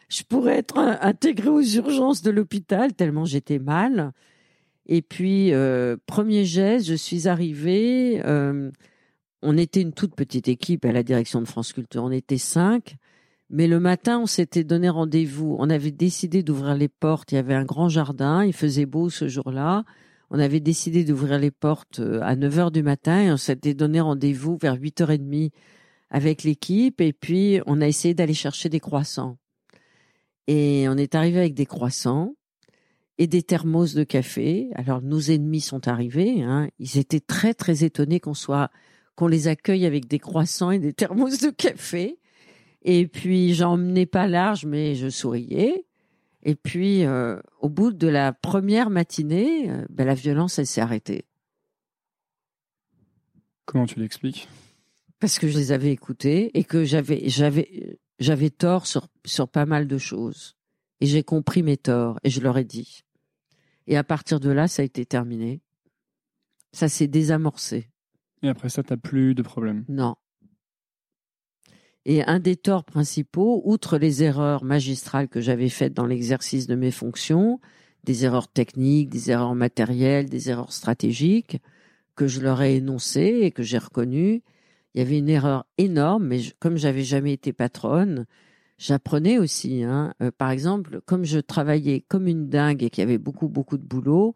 je 0.08 0.22
pourrais 0.22 0.58
être 0.58 0.78
intégrée 0.78 1.50
aux 1.50 1.62
urgences 1.62 2.22
de 2.22 2.30
l'hôpital 2.30 2.94
tellement 2.94 3.26
j'étais 3.26 3.58
mal. 3.58 4.12
Et 4.88 5.03
puis, 5.03 5.53
euh, 5.53 5.96
premier 6.07 6.44
geste, 6.44 6.87
je 6.87 6.94
suis 6.94 7.29
arrivée. 7.29 8.22
Euh, 8.24 8.70
on 9.42 9.57
était 9.59 9.83
une 9.83 9.92
toute 9.92 10.14
petite 10.14 10.48
équipe 10.48 10.85
à 10.85 10.92
la 10.92 11.03
direction 11.03 11.40
de 11.40 11.46
France 11.46 11.72
Culture. 11.72 12.03
On 12.03 12.11
était 12.11 12.38
cinq. 12.38 12.96
Mais 13.51 13.66
le 13.66 13.81
matin, 13.81 14.18
on 14.20 14.27
s'était 14.27 14.64
donné 14.64 14.88
rendez-vous. 14.88 15.57
On 15.59 15.70
avait 15.70 15.90
décidé 15.90 16.42
d'ouvrir 16.42 16.74
les 16.74 16.88
portes. 16.88 17.33
Il 17.33 17.37
y 17.37 17.38
avait 17.38 17.55
un 17.55 17.64
grand 17.64 17.88
jardin. 17.88 18.44
Il 18.44 18.55
faisait 18.55 18.87
beau 18.87 19.11
ce 19.11 19.29
jour-là. 19.29 19.85
On 20.31 20.38
avait 20.38 20.61
décidé 20.61 21.05
d'ouvrir 21.05 21.38
les 21.38 21.51
portes 21.51 22.01
euh, 22.01 22.20
à 22.22 22.37
9 22.37 22.59
heures 22.59 22.70
du 22.70 22.83
matin 22.83 23.22
et 23.22 23.33
on 23.33 23.38
s'était 23.38 23.74
donné 23.74 24.01
rendez-vous 24.01 24.59
vers 24.61 24.77
8h30 24.77 25.51
avec 26.11 26.42
l'équipe. 26.44 27.01
Et 27.01 27.12
puis, 27.12 27.61
on 27.66 27.81
a 27.81 27.87
essayé 27.87 28.14
d'aller 28.14 28.35
chercher 28.35 28.68
des 28.68 28.81
croissants. 28.81 29.38
Et 30.46 30.87
on 30.88 30.96
est 30.96 31.14
arrivé 31.14 31.38
avec 31.38 31.55
des 31.55 31.66
croissants 31.66 32.35
et 33.18 33.26
des 33.26 33.42
thermos 33.42 33.94
de 33.94 34.04
café. 34.04 34.70
Alors 34.74 35.02
nos 35.02 35.20
ennemis 35.20 35.61
sont 35.61 35.88
arrivés. 35.88 36.42
Hein. 36.42 36.68
Ils 36.78 36.98
étaient 36.98 37.20
très 37.20 37.52
très 37.52 37.85
étonnés 37.85 38.20
qu'on 38.20 38.35
soit 38.35 38.70
qu'on 39.16 39.26
les 39.26 39.48
accueille 39.48 39.85
avec 39.85 40.07
des 40.07 40.20
croissants 40.20 40.70
et 40.70 40.78
des 40.78 40.92
thermos 40.92 41.40
de 41.40 41.50
café. 41.50 42.18
Et 42.83 43.09
puis 43.09 43.54
j'en 43.54 43.76
menais 43.76 44.07
pas 44.07 44.28
large, 44.28 44.64
mais 44.64 44.94
je 44.94 45.09
souriais. 45.09 45.85
Et 46.44 46.54
puis 46.54 47.04
euh, 47.04 47.40
au 47.61 47.68
bout 47.68 47.90
de 47.92 48.07
la 48.07 48.33
première 48.33 48.90
matinée, 48.90 49.68
euh, 49.68 49.85
ben, 49.90 50.07
la 50.07 50.14
violence 50.14 50.59
elle 50.61 50.66
s'est 50.66 50.81
arrêtée. 50.81 51.24
Comment 53.64 53.87
tu 53.87 53.98
l'expliques? 53.98 54.48
Parce 55.18 55.40
que 55.40 55.48
je 55.48 55.59
les 55.59 55.72
avais 55.72 55.90
écoutés 55.90 56.57
et 56.57 56.62
que 56.62 56.85
j'avais 56.85 57.28
j'avais 57.28 57.98
j'avais 58.20 58.50
tort 58.50 58.87
sur 58.87 59.09
sur 59.24 59.48
pas 59.48 59.66
mal 59.66 59.88
de 59.88 59.98
choses. 59.98 60.54
Et 61.00 61.07
j'ai 61.07 61.24
compris 61.24 61.64
mes 61.64 61.76
torts 61.76 62.18
et 62.22 62.31
je 62.31 62.40
leur 62.40 62.57
ai 62.57 62.64
dit. 62.64 63.04
Et 63.88 63.96
à 63.96 64.05
partir 64.05 64.38
de 64.38 64.51
là, 64.51 64.68
ça 64.68 64.83
a 64.83 64.85
été 64.85 65.05
terminé. 65.07 65.62
Ça 66.72 66.88
s'est 66.88 67.09
désamorcé. 67.09 67.88
Et 68.42 68.48
après 68.48 68.68
ça, 68.68 68.83
tu 68.83 68.92
n'as 68.92 68.98
plus 68.98 69.35
de 69.35 69.42
problème 69.42 69.85
Non. 69.88 70.14
Et 72.05 72.22
un 72.22 72.38
des 72.38 72.57
torts 72.57 72.85
principaux, 72.85 73.62
outre 73.64 73.98
les 73.98 74.22
erreurs 74.22 74.62
magistrales 74.62 75.29
que 75.29 75.40
j'avais 75.40 75.70
faites 75.70 75.94
dans 75.94 76.07
l'exercice 76.07 76.66
de 76.66 76.74
mes 76.74 76.90
fonctions, 76.90 77.61
des 78.05 78.24
erreurs 78.24 78.48
techniques, 78.48 79.09
des 79.09 79.31
erreurs 79.31 79.55
matérielles, 79.55 80.29
des 80.29 80.51
erreurs 80.51 80.72
stratégiques, 80.72 81.59
que 82.14 82.27
je 82.27 82.40
leur 82.40 82.61
ai 82.62 82.77
énoncées 82.77 83.40
et 83.42 83.51
que 83.51 83.62
j'ai 83.62 83.79
reconnues, 83.79 84.42
il 84.94 84.98
y 84.98 85.01
avait 85.01 85.18
une 85.18 85.29
erreur 85.29 85.66
énorme, 85.79 86.27
mais 86.27 86.40
comme 86.59 86.77
j'avais 86.77 87.05
jamais 87.05 87.33
été 87.33 87.53
patronne, 87.53 88.27
j'apprenais 88.78 89.38
aussi. 89.38 89.82
Hein. 89.82 90.14
Euh, 90.22 90.30
par 90.36 90.50
exemple, 90.50 91.00
comme 91.04 91.24
je 91.24 91.38
travaillais 91.38 92.04
comme 92.08 92.26
une 92.26 92.48
dingue 92.48 92.82
et 92.82 92.90
qu'il 92.90 93.02
y 93.02 93.06
avait 93.06 93.18
beaucoup, 93.18 93.48
beaucoup 93.48 93.76
de 93.76 93.82
boulot, 93.82 94.34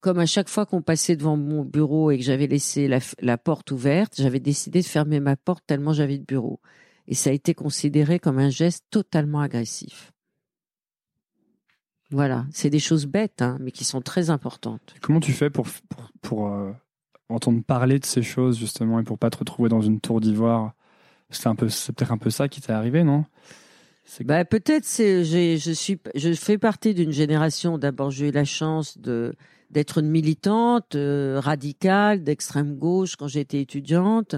comme 0.00 0.18
à 0.18 0.26
chaque 0.26 0.48
fois 0.48 0.66
qu'on 0.66 0.82
passait 0.82 1.16
devant 1.16 1.36
mon 1.36 1.64
bureau 1.64 2.10
et 2.10 2.18
que 2.18 2.24
j'avais 2.24 2.46
laissé 2.46 2.88
la, 2.88 3.38
porte 3.38 3.70
ouverte, 3.70 4.14
j'avais 4.16 4.40
décidé 4.40 4.80
de 4.80 4.86
fermer 4.86 5.18
ma 5.18 5.36
porte 5.36 5.64
tellement 5.66 5.92
j'avais 5.92 6.18
de 6.18 6.24
bureau. 6.24 6.60
Et 7.06 7.14
ça 7.14 7.30
a 7.30 7.32
été 7.32 7.54
considéré 7.54 8.18
comme 8.18 8.38
un 8.38 8.50
geste 8.50 8.84
totalement 8.90 9.40
agressif. 9.40 10.12
Voilà, 12.10 12.46
c'est 12.52 12.70
des 12.70 12.78
choses 12.78 13.06
bêtes, 13.06 13.42
hein, 13.42 13.56
mais 13.60 13.70
qui 13.70 13.84
sont 13.84 14.02
très 14.02 14.30
importantes. 14.30 14.94
Comment 15.00 15.20
tu 15.20 15.32
fais 15.32 15.50
pour, 15.50 15.66
pour, 16.20 16.48
euh, 16.48 16.70
entendre 17.30 17.62
parler 17.62 17.98
de 17.98 18.04
ces 18.04 18.22
choses, 18.22 18.58
justement, 18.58 19.00
et 19.00 19.04
pour 19.04 19.18
pas 19.18 19.30
te 19.30 19.38
retrouver 19.38 19.70
dans 19.70 19.80
une 19.80 20.00
tour 20.00 20.20
d'ivoire? 20.20 20.74
C'est 21.30 21.48
peut-être 21.56 22.12
un 22.12 22.18
peu 22.18 22.30
ça 22.30 22.48
qui 22.48 22.60
t'est 22.60 22.72
arrivé, 22.72 23.04
non? 23.04 23.24
Bah, 24.20 24.44
peut-être 24.44 24.84
c'est 24.84 25.24
je 25.24 25.72
suis 25.72 25.98
je 26.14 26.32
fais 26.34 26.58
partie 26.58 26.94
d'une 26.94 27.12
génération 27.12 27.78
d'abord 27.78 28.10
j'ai 28.10 28.28
eu 28.28 28.32
la 28.32 28.44
chance 28.44 28.98
de 28.98 29.34
d'être 29.70 29.98
une 29.98 30.08
militante 30.08 30.94
euh, 30.94 31.40
radicale 31.40 32.22
d'extrême 32.22 32.76
gauche 32.76 33.16
quand 33.16 33.28
j'étais 33.28 33.60
étudiante. 33.60 34.36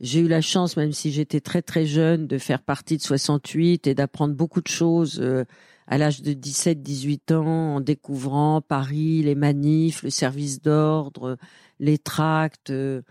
J'ai 0.00 0.20
eu 0.20 0.28
la 0.28 0.40
chance 0.40 0.76
même 0.76 0.92
si 0.92 1.10
j'étais 1.10 1.40
très 1.40 1.62
très 1.62 1.86
jeune 1.86 2.26
de 2.26 2.38
faire 2.38 2.62
partie 2.62 2.96
de 2.96 3.02
68 3.02 3.86
et 3.86 3.94
d'apprendre 3.94 4.34
beaucoup 4.34 4.60
de 4.60 4.68
choses 4.68 5.20
euh, 5.20 5.44
à 5.86 5.96
l'âge 5.96 6.22
de 6.22 6.32
17 6.32 6.82
18 6.82 7.32
ans 7.32 7.76
en 7.76 7.80
découvrant 7.80 8.60
Paris, 8.60 9.22
les 9.22 9.34
manifs, 9.34 10.02
le 10.02 10.10
service 10.10 10.60
d'ordre, 10.60 11.38
les 11.80 11.98
tracts 11.98 12.70
euh, 12.70 13.02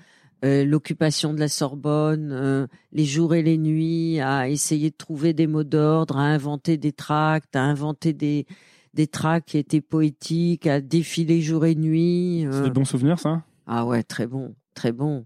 euh, 0.44 0.66
l'occupation 0.66 1.34
de 1.34 1.40
la 1.40 1.48
Sorbonne, 1.48 2.32
euh, 2.32 2.68
les 2.92 3.06
jours 3.06 3.36
et 3.36 3.44
les 3.44 3.58
nuits, 3.58 4.20
à 4.20 4.50
essayer 4.50 4.90
de 4.90 4.96
trouver 4.96 5.34
des 5.34 5.48
mots 5.48 5.64
d'ordre, 5.64 6.18
à 6.18 6.24
inventer 6.24 6.78
des 6.78 6.92
tracts, 6.92 7.56
à 7.56 7.62
inventer 7.62 8.14
des 8.14 8.46
des 8.94 9.08
tracts 9.08 9.50
qui 9.50 9.58
étaient 9.58 9.82
poétiques, 9.82 10.68
à 10.68 10.82
défiler 10.82 11.42
jour 11.42 11.66
et 11.66 11.76
nuit. 11.76 12.46
C'est 12.52 12.64
des 12.64 12.70
bons 12.72 12.86
souvenirs, 12.86 13.20
ça 13.20 13.44
Ah 13.68 13.86
ouais, 13.86 14.04
très 14.04 14.28
bon, 14.28 14.54
très 14.74 14.92
bon. 14.92 15.26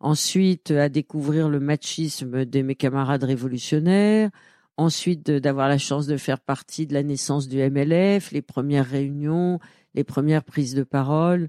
ensuite 0.00 0.70
à 0.72 0.88
découvrir 0.88 1.48
le 1.48 1.60
machisme 1.60 2.44
de 2.44 2.62
mes 2.62 2.74
camarades 2.74 3.24
révolutionnaires, 3.24 4.30
ensuite 4.76 5.30
d'avoir 5.30 5.68
la 5.68 5.78
chance 5.78 6.06
de 6.06 6.16
faire 6.16 6.40
partie 6.40 6.86
de 6.86 6.94
la 6.94 7.02
naissance 7.02 7.48
du 7.48 7.58
MLF, 7.58 8.32
les 8.32 8.42
premières 8.42 8.86
réunions, 8.86 9.60
les 9.94 10.04
premières 10.04 10.42
prises 10.44 10.74
de 10.74 10.82
parole. 10.82 11.48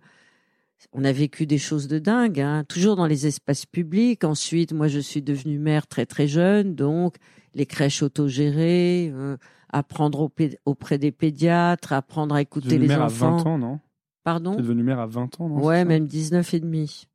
On 0.93 1.03
a 1.03 1.11
vécu 1.11 1.45
des 1.45 1.57
choses 1.57 1.88
de 1.88 1.99
dingue, 1.99 2.39
hein, 2.39 2.63
toujours 2.67 2.95
dans 2.95 3.07
les 3.07 3.28
espaces 3.28 3.65
publics. 3.65 4.23
Ensuite, 4.23 4.71
moi, 4.71 4.88
je 4.88 4.99
suis 4.99 5.21
devenue 5.21 5.59
mère 5.59 5.88
très 5.88 6.05
très 6.05 6.28
jeune, 6.28 6.76
donc 6.76 7.17
les 7.53 7.65
crèches 7.65 8.03
autogérées, 8.03 9.11
euh, 9.13 9.38
apprendre 9.69 10.30
auprès 10.65 10.97
des 10.97 11.11
pédiatres, 11.11 11.93
apprendre 11.93 12.36
à 12.36 12.41
écouter 12.41 12.78
les 12.78 12.88
mère 12.88 13.03
enfants. 13.03 13.38
à 13.38 13.43
20 13.43 13.49
ans, 13.49 13.57
non? 13.57 13.80
Pardon? 14.23 14.53
Es 14.53 14.61
devenue 14.61 14.84
mère 14.84 14.99
à 14.99 15.05
20 15.05 15.41
ans, 15.41 15.49
non? 15.49 15.63
Ouais, 15.63 15.86
même 15.86 16.07
19 16.07 16.53
et 16.53 16.59
demi. 16.59 17.07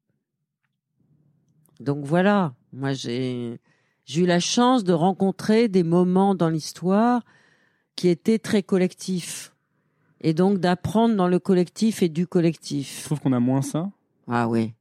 Donc 1.80 2.04
voilà, 2.04 2.54
moi 2.72 2.92
j'ai 2.92 3.58
j'ai 4.04 4.22
eu 4.22 4.26
la 4.26 4.40
chance 4.40 4.84
de 4.84 4.92
rencontrer 4.92 5.68
des 5.68 5.82
moments 5.82 6.34
dans 6.34 6.50
l'histoire 6.50 7.22
qui 7.96 8.08
étaient 8.08 8.38
très 8.38 8.62
collectifs 8.62 9.54
et 10.20 10.34
donc 10.34 10.58
d'apprendre 10.58 11.16
dans 11.16 11.28
le 11.28 11.38
collectif 11.38 12.02
et 12.02 12.08
du 12.08 12.26
collectif. 12.26 13.00
Je 13.00 13.04
trouve 13.04 13.20
qu'on 13.20 13.32
a 13.32 13.40
moins 13.40 13.62
ça. 13.62 13.90
Ah 14.28 14.48
oui. 14.48 14.72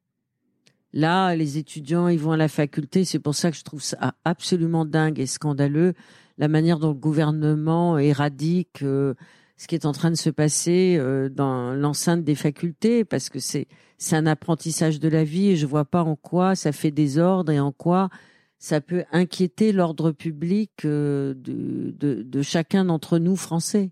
Là, 0.92 1.36
les 1.36 1.58
étudiants, 1.58 2.08
ils 2.08 2.20
vont 2.20 2.32
à 2.32 2.38
la 2.38 2.48
faculté. 2.48 3.06
C'est 3.06 3.20
pour 3.20 3.36
ça 3.36 3.52
que 3.52 3.58
je 3.58 3.64
trouve 3.64 3.82
ça 3.82 4.16
absolument 4.26 4.86
dingue 4.86 5.20
et 5.20 5.28
scandaleux 5.28 5.94
la 6.40 6.48
manière 6.48 6.80
dont 6.80 6.90
le 6.90 6.94
gouvernement 6.96 7.98
éradique 7.98 8.82
euh, 8.82 9.14
ce 9.58 9.68
qui 9.68 9.76
est 9.76 9.86
en 9.86 9.92
train 9.92 10.10
de 10.10 10.16
se 10.16 10.30
passer 10.30 10.96
euh, 10.98 11.28
dans 11.28 11.74
l'enceinte 11.74 12.24
des 12.24 12.34
facultés, 12.34 13.04
parce 13.04 13.30
que 13.30 13.40
c'est 13.40 13.68
c'est 13.98 14.16
un 14.16 14.26
apprentissage 14.26 15.02
de 15.02 15.10
la 15.10 15.26
vie 15.26 15.50
et 15.50 15.56
je 15.58 15.66
vois 15.66 15.84
pas 15.84 16.04
en 16.04 16.16
quoi 16.16 16.56
ça 16.56 16.72
fait 16.72 16.92
désordre 16.92 17.52
et 17.52 17.60
en 17.60 17.74
quoi 17.74 18.10
ça 18.58 18.80
peut 18.80 19.04
inquiéter 19.12 19.74
l'ordre 19.74 20.12
public 20.12 20.72
euh, 20.86 21.34
de, 21.34 21.94
de, 21.98 22.24
de 22.24 22.42
chacun 22.42 22.86
d'entre 22.86 23.20
nous 23.20 23.36
français. 23.36 23.92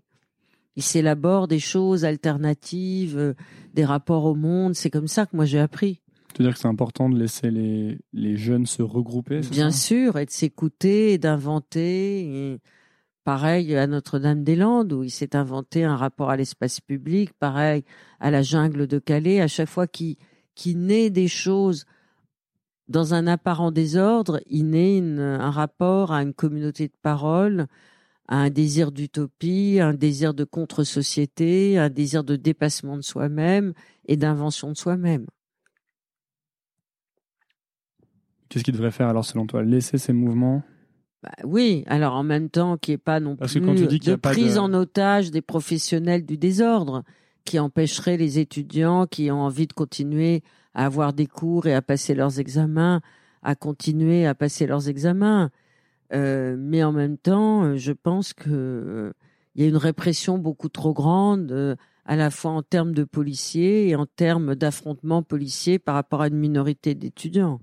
Il 0.78 0.82
s'élabore 0.84 1.48
des 1.48 1.58
choses 1.58 2.04
alternatives, 2.04 3.34
des 3.74 3.84
rapports 3.84 4.26
au 4.26 4.36
monde. 4.36 4.76
C'est 4.76 4.90
comme 4.90 5.08
ça 5.08 5.26
que 5.26 5.34
moi 5.34 5.44
j'ai 5.44 5.58
appris. 5.58 6.00
Tu 6.32 6.40
veux 6.40 6.48
dire 6.48 6.54
que 6.54 6.60
c'est 6.60 6.68
important 6.68 7.10
de 7.10 7.18
laisser 7.18 7.50
les, 7.50 7.98
les 8.12 8.36
jeunes 8.36 8.64
se 8.64 8.82
regrouper 8.82 9.40
Bien 9.40 9.72
sûr, 9.72 10.18
et 10.18 10.24
de 10.24 10.30
s'écouter, 10.30 11.14
et 11.14 11.18
d'inventer. 11.18 12.60
Pareil 13.24 13.74
à 13.74 13.88
Notre-Dame-des-Landes, 13.88 14.92
où 14.92 15.02
il 15.02 15.10
s'est 15.10 15.34
inventé 15.34 15.82
un 15.82 15.96
rapport 15.96 16.30
à 16.30 16.36
l'espace 16.36 16.80
public. 16.80 17.32
Pareil 17.40 17.82
à 18.20 18.30
la 18.30 18.42
jungle 18.42 18.86
de 18.86 19.00
Calais. 19.00 19.40
À 19.40 19.48
chaque 19.48 19.68
fois 19.68 19.88
qu'il 19.88 20.14
qui 20.54 20.76
naît 20.76 21.10
des 21.10 21.26
choses 21.26 21.86
dans 22.86 23.14
un 23.14 23.26
apparent 23.26 23.72
désordre, 23.72 24.40
il 24.46 24.70
naît 24.70 25.00
un 25.00 25.50
rapport 25.50 26.12
à 26.12 26.22
une 26.22 26.34
communauté 26.34 26.86
de 26.86 26.94
parole, 27.02 27.66
à 28.28 28.36
un 28.36 28.50
désir 28.50 28.92
d'utopie, 28.92 29.78
un 29.80 29.94
désir 29.94 30.34
de 30.34 30.44
contre-société, 30.44 31.78
un 31.78 31.88
désir 31.88 32.24
de 32.24 32.36
dépassement 32.36 32.96
de 32.96 33.02
soi-même 33.02 33.72
et 34.06 34.16
d'invention 34.16 34.70
de 34.70 34.76
soi-même. 34.76 35.26
Qu'est-ce 38.48 38.64
qu'il 38.64 38.74
devrait 38.74 38.90
faire 38.90 39.08
alors 39.08 39.24
selon 39.24 39.46
toi? 39.46 39.62
Laisser 39.62 39.98
ces 39.98 40.12
mouvements? 40.12 40.62
Bah, 41.22 41.32
oui, 41.44 41.84
alors 41.86 42.14
en 42.14 42.22
même 42.22 42.48
temps 42.48 42.76
qu'il 42.76 42.92
n'y 42.92 42.94
ait 42.94 42.98
pas 42.98 43.18
non 43.18 43.36
plus 43.36 43.60
de 43.60 44.14
prise 44.14 44.58
en 44.58 44.72
otage 44.72 45.30
des 45.30 45.42
professionnels 45.42 46.24
du 46.24 46.38
désordre 46.38 47.02
qui 47.44 47.58
empêcherait 47.58 48.16
les 48.16 48.38
étudiants 48.38 49.06
qui 49.06 49.30
ont 49.30 49.40
envie 49.40 49.66
de 49.66 49.72
continuer 49.72 50.42
à 50.74 50.84
avoir 50.84 51.12
des 51.12 51.26
cours 51.26 51.66
et 51.66 51.74
à 51.74 51.82
passer 51.82 52.14
leurs 52.14 52.38
examens, 52.38 53.00
à 53.42 53.54
continuer 53.54 54.26
à 54.26 54.34
passer 54.34 54.66
leurs 54.66 54.88
examens. 54.88 55.50
Euh, 56.12 56.56
mais 56.58 56.82
en 56.82 56.92
même 56.92 57.18
temps, 57.18 57.76
je 57.76 57.92
pense 57.92 58.32
que 58.32 58.50
euh, 58.50 59.12
il 59.58 59.62
y 59.62 59.64
a 59.64 59.68
une 59.68 59.76
répression 59.76 60.38
beaucoup 60.38 60.68
trop 60.68 60.92
grande, 60.92 61.50
euh, 61.50 61.74
à 62.04 62.14
la 62.14 62.30
fois 62.30 62.52
en 62.52 62.62
termes 62.62 62.92
de 62.92 63.02
policiers 63.02 63.88
et 63.88 63.96
en 63.96 64.06
termes 64.06 64.54
d'affrontements 64.54 65.24
policiers 65.24 65.80
par 65.80 65.96
rapport 65.96 66.22
à 66.22 66.28
une 66.28 66.38
minorité 66.38 66.94
d'étudiants. 66.94 67.60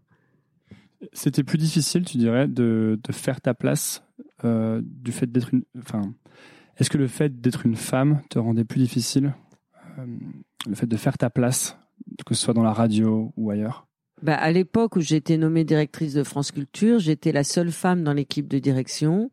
C'était 1.13 1.43
plus 1.43 1.57
difficile, 1.57 2.03
tu 2.03 2.17
dirais, 2.17 2.49
de, 2.49 2.99
faire 3.11 3.39
ta 3.39 3.53
place 3.53 4.03
euh, 4.43 4.81
du 4.83 5.13
fait 5.13 5.31
d'être 5.31 5.53
une. 5.53 5.63
Enfin, 5.77 6.01
est-ce 6.77 6.89
que 6.89 6.97
le 6.97 7.07
fait 7.07 7.39
d'être 7.39 7.65
une 7.65 7.77
femme 7.77 8.21
te 8.29 8.39
rendait 8.39 8.65
plus 8.65 8.79
difficile 8.79 9.33
euh, 9.97 10.05
le 10.67 10.75
fait 10.75 10.87
de 10.87 10.97
faire 10.97 11.17
ta 11.17 11.29
place, 11.29 11.77
que 12.25 12.35
ce 12.35 12.43
soit 12.43 12.53
dans 12.53 12.63
la 12.63 12.73
radio 12.73 13.31
ou 13.37 13.51
ailleurs? 13.51 13.87
Bah, 14.21 14.35
à 14.35 14.51
l'époque 14.51 14.95
où 14.95 15.01
j'étais 15.01 15.37
nommée 15.37 15.63
directrice 15.63 16.13
de 16.13 16.23
France 16.23 16.51
Culture, 16.51 16.99
j'étais 16.99 17.31
la 17.31 17.43
seule 17.43 17.71
femme 17.71 18.03
dans 18.03 18.13
l'équipe 18.13 18.47
de 18.47 18.59
direction. 18.59 19.31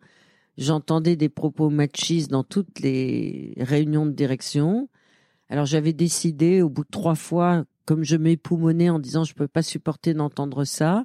J'entendais 0.59 1.17
des 1.17 1.29
propos 1.29 1.71
machistes 1.71 2.31
dans 2.31 2.45
toutes 2.45 2.81
les 2.81 3.55
réunions 3.59 4.07
de 4.07 4.13
direction. 4.13 4.89
Alors 5.49 5.67
j'avais 5.67 5.93
décidé, 5.93 6.63
au 6.63 6.69
bout 6.69 6.85
de 6.85 6.91
trois 6.91 7.15
fois, 7.15 7.65
comme 7.85 8.05
je 8.05 8.17
m'époumonnais 8.17 8.91
en 8.91 8.99
disant 8.99 9.25
je 9.25 9.35
peux 9.35 9.49
pas 9.49 9.63
supporter 9.63 10.15
d'entendre 10.15 10.65
ça, 10.65 11.05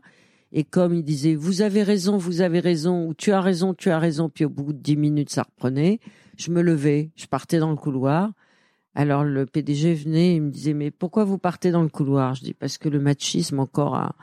et 0.51 0.63
comme 0.63 0.93
il 0.93 1.03
disait, 1.03 1.35
vous 1.35 1.61
avez 1.61 1.83
raison, 1.83 2.17
vous 2.17 2.41
avez 2.41 2.59
raison, 2.59 3.07
ou 3.07 3.13
tu 3.13 3.31
as 3.31 3.41
raison, 3.41 3.73
tu 3.73 3.89
as 3.89 3.99
raison, 3.99 4.29
puis 4.29 4.45
au 4.45 4.49
bout 4.49 4.71
de 4.71 4.79
dix 4.79 4.95
minutes, 4.95 5.29
ça 5.29 5.43
reprenait, 5.43 5.99
je 6.37 6.51
me 6.51 6.61
levais, 6.61 7.11
je 7.15 7.25
partais 7.25 7.59
dans 7.59 7.69
le 7.69 7.75
couloir. 7.75 8.31
Alors 8.99 9.23
le 9.23 9.45
PDG 9.45 9.93
venait, 9.93 10.37
il 10.37 10.41
me 10.41 10.49
disait, 10.49 10.73
mais 10.73 10.89
pourquoi 10.89 11.23
vous 11.23 11.37
partez 11.37 11.69
dans 11.69 11.83
le 11.83 11.87
couloir? 11.87 12.33
Je 12.33 12.43
dis, 12.43 12.55
parce 12.55 12.79
que 12.79 12.89
le 12.89 12.99
machisme 12.99 13.59
encore 13.59 13.93
a, 13.93 14.15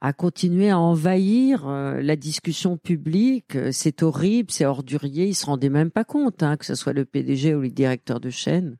a, 0.00 0.12
continué 0.14 0.70
à 0.70 0.80
envahir 0.80 1.68
euh, 1.68 2.02
la 2.02 2.16
discussion 2.16 2.76
publique. 2.76 3.56
C'est 3.70 4.02
horrible, 4.02 4.50
c'est 4.50 4.66
ordurier, 4.66 5.28
il 5.28 5.36
se 5.36 5.46
rendait 5.46 5.68
même 5.68 5.92
pas 5.92 6.02
compte, 6.02 6.42
hein, 6.42 6.56
que 6.56 6.66
ce 6.66 6.74
soit 6.74 6.92
le 6.92 7.04
PDG 7.04 7.54
ou 7.54 7.60
le 7.60 7.68
directeur 7.68 8.18
de 8.18 8.30
chaîne. 8.30 8.76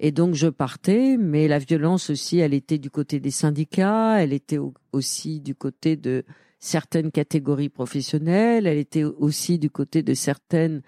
Et 0.00 0.10
donc 0.10 0.34
je 0.34 0.48
partais, 0.48 1.16
mais 1.16 1.46
la 1.46 1.60
violence 1.60 2.10
aussi, 2.10 2.38
elle 2.38 2.54
était 2.54 2.78
du 2.78 2.90
côté 2.90 3.20
des 3.20 3.30
syndicats, 3.30 4.20
elle 4.20 4.32
était 4.32 4.58
aussi 4.90 5.38
du 5.38 5.54
côté 5.54 5.94
de 5.94 6.24
certaines 6.58 7.12
catégories 7.12 7.68
professionnelles, 7.68 8.66
elle 8.66 8.78
était 8.78 9.04
aussi 9.04 9.60
du 9.60 9.70
côté 9.70 10.02
de 10.02 10.14
certaines 10.14 10.82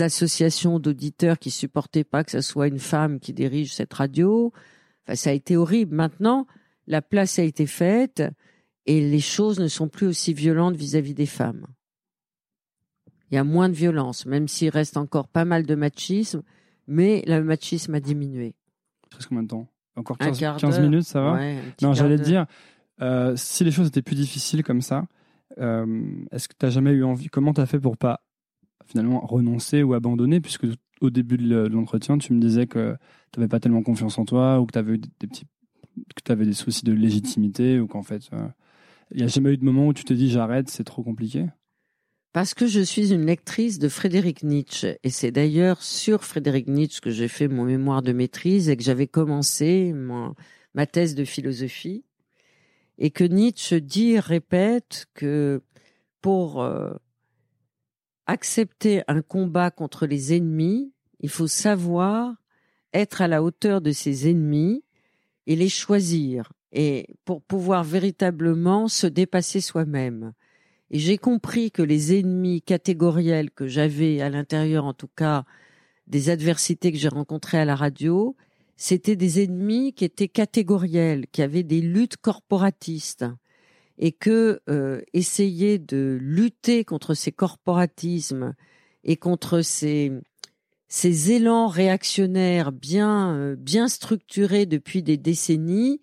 associations 0.00 0.78
d'auditeurs 0.78 1.38
qui 1.38 1.50
supportaient 1.50 2.04
pas 2.04 2.24
que 2.24 2.32
ce 2.32 2.40
soit 2.40 2.68
une 2.68 2.78
femme 2.78 3.20
qui 3.20 3.32
dirige 3.32 3.74
cette 3.74 3.94
radio. 3.94 4.52
Enfin, 5.04 5.14
ça 5.14 5.30
a 5.30 5.32
été 5.32 5.56
horrible. 5.56 5.94
Maintenant, 5.94 6.46
la 6.86 7.02
place 7.02 7.38
a 7.38 7.42
été 7.42 7.66
faite 7.66 8.22
et 8.86 9.00
les 9.00 9.20
choses 9.20 9.58
ne 9.58 9.68
sont 9.68 9.88
plus 9.88 10.06
aussi 10.06 10.32
violentes 10.34 10.76
vis-à-vis 10.76 11.12
-vis 11.12 11.16
des 11.16 11.26
femmes. 11.26 11.66
Il 13.30 13.34
y 13.34 13.38
a 13.38 13.44
moins 13.44 13.68
de 13.68 13.74
violence, 13.74 14.26
même 14.26 14.46
s'il 14.46 14.70
reste 14.70 14.96
encore 14.96 15.28
pas 15.28 15.44
mal 15.44 15.66
de 15.66 15.74
machisme 15.74 16.42
mais 16.86 17.22
le 17.26 17.42
machisme 17.42 17.94
a 17.94 18.00
diminué. 18.00 18.54
Presque 19.10 19.28
combien 19.28 19.42
de 19.42 19.48
temps 19.48 19.68
Encore 19.96 20.18
15, 20.18 20.80
minutes, 20.80 21.04
ça 21.04 21.20
va 21.20 21.38
Non, 21.82 21.92
j'allais 21.92 22.18
dire, 22.18 22.46
euh, 23.00 23.34
si 23.36 23.64
les 23.64 23.70
choses 23.70 23.88
étaient 23.88 24.02
plus 24.02 24.16
difficiles 24.16 24.62
comme 24.62 24.82
ça, 24.82 25.06
euh, 25.58 26.02
est-ce 26.32 26.48
que 26.48 26.54
tu 26.58 26.66
n'as 26.66 26.70
jamais 26.70 26.92
eu 26.92 27.04
envie 27.04 27.28
Comment 27.28 27.52
tu 27.52 27.60
as 27.60 27.66
fait 27.66 27.80
pour 27.80 27.96
pas 27.96 28.20
finalement 28.86 29.20
renoncer 29.20 29.82
ou 29.82 29.94
abandonner 29.94 30.40
Puisque 30.40 30.66
au 31.00 31.10
début 31.10 31.36
de 31.36 31.66
l'entretien, 31.66 32.18
tu 32.18 32.32
me 32.32 32.40
disais 32.40 32.66
que 32.66 32.96
tu 33.32 33.40
n'avais 33.40 33.48
pas 33.48 33.60
tellement 33.60 33.82
confiance 33.82 34.18
en 34.18 34.24
toi 34.24 34.60
ou 34.60 34.66
que 34.66 34.72
tu 34.72 34.78
avais 34.78 34.98
des 34.98 35.26
petits 35.26 35.46
que 36.14 36.32
avais 36.32 36.44
des 36.44 36.52
soucis 36.52 36.84
de 36.84 36.92
légitimité 36.92 37.80
ou 37.80 37.86
qu'en 37.86 38.02
fait, 38.02 38.22
euh, 38.32 38.48
il 39.12 39.18
n'y 39.18 39.22
a 39.22 39.28
jamais 39.28 39.54
eu 39.54 39.56
de 39.56 39.64
moment 39.64 39.86
où 39.86 39.94
tu 39.94 40.04
te 40.04 40.12
dis 40.12 40.30
j'arrête, 40.30 40.68
c'est 40.68 40.84
trop 40.84 41.02
compliqué? 41.02 41.46
Parce 42.32 42.52
que 42.52 42.66
je 42.66 42.80
suis 42.80 43.14
une 43.14 43.24
lectrice 43.24 43.78
de 43.78 43.88
Frédéric 43.88 44.42
Nietzsche. 44.42 44.98
Et 45.02 45.10
c'est 45.10 45.30
d'ailleurs 45.30 45.82
sur 45.82 46.22
Frédéric 46.22 46.68
Nietzsche 46.68 47.00
que 47.00 47.10
j'ai 47.10 47.28
fait 47.28 47.48
mon 47.48 47.64
mémoire 47.64 48.02
de 48.02 48.12
maîtrise 48.12 48.68
et 48.68 48.76
que 48.76 48.82
j'avais 48.82 49.06
commencé 49.06 49.94
ma 50.74 50.86
thèse 50.86 51.14
de 51.14 51.24
philosophie. 51.24 52.04
Et 52.98 53.10
que 53.10 53.24
Nietzsche 53.24 53.80
dit, 53.80 54.18
répète 54.18 55.06
que 55.14 55.62
pour 56.20 56.62
euh, 56.62 56.92
accepter 58.26 59.02
un 59.08 59.22
combat 59.22 59.70
contre 59.70 60.06
les 60.06 60.34
ennemis, 60.34 60.92
il 61.20 61.28
faut 61.28 61.46
savoir 61.46 62.34
être 62.92 63.22
à 63.22 63.28
la 63.28 63.42
hauteur 63.42 63.80
de 63.80 63.92
ses 63.92 64.28
ennemis 64.28 64.84
et 65.46 65.56
les 65.56 65.68
choisir. 65.68 66.52
Et 66.72 67.06
pour 67.24 67.42
pouvoir 67.42 67.84
véritablement 67.84 68.88
se 68.88 69.06
dépasser 69.06 69.60
soi-même. 69.60 70.32
Et 70.90 70.98
j'ai 70.98 71.18
compris 71.18 71.70
que 71.70 71.82
les 71.82 72.18
ennemis 72.18 72.62
catégoriels 72.62 73.50
que 73.50 73.66
j'avais 73.66 74.20
à 74.20 74.28
l'intérieur, 74.28 74.84
en 74.84 74.92
tout 74.92 75.08
cas, 75.08 75.44
des 76.06 76.30
adversités 76.30 76.92
que 76.92 76.98
j'ai 76.98 77.08
rencontrées 77.08 77.58
à 77.58 77.64
la 77.64 77.74
radio, 77.74 78.36
c'était 78.76 79.16
des 79.16 79.42
ennemis 79.42 79.94
qui 79.94 80.04
étaient 80.04 80.28
catégoriels, 80.28 81.26
qui 81.28 81.42
avaient 81.42 81.62
des 81.62 81.80
luttes 81.80 82.18
corporatistes, 82.18 83.24
et 83.98 84.12
que 84.12 84.60
euh, 84.68 85.00
essayer 85.12 85.78
de 85.78 86.18
lutter 86.20 86.84
contre 86.84 87.14
ces 87.14 87.32
corporatismes 87.32 88.54
et 89.04 89.16
contre 89.16 89.62
ces 89.62 90.12
ces 90.88 91.32
élans 91.32 91.66
réactionnaires 91.66 92.72
bien 92.72 93.34
euh, 93.34 93.56
bien 93.56 93.88
structurés 93.88 94.66
depuis 94.66 95.02
des 95.02 95.16
décennies, 95.16 96.00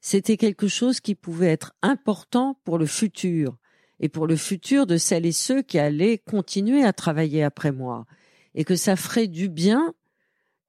c'était 0.00 0.36
quelque 0.36 0.68
chose 0.68 1.00
qui 1.00 1.14
pouvait 1.14 1.52
être 1.52 1.74
important 1.82 2.58
pour 2.64 2.78
le 2.78 2.86
futur 2.86 3.56
et 4.00 4.08
pour 4.08 4.26
le 4.26 4.36
futur 4.36 4.86
de 4.86 4.96
celles 4.96 5.26
et 5.26 5.32
ceux 5.32 5.62
qui 5.62 5.78
allaient 5.78 6.18
continuer 6.18 6.84
à 6.84 6.92
travailler 6.92 7.42
après 7.42 7.72
moi. 7.72 8.06
Et 8.54 8.64
que 8.64 8.76
ça 8.76 8.96
ferait 8.96 9.28
du 9.28 9.48
bien 9.48 9.94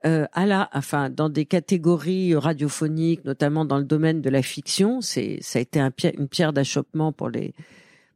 euh, 0.06 0.26
à 0.34 0.46
la, 0.46 0.70
enfin, 0.74 1.10
dans 1.10 1.30
des 1.30 1.46
catégories 1.46 2.36
radiophoniques, 2.36 3.26
notamment 3.26 3.66
dans 3.66 3.78
le 3.78 3.84
domaine 3.84 4.22
de 4.22 4.30
la 4.30 4.42
fiction, 4.42 5.02
c'est, 5.02 5.40
ça 5.42 5.60
a 5.60 5.62
été 5.62 5.80
un, 5.80 5.92
une 6.18 6.28
pierre 6.28 6.54
d'achoppement 6.54 7.12
pour 7.12 7.30
les, 7.30 7.54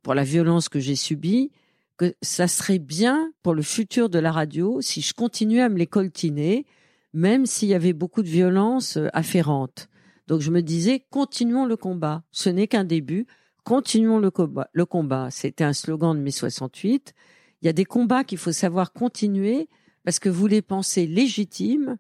pour 0.04 0.14
la 0.14 0.24
violence 0.24 0.70
que 0.70 0.80
j'ai 0.80 0.96
subie, 0.96 1.52
que 1.98 2.14
ça 2.22 2.48
serait 2.48 2.80
bien 2.80 3.32
pour 3.42 3.54
le 3.54 3.62
futur 3.62 4.10
de 4.10 4.20
la 4.20 4.32
radio 4.32 4.82
si 4.82 5.02
je 5.02 5.14
continuais 5.14 5.62
à 5.62 5.70
me 5.70 5.78
les 5.78 5.88
coltiner, 5.88 6.66
même 7.14 7.46
s'il 7.46 7.70
y 7.70 7.74
avait 7.74 7.94
beaucoup 7.94 8.22
de 8.22 8.30
violence 8.30 8.98
euh, 8.98 9.08
afférente. 9.14 9.90
Donc 10.28 10.42
je 10.42 10.52
me 10.52 10.62
disais, 10.62 11.04
continuons 11.10 11.66
le 11.66 11.76
combat. 11.76 12.24
Ce 12.32 12.50
n'est 12.50 12.68
qu'un 12.68 12.84
début. 12.84 13.26
Continuons 13.64 14.20
le 14.20 14.30
combat. 14.30 14.70
Le 14.74 14.86
combat. 14.86 15.30
C'était 15.32 15.64
un 15.64 15.74
slogan 15.74 16.16
de 16.16 16.22
mai 16.22 16.30
68. 16.30 17.14
Il 17.62 17.66
y 17.66 17.70
a 17.70 17.74
des 17.74 17.86
combats 17.86 18.24
qu'il 18.24 18.38
faut 18.38 18.52
savoir 18.52 18.94
continuer 18.94 19.68
parce 20.10 20.18
que 20.18 20.30
vous 20.30 20.48
les 20.48 20.64
pensez 20.64 21.06
légitimes 21.06 21.98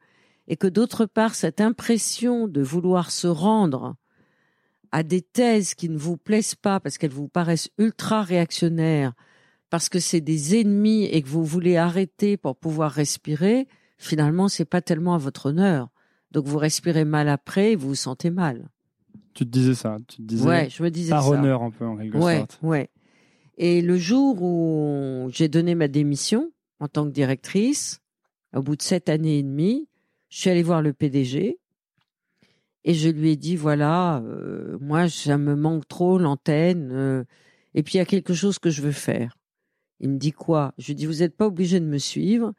et 0.47 0.57
que 0.57 0.66
d'autre 0.66 1.05
part, 1.05 1.36
cette 1.36 1.62
impression 1.62 2.47
de 2.47 2.60
vouloir 2.60 3.12
se 3.12 3.28
rendre 3.28 3.97
à 4.91 5.03
des 5.03 5.22
thèses 5.22 5.76
qui 5.76 5.89
ne 5.89 5.97
vous 5.99 6.18
plaisent 6.18 6.55
pas 6.55 6.80
parce 6.80 6.97
qu'elles 6.97 7.12
vous 7.12 7.28
paraissent 7.28 7.70
ultra 7.78 8.24
réactionnaires, 8.24 9.14
parce 9.70 9.89
que 9.89 9.99
c'est 9.99 10.22
des 10.22 10.60
ennemis 10.60 11.03
et 11.03 11.22
que 11.22 11.28
vous 11.28 11.45
voulez 11.45 11.78
arrêter 11.78 12.36
pour 12.36 12.55
pouvoir 12.55 12.89
respirer, 12.89 13.68
finalement, 13.99 14.47
c'est 14.47 14.66
pas 14.66 14.82
tellement 14.82 15.14
à 15.14 15.20
votre 15.20 15.49
honneur. 15.49 15.89
Donc 16.32 16.47
vous 16.47 16.57
respirez 16.57 17.05
mal 17.05 17.30
après 17.30 17.74
et 17.74 17.76
vous 17.76 17.89
vous 17.89 17.93
sentez 17.93 18.32
mal. 18.32 18.70
Tu 19.36 19.45
te 19.45 19.51
disais 19.51 19.76
ça, 19.76 19.97
tu 20.07 20.18
te 20.18 20.22
disais. 20.24 20.47
Ouais, 20.47 20.68
je 20.68 20.82
me 20.82 20.89
disais 20.89 21.12
par 21.12 21.26
ça. 21.26 21.30
honneur 21.30 21.62
un 21.62 21.70
peu 21.70 21.86
en 21.86 21.95
quelque 21.95 22.18
ouais, 22.18 22.39
sorte. 22.39 22.57
Ouais. 22.64 22.89
Et 23.60 23.84
le 23.84 23.99
jour 23.99 24.41
où 24.41 25.30
j'ai 25.32 25.47
donné 25.47 25.76
ma 25.76 25.88
démission, 25.88 26.51
en 26.80 26.88
tant 26.88 27.05
que 27.05 27.11
directrice. 27.11 27.99
Au 28.55 28.61
bout 28.61 28.75
de 28.75 28.82
sept 28.82 29.09
années 29.09 29.39
et 29.39 29.43
demie, 29.43 29.88
je 30.30 30.39
suis 30.39 30.49
allée 30.49 30.63
voir 30.63 30.82
le 30.82 30.93
PDG 30.93 31.59
et 32.84 32.93
je 32.93 33.09
lui 33.09 33.32
ai 33.32 33.36
dit 33.36 33.55
voilà, 33.55 34.19
euh, 34.19 34.77
moi 34.80 35.09
ça 35.09 35.38
me 35.38 35.55
manque 35.55 35.88
trop 35.88 36.17
l'antenne 36.17 36.89
euh, 36.91 37.23
et 37.75 37.84
puis 37.84 37.95
il 37.95 37.97
y 37.97 38.01
a 38.01 38.05
quelque 38.05 38.34
chose 38.34 38.59
que 38.59 38.69
je 38.69 38.82
veux 38.82 38.91
faire. 38.91 39.38
Il 39.99 40.09
me 40.09 40.17
dit 40.17 40.32
quoi? 40.32 40.73
Je 40.77 40.88
lui 40.88 40.95
dis 40.95 41.05
vous 41.05 41.19
n'êtes 41.19 41.36
pas 41.36 41.47
obligé 41.47 41.80
de 41.80 41.86
me 41.86 41.97
suivre, 41.97 42.53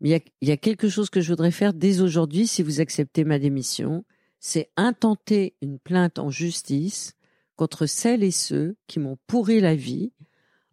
mais 0.00 0.08
il 0.08 0.12
y, 0.12 0.14
a, 0.16 0.20
il 0.40 0.48
y 0.48 0.52
a 0.52 0.56
quelque 0.56 0.88
chose 0.88 1.08
que 1.08 1.20
je 1.20 1.30
voudrais 1.30 1.50
faire 1.50 1.72
dès 1.72 2.00
aujourd'hui 2.00 2.46
si 2.46 2.62
vous 2.62 2.80
acceptez 2.80 3.24
ma 3.24 3.38
démission, 3.38 4.04
c'est 4.40 4.70
intenter 4.76 5.54
une 5.62 5.78
plainte 5.78 6.18
en 6.18 6.30
justice 6.30 7.14
contre 7.56 7.86
celles 7.86 8.24
et 8.24 8.30
ceux 8.30 8.76
qui 8.86 8.98
m'ont 8.98 9.18
pourri 9.26 9.60
la 9.60 9.74
vie 9.74 10.12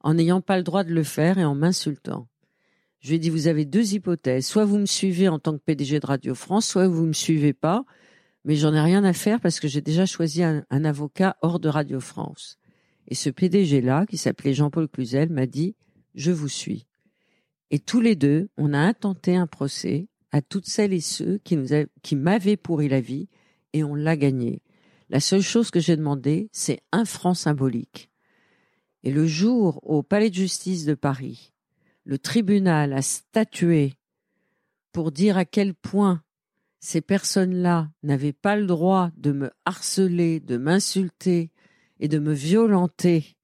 en 0.02 0.16
n'ayant 0.16 0.42
pas 0.42 0.58
le 0.58 0.64
droit 0.64 0.84
de 0.84 0.94
le 0.94 1.04
faire 1.04 1.38
et 1.38 1.46
en 1.46 1.54
m'insultant. 1.54 2.28
Je 3.00 3.10
lui 3.10 3.16
ai 3.16 3.20
dit, 3.20 3.30
vous 3.30 3.48
avez 3.48 3.66
deux 3.66 3.94
hypothèses. 3.94 4.46
Soit 4.48 4.66
vous 4.66 4.80
me 4.80 4.86
suivez 4.86 5.28
en 5.28 5.40
tant 5.40 5.54
que 5.54 5.64
PDG 5.64 6.00
de 6.00 6.06
Radio 6.06 6.36
France, 6.36 6.68
soit 6.68 6.88
vous 6.88 7.06
me 7.06 7.14
suivez 7.14 7.54
pas. 7.54 7.86
Mais 8.44 8.56
j'en 8.56 8.74
ai 8.74 8.82
rien 8.82 9.04
à 9.04 9.14
faire 9.14 9.40
parce 9.40 9.60
que 9.60 9.68
j'ai 9.68 9.82
déjà 9.82 10.06
choisi 10.06 10.44
un, 10.44 10.64
avocat 10.70 11.38
hors 11.42 11.60
de 11.60 11.70
Radio 11.70 12.00
France. 12.00 12.58
Et 13.08 13.16
ce 13.16 13.30
PDG-là, 13.30 14.06
qui 14.06 14.18
s'appelait 14.18 14.54
Jean-Paul 14.54 14.88
Cluzel, 14.88 15.30
m'a 15.30 15.46
dit, 15.46 15.76
je 16.16 16.32
vous 16.32 16.48
suis. 16.48 16.88
Et 17.72 17.80
tous 17.80 18.02
les 18.02 18.16
deux, 18.16 18.50
on 18.58 18.74
a 18.74 18.80
intenté 18.80 19.36
un 19.36 19.48
procès 19.48 20.08
à 20.32 20.42
toutes 20.42 20.68
celles 20.68 20.94
et 20.94 21.02
ceux 21.02 21.40
qui 21.44 21.58
qui 22.02 22.16
m'avaient 22.16 22.58
pourri 22.58 22.90
la 22.90 23.02
vie 23.02 23.28
et 23.74 23.84
on 23.84 23.96
l'a 23.96 24.18
gagné. 24.18 24.62
La 25.10 25.20
seule 25.20 25.42
chose 25.42 25.72
que 25.72 25.80
j'ai 25.80 25.96
demandé, 25.96 26.50
c'est 26.52 26.82
un 26.92 27.06
franc 27.06 27.34
symbolique. 27.34 28.10
Et 29.04 29.12
le 29.12 29.26
jour 29.26 29.80
au 29.84 30.04
Palais 30.04 30.30
de 30.30 30.36
justice 30.36 30.86
de 30.86 30.96
Paris, 30.96 31.54
le 32.08 32.18
tribunal 32.18 32.94
a 32.94 33.02
statué 33.02 33.96
pour 34.94 35.12
dire 35.12 35.38
à 35.38 35.44
quel 35.44 35.76
point 35.76 36.24
ces 36.80 37.02
personnes-là 37.02 37.90
n'avaient 38.02 38.32
pas 38.32 38.56
le 38.56 38.66
droit 38.66 39.12
de 39.18 39.34
me 39.34 39.52
harceler, 39.66 40.40
de 40.40 40.56
m'insulter 40.56 41.52
et 42.00 42.08
de 42.08 42.18
me 42.18 42.32
violenter, 42.32 43.36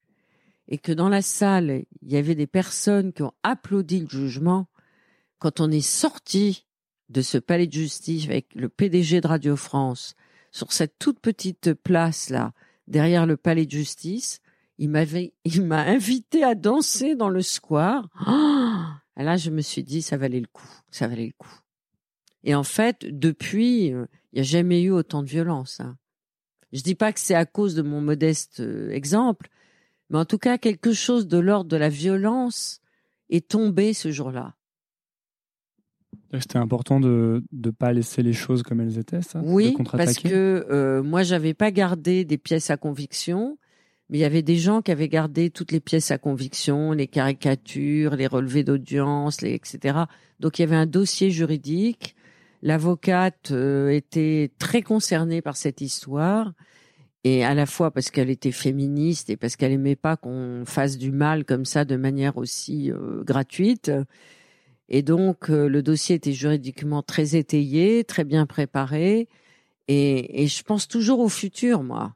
et 0.70 0.78
que 0.78 0.94
dans 0.94 1.10
la 1.10 1.22
salle, 1.22 1.84
il 2.02 2.14
y 2.14 2.16
avait 2.16 2.36
des 2.36 2.48
personnes 2.48 3.12
qui 3.12 3.24
ont 3.24 3.34
applaudi 3.44 4.00
le 4.00 4.08
jugement, 4.08 4.70
quand 5.40 5.60
on 5.60 5.70
est 5.70 5.82
sorti 5.82 6.66
de 7.10 7.22
ce 7.22 7.38
palais 7.38 7.68
de 7.68 7.74
justice 7.74 8.26
avec 8.30 8.56
le 8.56 8.70
PDG 8.70 9.20
de 9.20 9.28
Radio 9.28 9.58
France 9.58 10.16
sur 10.52 10.72
cette 10.72 10.98
toute 11.00 11.20
petite 11.20 11.74
place 11.74 12.30
là, 12.30 12.54
derrière 12.88 13.26
le 13.26 13.36
palais 13.36 13.66
de 13.66 13.72
justice, 13.72 14.40
il 14.78 14.90
m'avait, 14.90 15.34
il 15.46 15.64
m'a 15.64 15.82
invité 15.82 16.44
à 16.44 16.56
danser 16.56 17.16
dans 17.16 17.30
le 17.30 17.42
square. 17.42 18.08
Oh 19.16 19.22
là, 19.22 19.38
je 19.38 19.52
me 19.52 19.62
suis 19.62 19.84
dit, 19.84 20.02
ça 20.02 20.18
valait 20.18 20.40
le 20.40 20.48
coup, 20.52 20.68
ça 20.90 21.08
valait 21.08 21.28
le 21.28 21.34
coup. 21.38 21.60
Et 22.44 22.56
en 22.56 22.64
fait, 22.64 23.06
depuis, 23.06 23.86
il 23.86 24.08
n'y 24.34 24.40
a 24.40 24.44
jamais 24.44 24.82
eu 24.82 24.90
autant 24.90 25.22
de 25.22 25.30
violence. 25.30 25.82
Hein. 25.82 25.98
Je 26.72 26.82
dis 26.82 26.96
pas 26.96 27.14
que 27.14 27.20
c'est 27.20 27.36
à 27.36 27.46
cause 27.46 27.76
de 27.76 27.84
mon 27.84 28.02
modeste 28.02 28.64
exemple, 28.90 29.50
mais 30.10 30.18
en 30.18 30.26
tout 30.26 30.40
cas, 30.40 30.58
quelque 30.58 30.94
chose 30.94 31.28
de 31.28 31.38
l'ordre 31.38 31.70
de 31.70 31.78
la 31.78 31.90
violence 31.90 32.82
est 33.30 33.50
tombé 33.50 33.94
ce 33.94 34.10
jour-là. 34.10 34.56
C'était 36.40 36.58
important 36.58 37.00
de 37.00 37.44
ne 37.52 37.70
pas 37.70 37.94
laisser 37.94 38.24
les 38.24 38.34
choses 38.34 38.64
comme 38.64 38.82
elles 38.82 38.98
étaient, 38.98 39.22
ça? 39.22 39.42
Oui, 39.44 39.76
parce 39.92 40.16
que 40.18 40.66
euh, 40.70 41.04
moi, 41.04 41.22
j'avais 41.22 41.54
pas 41.54 41.70
gardé 41.70 42.26
des 42.26 42.40
pièces 42.40 42.72
à 42.72 42.78
conviction 42.78 43.58
mais 44.10 44.18
il 44.18 44.22
y 44.22 44.26
avait 44.26 44.42
des 44.42 44.58
gens 44.58 44.82
qui 44.82 44.92
avaient 44.92 45.08
gardé 45.08 45.50
toutes 45.50 45.72
les 45.72 45.80
pièces 45.80 46.12
à 46.12 46.18
conviction, 46.18 46.92
les 46.92 47.08
caricatures, 47.08 48.16
les 48.16 48.28
relevés 48.28 48.64
d'audience, 48.64 49.42
etc. 49.44 50.00
Donc 50.40 50.60
il 50.60 50.64
y 50.64 50.66
avait 50.66 50.76
un 50.76 50.86
dossier 50.86 51.32
juridique. 51.32 52.16
L'avocate 52.62 53.52
euh, 53.52 53.90
était 53.90 54.52
très 54.60 54.82
concernée 54.82 55.42
par 55.42 55.58
cette 55.58 55.82
histoire, 55.82 56.54
et 57.24 57.44
à 57.44 57.54
la 57.54 57.66
fois 57.66 57.92
parce 57.92 58.10
qu'elle 58.12 58.30
était 58.30 58.52
féministe 58.52 59.30
et 59.30 59.38
parce 59.38 59.56
qu'elle 59.56 59.72
aimait 59.72 59.96
pas 59.96 60.18
qu'on 60.18 60.64
fasse 60.66 60.98
du 60.98 61.12
mal 61.12 61.46
comme 61.46 61.66
ça 61.66 61.86
de 61.86 61.96
manière 61.96 62.38
aussi 62.38 62.92
euh, 62.92 63.24
gratuite. 63.24 63.92
Et 64.90 65.02
donc 65.02 65.50
euh, 65.50 65.68
le 65.68 65.82
dossier 65.82 66.16
était 66.16 66.34
juridiquement 66.34 67.04
très 67.04 67.36
étayé, 67.36 68.04
très 68.04 68.26
bien 68.26 68.46
préparé, 68.46 69.30
et 69.90 70.48
je 70.48 70.64
pense 70.64 70.88
toujours 70.88 71.20
au 71.20 71.30
futur, 71.30 71.84
moi 71.84 72.16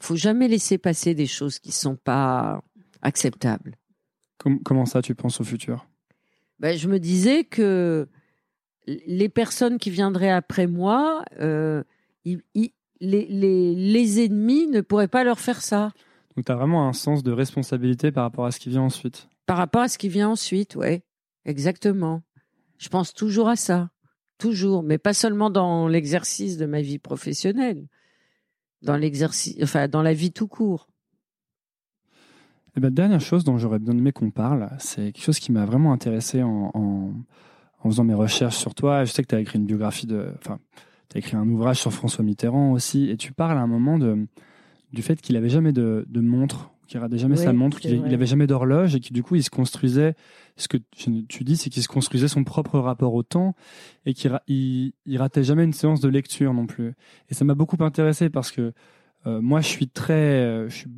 faut 0.00 0.16
jamais 0.16 0.48
laisser 0.48 0.78
passer 0.78 1.14
des 1.14 1.26
choses 1.26 1.58
qui 1.58 1.72
sont 1.72 1.96
pas 1.96 2.62
acceptables. 3.02 3.76
comment 4.64 4.86
ça, 4.86 5.02
tu 5.02 5.14
penses 5.14 5.40
au 5.40 5.44
futur? 5.44 5.86
Ben, 6.58 6.76
Je 6.76 6.88
me 6.88 6.98
disais 6.98 7.44
que 7.44 8.08
les 8.86 9.28
personnes 9.28 9.78
qui 9.78 9.90
viendraient 9.90 10.30
après 10.30 10.66
moi, 10.66 11.24
euh, 11.40 11.82
les, 12.24 12.74
les, 13.00 13.74
les, 13.74 14.24
ennemis 14.24 14.66
ne 14.66 14.80
pourraient 14.80 15.08
pas 15.08 15.24
leur 15.24 15.40
faire 15.40 15.62
ça. 15.62 15.92
Donc 16.36 16.46
tu 16.46 16.52
as 16.52 16.56
vraiment 16.56 16.86
un 16.88 16.92
sens 16.92 17.22
de 17.22 17.32
responsabilité 17.32 18.12
par 18.12 18.24
rapport 18.24 18.46
à 18.46 18.50
ce 18.50 18.60
qui 18.60 18.68
vient 18.68 18.82
ensuite? 18.82 19.28
Par 19.46 19.56
rapport 19.56 19.82
à 19.82 19.88
ce 19.88 19.98
qui 19.98 20.08
vient 20.08 20.30
ensuite, 20.30 20.76
ouais, 20.76 21.02
exactement. 21.44 22.22
Je 22.78 22.88
pense 22.88 23.12
toujours 23.12 23.48
à 23.48 23.56
ça, 23.56 23.90
toujours, 24.38 24.82
mais 24.82 24.98
pas 24.98 25.14
seulement 25.14 25.50
dans 25.50 25.88
l'exercice 25.88 26.56
de 26.56 26.66
ma 26.66 26.80
vie 26.80 26.98
professionnelle 26.98 27.86
dans 28.82 28.96
l'exercice, 28.96 29.56
enfin 29.62 29.88
dans 29.88 30.02
la 30.02 30.14
vie 30.14 30.32
tout 30.32 30.48
court. 30.48 30.88
Et 32.68 32.72
eh 32.76 32.80
ben, 32.80 32.90
dernière 32.90 33.20
chose 33.20 33.42
dont 33.42 33.58
j'aurais 33.58 33.80
bien 33.80 33.96
aimé 33.96 34.12
qu'on 34.12 34.30
parle, 34.30 34.70
c'est 34.78 35.12
quelque 35.12 35.24
chose 35.24 35.40
qui 35.40 35.50
m'a 35.50 35.64
vraiment 35.64 35.92
intéressé 35.92 36.42
en, 36.42 37.12
faisant 37.82 38.04
mes 38.04 38.14
recherches 38.14 38.56
sur 38.56 38.74
toi. 38.74 39.04
Je 39.04 39.10
sais 39.10 39.22
que 39.22 39.28
tu 39.28 39.34
as 39.34 39.40
écrit 39.40 39.58
une 39.58 39.66
biographie 39.66 40.06
de, 40.06 40.32
enfin, 40.38 40.60
tu 41.08 41.16
as 41.16 41.18
écrit 41.18 41.36
un 41.36 41.48
ouvrage 41.48 41.80
sur 41.80 41.92
François 41.92 42.24
Mitterrand 42.24 42.70
aussi, 42.70 43.10
et 43.10 43.16
tu 43.16 43.32
parles 43.32 43.58
à 43.58 43.60
un 43.60 43.66
moment 43.66 43.98
du 44.92 45.02
fait 45.02 45.20
qu'il 45.20 45.36
avait 45.36 45.48
jamais 45.48 45.72
de 45.72 46.06
montre 46.14 46.70
qui 46.90 46.98
radait 46.98 47.18
jamais 47.18 47.36
sa 47.36 47.52
montre, 47.52 47.78
qu'il 47.78 48.02
n'avait 48.02 48.26
jamais 48.26 48.48
d'horloge 48.48 48.96
et 48.96 49.00
qui 49.00 49.12
du 49.12 49.22
coup 49.22 49.36
il 49.36 49.44
se 49.44 49.50
construisait. 49.50 50.14
Ce 50.56 50.66
que 50.66 50.76
tu 50.76 51.44
dis, 51.44 51.56
c'est 51.56 51.70
qu'il 51.70 51.84
se 51.84 51.88
construisait 51.88 52.26
son 52.26 52.42
propre 52.42 52.80
rapport 52.80 53.14
au 53.14 53.22
temps 53.22 53.54
et 54.06 54.12
qu'il 54.12 54.36
il, 54.48 54.92
il, 55.06 55.18
ratait 55.18 55.44
jamais 55.44 55.62
une 55.62 55.72
séance 55.72 56.00
de 56.00 56.08
lecture 56.08 56.52
non 56.52 56.66
plus. 56.66 56.94
Et 57.28 57.34
ça 57.34 57.44
m'a 57.44 57.54
beaucoup 57.54 57.76
intéressé 57.84 58.28
parce 58.28 58.50
que 58.50 58.72
euh, 59.26 59.40
moi 59.40 59.60
je 59.60 59.68
suis 59.68 59.86
très, 59.86 60.14
euh, 60.14 60.68
je 60.68 60.74
suis, 60.78 60.90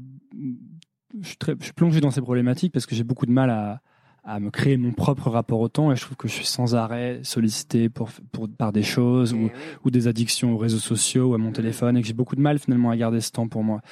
je 1.20 1.28
suis 1.28 1.36
très, 1.36 1.57
je 1.59 1.64
suis 1.64 1.74
plongé 1.74 2.01
dans 2.01 2.11
ces 2.11 2.22
problématiques 2.22 2.72
parce 2.72 2.86
que 2.86 2.95
j'ai 2.95 3.05
beaucoup 3.05 3.26
de 3.26 3.32
mal 3.32 3.51
à, 3.51 3.82
à 4.24 4.40
me 4.40 4.51
créer 4.51 4.78
mon 4.78 4.93
propre 4.93 5.28
rapport 5.28 5.61
au 5.61 5.68
temps 5.68 5.93
et 5.93 5.97
je 5.97 6.01
trouve 6.01 6.16
que 6.16 6.26
je 6.26 6.32
suis 6.32 6.47
sans 6.47 6.74
arrêt 6.74 7.20
sollicité 7.22 7.90
pour, 7.90 8.09
pour 8.32 8.49
par 8.49 8.72
des 8.72 8.82
choses 8.82 9.34
ou, 9.34 9.51
ou, 9.84 9.90
des 9.90 10.09
addictions 10.09 10.55
aux 10.55 10.59
réseaux 10.59 10.78
sociaux 10.78 11.32
ou 11.32 11.34
à 11.34 11.38
mon 11.38 11.53
téléphone 11.53 11.99
et 11.99 12.01
que 12.01 12.07
j'ai 12.07 12.14
beaucoup 12.14 12.36
de 12.36 12.40
mal 12.40 12.59
finalement 12.59 12.88
à 12.88 12.97
garder 12.97 13.20
ce 13.20 13.30
temps 13.30 13.47
pour 13.47 13.62
moi. 13.62 13.82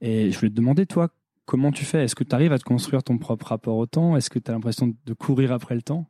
Et 0.00 0.32
je 0.32 0.38
voulais 0.38 0.50
te 0.50 0.56
demander 0.56 0.84
toi 0.84 1.10
comment 1.46 1.72
tu 1.72 1.84
fais? 1.84 2.04
Est-ce 2.04 2.14
que 2.14 2.24
tu 2.24 2.34
arrives 2.34 2.52
à 2.52 2.58
te 2.58 2.64
construire 2.64 3.02
ton 3.02 3.18
propre 3.18 3.48
rapport 3.48 3.76
au 3.76 3.86
temps? 3.86 4.16
Est-ce 4.16 4.30
que 4.30 4.38
tu 4.38 4.50
as 4.50 4.54
l'impression 4.54 4.94
de 5.04 5.14
courir 5.14 5.52
après 5.52 5.74
le 5.74 5.82
temps? 5.82 6.06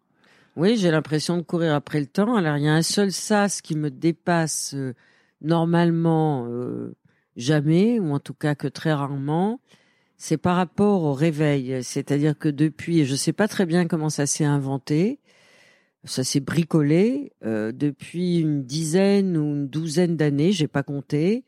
Oui, 0.56 0.76
j'ai 0.76 0.90
l'impression 0.90 1.36
de 1.36 1.42
courir 1.42 1.74
après 1.74 2.00
le 2.00 2.06
temps. 2.06 2.36
Alors, 2.36 2.56
il 2.56 2.64
y 2.64 2.68
a 2.68 2.74
un 2.74 2.82
seul 2.82 3.10
sas 3.10 3.60
qui 3.60 3.76
me 3.76 3.90
dépasse 3.90 4.74
euh, 4.74 4.94
normalement 5.40 6.46
euh, 6.48 6.94
jamais, 7.36 7.98
ou 7.98 8.12
en 8.12 8.20
tout 8.20 8.34
cas 8.34 8.54
que 8.54 8.68
très 8.68 8.92
rarement. 8.92 9.60
C'est 10.16 10.36
par 10.36 10.56
rapport 10.56 11.02
au 11.02 11.12
réveil. 11.12 11.82
C'est-à-dire 11.82 12.38
que 12.38 12.48
depuis, 12.48 13.04
je 13.04 13.12
ne 13.12 13.16
sais 13.16 13.32
pas 13.32 13.48
très 13.48 13.66
bien 13.66 13.88
comment 13.88 14.10
ça 14.10 14.26
s'est 14.26 14.44
inventé, 14.44 15.18
ça 16.04 16.22
s'est 16.22 16.40
bricolé 16.40 17.32
euh, 17.44 17.72
depuis 17.72 18.38
une 18.38 18.62
dizaine 18.62 19.36
ou 19.36 19.54
une 19.54 19.68
douzaine 19.68 20.16
d'années, 20.16 20.52
j'ai 20.52 20.68
pas 20.68 20.82
compté, 20.82 21.44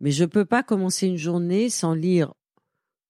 mais 0.00 0.12
je 0.12 0.24
peux 0.24 0.44
pas 0.44 0.62
commencer 0.62 1.06
une 1.08 1.16
journée 1.16 1.68
sans 1.68 1.94
lire 1.94 2.34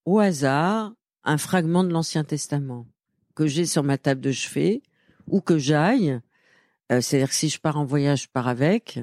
au 0.06 0.18
hasard 0.18 0.92
un 1.24 1.36
fragment 1.36 1.84
de 1.84 1.90
l'Ancien 1.90 2.24
Testament 2.24 2.86
que 3.34 3.46
j'ai 3.46 3.66
sur 3.66 3.82
ma 3.82 3.98
table 3.98 4.22
de 4.22 4.32
chevet 4.32 4.80
ou 5.28 5.40
que 5.42 5.58
j'aille. 5.58 6.18
Euh, 6.90 7.00
C'est-à-dire 7.02 7.28
que 7.28 7.34
si 7.34 7.48
je 7.50 7.60
pars 7.60 7.76
en 7.76 7.84
voyage, 7.84 8.22
je 8.22 8.28
pars 8.32 8.48
avec. 8.48 8.98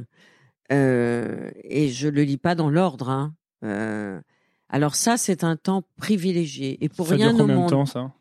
Euh, 0.72 1.52
et 1.64 1.90
je 1.90 2.08
le 2.08 2.24
lis 2.24 2.38
pas 2.38 2.56
dans 2.56 2.70
l'ordre. 2.70 3.10
Hein. 3.10 3.36
Euh, 3.64 4.20
alors 4.70 4.96
ça, 4.96 5.18
c'est 5.18 5.44
un 5.44 5.58
temps 5.58 5.84
privilégié. 5.98 6.84
Et 6.84 6.90
pour 6.90 7.08
ça 7.08 7.16
rien 7.16 7.28
dure 7.28 7.36
au 7.36 7.40
combien 7.42 7.56
de 7.56 7.60
monde, 7.60 7.70
temps 7.70 7.86
ça? 7.86 8.12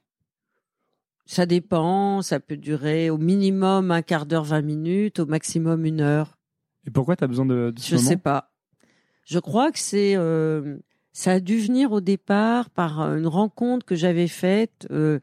Ça 1.24 1.46
dépend. 1.46 2.20
Ça 2.20 2.40
peut 2.40 2.56
durer 2.56 3.08
au 3.08 3.16
minimum 3.16 3.90
un 3.92 4.02
quart 4.02 4.26
d'heure, 4.26 4.44
vingt 4.44 4.60
minutes, 4.62 5.20
au 5.20 5.26
maximum 5.26 5.86
une 5.86 6.00
heure. 6.00 6.36
Et 6.86 6.90
pourquoi 6.90 7.14
tu 7.16 7.22
as 7.24 7.28
besoin 7.28 7.46
de, 7.46 7.70
de 7.70 7.80
ce 7.80 7.90
Je 7.90 7.94
moment? 7.96 8.08
sais 8.08 8.16
pas. 8.16 8.52
Je 9.24 9.38
crois 9.38 9.70
que 9.70 9.78
c'est 9.78 10.16
euh, 10.16 10.78
ça 11.12 11.32
a 11.32 11.40
dû 11.40 11.58
venir 11.58 11.92
au 11.92 12.00
départ 12.00 12.70
par 12.70 13.00
une 13.00 13.26
rencontre 13.26 13.84
que 13.84 13.94
j'avais 13.94 14.28
faite 14.28 14.86
euh, 14.90 15.20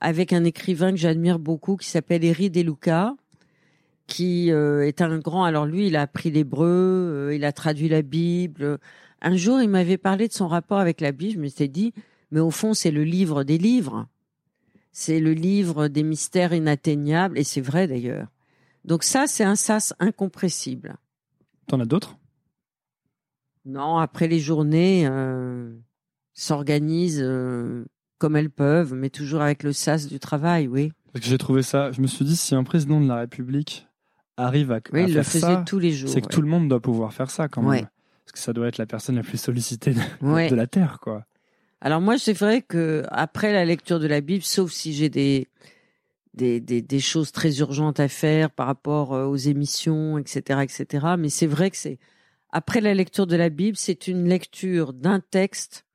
avec 0.00 0.32
un 0.32 0.44
écrivain 0.44 0.90
que 0.90 0.98
j'admire 0.98 1.38
beaucoup 1.38 1.76
qui 1.76 1.88
s'appelle 1.88 2.24
Eri 2.24 2.50
Deluca 2.50 3.14
qui 4.06 4.50
euh, 4.50 4.86
est 4.86 5.02
un 5.02 5.18
grand 5.18 5.44
alors 5.44 5.66
lui 5.66 5.86
il 5.86 5.96
a 5.96 6.02
appris 6.02 6.30
l'hébreu, 6.30 6.66
euh, 6.68 7.34
il 7.34 7.44
a 7.44 7.52
traduit 7.52 7.88
la 7.88 8.02
Bible. 8.02 8.78
Un 9.22 9.36
jour, 9.36 9.60
il 9.60 9.68
m'avait 9.68 9.98
parlé 9.98 10.28
de 10.28 10.32
son 10.32 10.48
rapport 10.48 10.78
avec 10.78 11.00
la 11.00 11.12
Bible, 11.12 11.34
je 11.34 11.38
me 11.38 11.48
suis 11.48 11.68
dit 11.68 11.92
mais 12.30 12.40
au 12.40 12.50
fond, 12.50 12.74
c'est 12.74 12.90
le 12.90 13.04
livre 13.04 13.44
des 13.44 13.58
livres. 13.58 14.06
C'est 14.92 15.20
le 15.20 15.32
livre 15.32 15.88
des 15.88 16.02
mystères 16.02 16.52
inatteignables 16.52 17.38
et 17.38 17.44
c'est 17.44 17.60
vrai 17.60 17.86
d'ailleurs. 17.86 18.28
Donc 18.84 19.04
ça, 19.04 19.26
c'est 19.26 19.44
un 19.44 19.56
sas 19.56 19.94
incompressible. 20.00 20.96
T'en 21.66 21.80
as 21.80 21.86
d'autres? 21.86 22.16
Non, 23.64 23.98
après 23.98 24.26
les 24.28 24.40
journées 24.40 25.06
euh, 25.06 25.70
s'organisent 26.32 27.20
euh, 27.22 27.84
comme 28.18 28.36
elles 28.36 28.50
peuvent, 28.50 28.94
mais 28.94 29.10
toujours 29.10 29.42
avec 29.42 29.62
le 29.62 29.72
sas 29.72 30.06
du 30.06 30.18
travail, 30.18 30.68
oui. 30.68 30.92
Parce 31.12 31.24
que 31.24 31.30
j'ai 31.30 31.38
trouvé 31.38 31.62
ça. 31.62 31.90
Je 31.92 32.00
me 32.00 32.06
suis 32.06 32.24
dit, 32.24 32.36
si 32.36 32.54
un 32.54 32.64
président 32.64 33.00
de 33.00 33.08
la 33.08 33.16
République 33.16 33.86
arrive 34.36 34.72
à, 34.72 34.80
Oui, 34.92 35.00
à 35.00 35.08
il 35.08 35.14
le 35.14 35.22
faisait 35.22 35.40
ça, 35.40 35.64
tous 35.66 35.78
les 35.78 35.90
jours. 35.92 36.08
c'est 36.10 36.20
que 36.20 36.26
ouais. 36.26 36.32
tout 36.32 36.40
le 36.42 36.48
monde 36.48 36.68
doit 36.68 36.80
pouvoir 36.80 37.12
faire 37.12 37.30
ça 37.30 37.48
quand 37.48 37.60
même. 37.62 37.70
Ouais. 37.70 37.80
Parce 38.24 38.32
que 38.32 38.38
ça 38.38 38.52
doit 38.52 38.68
être 38.68 38.78
la 38.78 38.86
personne 38.86 39.16
la 39.16 39.22
plus 39.22 39.38
sollicitée 39.38 39.92
de, 39.94 40.00
Ouais. 40.22 40.48
de 40.48 40.54
la 40.54 40.66
Terre, 40.66 40.98
quoi. 41.00 41.24
Alors 41.82 42.00
moi, 42.00 42.18
c'est 42.18 42.34
vrai 42.34 42.62
que 42.62 43.04
après 43.10 43.52
la 43.52 43.64
lecture 43.64 43.98
de 44.00 44.06
la 44.06 44.20
Bible, 44.20 44.44
sauf 44.44 44.70
si 44.70 44.92
j'ai 44.92 45.08
des, 45.08 45.48
des, 46.34 46.60
des, 46.60 46.82
des 46.82 47.00
choses 47.00 47.32
très 47.32 47.58
urgentes 47.58 47.98
à 48.00 48.08
faire 48.08 48.50
par 48.50 48.66
rapport 48.66 49.14
euh, 49.14 49.24
aux 49.26 49.36
émissions, 49.36 50.18
etc., 50.18 50.60
etc. 50.62 51.06
Mais 51.18 51.30
c'est 51.30 51.46
vrai 51.46 51.70
que 51.70 51.76
c'est 51.78 51.98
après 52.52 52.80
la 52.80 52.94
lecture 52.94 53.26
de 53.26 53.36
la 53.36 53.48
Bible, 53.48 53.76
c'est 53.76 54.08
une 54.08 54.28
lecture 54.28 54.92
d'un 54.92 55.20
texte, 55.20 55.86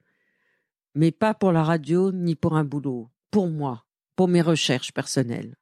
mais 0.94 1.12
pas 1.12 1.34
pour 1.34 1.52
la 1.52 1.64
radio 1.64 2.12
ni 2.12 2.36
pour 2.36 2.56
un 2.56 2.64
boulot, 2.64 3.10
pour 3.32 3.50
moi, 3.50 3.86
pour 4.16 4.28
mes 4.28 4.42
recherches 4.42 4.94
personnelles. 4.94 5.56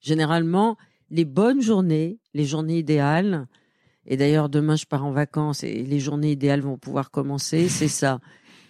Généralement, 0.00 0.76
les 1.10 1.24
bonnes 1.24 1.60
journées, 1.60 2.18
les 2.34 2.44
journées 2.44 2.78
idéales, 2.78 3.46
et 4.06 4.16
d'ailleurs 4.16 4.48
demain 4.48 4.76
je 4.76 4.86
pars 4.86 5.04
en 5.04 5.12
vacances 5.12 5.62
et 5.62 5.82
les 5.82 6.00
journées 6.00 6.32
idéales 6.32 6.62
vont 6.62 6.78
pouvoir 6.78 7.10
commencer, 7.10 7.68
c'est 7.68 7.88
ça. 7.88 8.20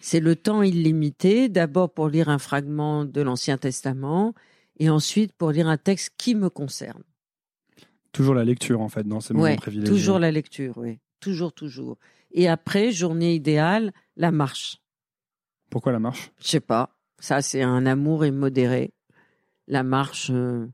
C'est 0.03 0.21
le 0.21 0.35
temps 0.37 0.63
illimité, 0.63 1.49
d'abord 1.49 1.93
pour 1.93 2.09
lire 2.09 2.29
un 2.31 2.39
fragment 2.39 3.05
de 3.05 3.21
l'Ancien 3.21 3.59
Testament, 3.59 4.35
et 4.79 4.89
ensuite 4.89 5.33
pour 5.35 5.51
lire 5.51 5.69
un 5.69 5.77
texte 5.77 6.15
qui 6.17 6.35
me 6.35 6.49
concerne. 6.49 7.03
Toujours 8.13 8.35
la 8.35 8.45
lecture, 8.45 8.81
en 8.81 8.89
fait, 8.89 9.07
dans 9.07 9.21
ces 9.21 9.35
moments 9.35 9.45
Ouais, 9.45 9.57
privilégiés. 9.57 9.95
toujours 9.95 10.19
la 10.19 10.31
lecture, 10.31 10.77
oui. 10.79 10.99
Toujours, 11.21 11.53
toujours. 11.53 11.99
Et 12.33 12.49
après, 12.49 12.93
journée 12.93 13.35
idéale, 13.35 13.93
la 14.17 14.31
marche. 14.31 14.79
Pourquoi 15.71 15.93
la 15.93 15.99
marche? 15.99 16.33
Je 16.41 16.49
sais 16.49 16.61
pas. 16.61 16.97
Ça, 17.19 17.43
c'est 17.43 17.63
un 17.63 17.87
amour 17.87 18.25
immodéré. 18.25 18.93
La 19.69 19.83
marche 19.83 20.31
euh, 20.33 20.67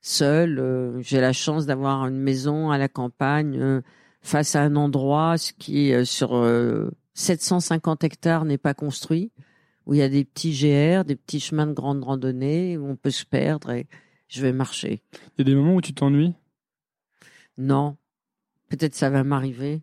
seule. 0.00 0.58
euh, 0.58 1.00
J'ai 1.02 1.20
la 1.20 1.32
chance 1.32 1.66
d'avoir 1.66 2.06
une 2.06 2.18
maison 2.18 2.70
à 2.70 2.78
la 2.78 2.88
campagne, 2.88 3.58
euh, 3.60 3.82
face 4.22 4.54
à 4.54 4.62
un 4.62 4.76
endroit 4.76 5.36
ce 5.38 5.52
qui, 5.52 5.92
sur 6.06 6.36
euh, 6.36 6.90
750 7.14 8.04
hectares, 8.04 8.44
n'est 8.44 8.58
pas 8.58 8.74
construit, 8.74 9.32
où 9.86 9.94
il 9.94 9.98
y 9.98 10.02
a 10.02 10.08
des 10.08 10.24
petits 10.24 10.52
GR, 10.52 11.04
des 11.04 11.16
petits 11.16 11.40
chemins 11.40 11.66
de 11.66 11.72
grande 11.72 12.04
randonnée, 12.04 12.78
où 12.78 12.86
on 12.86 12.96
peut 12.96 13.10
se 13.10 13.24
perdre 13.24 13.70
et 13.72 13.86
je 14.28 14.42
vais 14.42 14.52
marcher. 14.52 15.02
Il 15.36 15.38
y 15.38 15.40
a 15.40 15.44
des 15.44 15.54
moments 15.54 15.74
où 15.74 15.80
tu 15.80 15.92
t'ennuies? 15.92 16.34
Non. 17.58 17.96
Peut-être 18.70 18.94
ça 18.94 19.10
va 19.10 19.22
m'arriver. 19.24 19.82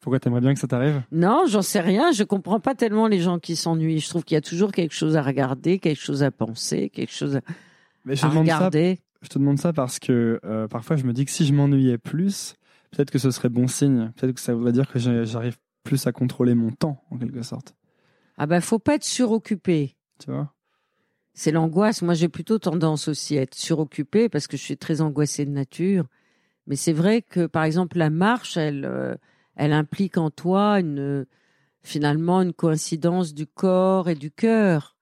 Pourquoi 0.00 0.18
t'aimerais 0.18 0.40
bien 0.40 0.54
que 0.54 0.60
ça 0.60 0.66
t'arrive? 0.66 1.02
Non, 1.12 1.44
j'en 1.46 1.62
sais 1.62 1.80
rien. 1.80 2.10
Je 2.12 2.24
comprends 2.24 2.60
pas 2.60 2.74
tellement 2.74 3.06
les 3.06 3.20
gens 3.20 3.38
qui 3.38 3.54
s'ennuient. 3.54 4.00
Je 4.00 4.08
trouve 4.08 4.24
qu'il 4.24 4.34
y 4.34 4.38
a 4.38 4.40
toujours 4.40 4.72
quelque 4.72 4.94
chose 4.94 5.16
à 5.16 5.22
regarder, 5.22 5.78
quelque 5.78 6.00
chose 6.00 6.22
à 6.22 6.30
penser, 6.30 6.88
quelque 6.88 7.12
chose 7.12 7.36
à, 7.36 7.40
Mais 8.04 8.16
je 8.16 8.26
à 8.26 8.30
ça 8.30 8.38
regarder. 8.38 8.98
Je 9.22 9.28
te 9.28 9.38
demande 9.38 9.58
ça 9.58 9.72
parce 9.72 9.98
que 9.98 10.40
euh, 10.44 10.68
parfois 10.68 10.96
je 10.96 11.04
me 11.04 11.12
dis 11.12 11.24
que 11.24 11.30
si 11.30 11.44
je 11.44 11.52
m'ennuyais 11.52 11.98
plus, 11.98 12.54
peut-être 12.90 13.10
que 13.10 13.18
ce 13.18 13.30
serait 13.30 13.48
bon 13.48 13.68
signe. 13.68 14.12
Peut-être 14.16 14.34
que 14.34 14.40
ça 14.40 14.54
voudrait 14.54 14.72
dire 14.72 14.90
que 14.90 14.98
j'arrive 14.98 15.58
plus 15.82 16.06
à 16.06 16.12
contrôler 16.12 16.54
mon 16.54 16.70
temps, 16.70 17.04
en 17.10 17.18
quelque 17.18 17.42
sorte. 17.42 17.74
Ah 18.36 18.46
ben, 18.46 18.60
faut 18.60 18.78
pas 18.78 18.94
être 18.94 19.04
suroccupé. 19.04 19.96
Tu 20.20 20.30
vois? 20.30 20.54
C'est 21.34 21.50
l'angoisse. 21.50 22.02
Moi, 22.02 22.14
j'ai 22.14 22.28
plutôt 22.28 22.58
tendance 22.58 23.08
aussi 23.08 23.36
à 23.38 23.42
être 23.42 23.54
suroccupée 23.54 24.28
parce 24.28 24.46
que 24.46 24.56
je 24.56 24.62
suis 24.62 24.76
très 24.76 25.00
angoissée 25.00 25.44
de 25.44 25.50
nature. 25.50 26.06
Mais 26.68 26.76
c'est 26.76 26.92
vrai 26.92 27.22
que, 27.22 27.46
par 27.46 27.64
exemple, 27.64 27.96
la 27.98 28.10
marche, 28.10 28.58
elle, 28.58 28.84
euh, 28.84 29.16
implique 29.56 30.18
en 30.18 30.30
toi 30.30 30.78
finalement, 31.82 32.42
une 32.42 32.52
coïncidence 32.52 33.32
du 33.32 33.46
corps 33.46 34.10
et 34.10 34.14
du 34.14 34.30
cœur. 34.30 34.96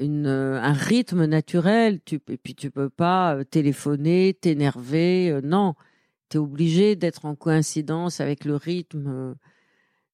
Euh, 0.00 0.58
un 0.60 0.72
rythme 0.72 1.26
naturel. 1.26 2.00
Tu, 2.04 2.20
et 2.28 2.38
puis, 2.38 2.54
tu 2.54 2.70
peux 2.70 2.88
pas 2.88 3.36
euh, 3.36 3.44
téléphoner, 3.44 4.34
t'énerver. 4.40 5.40
non. 5.44 5.74
Tu 6.30 6.38
es 6.38 6.40
obligé 6.40 6.96
d'être 6.96 7.26
en 7.26 7.34
coïncidence 7.34 8.20
avec 8.20 8.46
le 8.46 8.56
rythme 8.56 9.36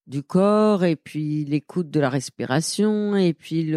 du 0.08 0.24
corps 0.24 0.82
et 0.84 0.96
puis 0.96 1.44
l'écoute 1.44 1.88
de 1.88 2.00
la 2.00 2.10
respiration 2.10 3.16
et 3.16 3.32
puis 3.32 3.72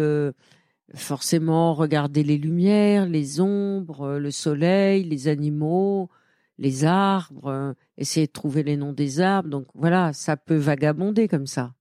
forcément 0.94 1.74
regarder 1.74 2.24
les 2.24 2.38
lumières, 2.38 3.06
les 3.06 3.40
ombres, 3.40 4.18
le 4.18 4.30
soleil, 4.32 5.04
les 5.04 5.28
animaux, 5.28 6.10
les 6.58 6.84
arbres, 6.84 7.46
euh, 7.46 7.74
essayer 7.98 8.26
de 8.26 8.32
trouver 8.32 8.62
les 8.62 8.76
noms 8.76 8.92
des 8.92 9.20
arbres. 9.20 9.48
Donc 9.48 9.66
voilà, 9.74 10.12
ça 10.12 10.36
peut 10.36 10.56
vagabonder 10.56 11.28
comme 11.28 11.46
ça. 11.46 11.74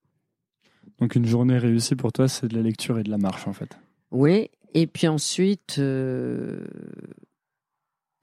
Donc 1.00 1.16
une 1.16 1.26
journée 1.26 1.58
réussie 1.58 1.96
pour 1.96 2.12
toi, 2.12 2.28
c'est 2.28 2.48
de 2.48 2.56
la 2.56 2.62
lecture 2.62 3.00
et 3.00 3.04
de 3.04 3.10
la 3.10 3.18
marche, 3.18 3.48
en 3.48 3.54
fait. 3.54 3.78
Oui. 4.12 4.50
Et 4.74 4.88
puis 4.88 5.08
ensuite, 5.08 5.78
euh, 5.80 6.66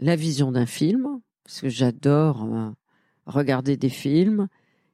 la 0.00 0.16
vision 0.16 0.50
d'un 0.52 0.66
film, 0.66 1.20
parce 1.44 1.60
que 1.60 1.68
j'adore 1.68 2.44
euh, 2.44 2.70
regarder 3.26 3.76
des 3.76 3.88
films. 3.88 4.48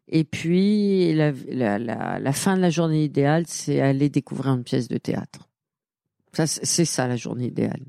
Et 0.09 0.25
puis, 0.25 1.13
la, 1.15 1.33
la, 1.49 1.79
la, 1.79 2.19
la 2.19 2.33
fin 2.33 2.57
de 2.57 2.61
la 2.61 2.71
journée 2.71 3.05
idéale, 3.05 3.45
c'est 3.47 3.81
aller 3.81 4.09
découvrir 4.09 4.53
une 4.55 4.65
pièce 4.65 4.89
de 4.89 4.99
théâtre. 4.99 5.49
Ça, 6.33 6.47
c'est 6.47 6.65
c'est 6.65 6.85
ça 6.85 7.09
la 7.09 7.17
journée 7.17 7.47
idéale. 7.47 7.83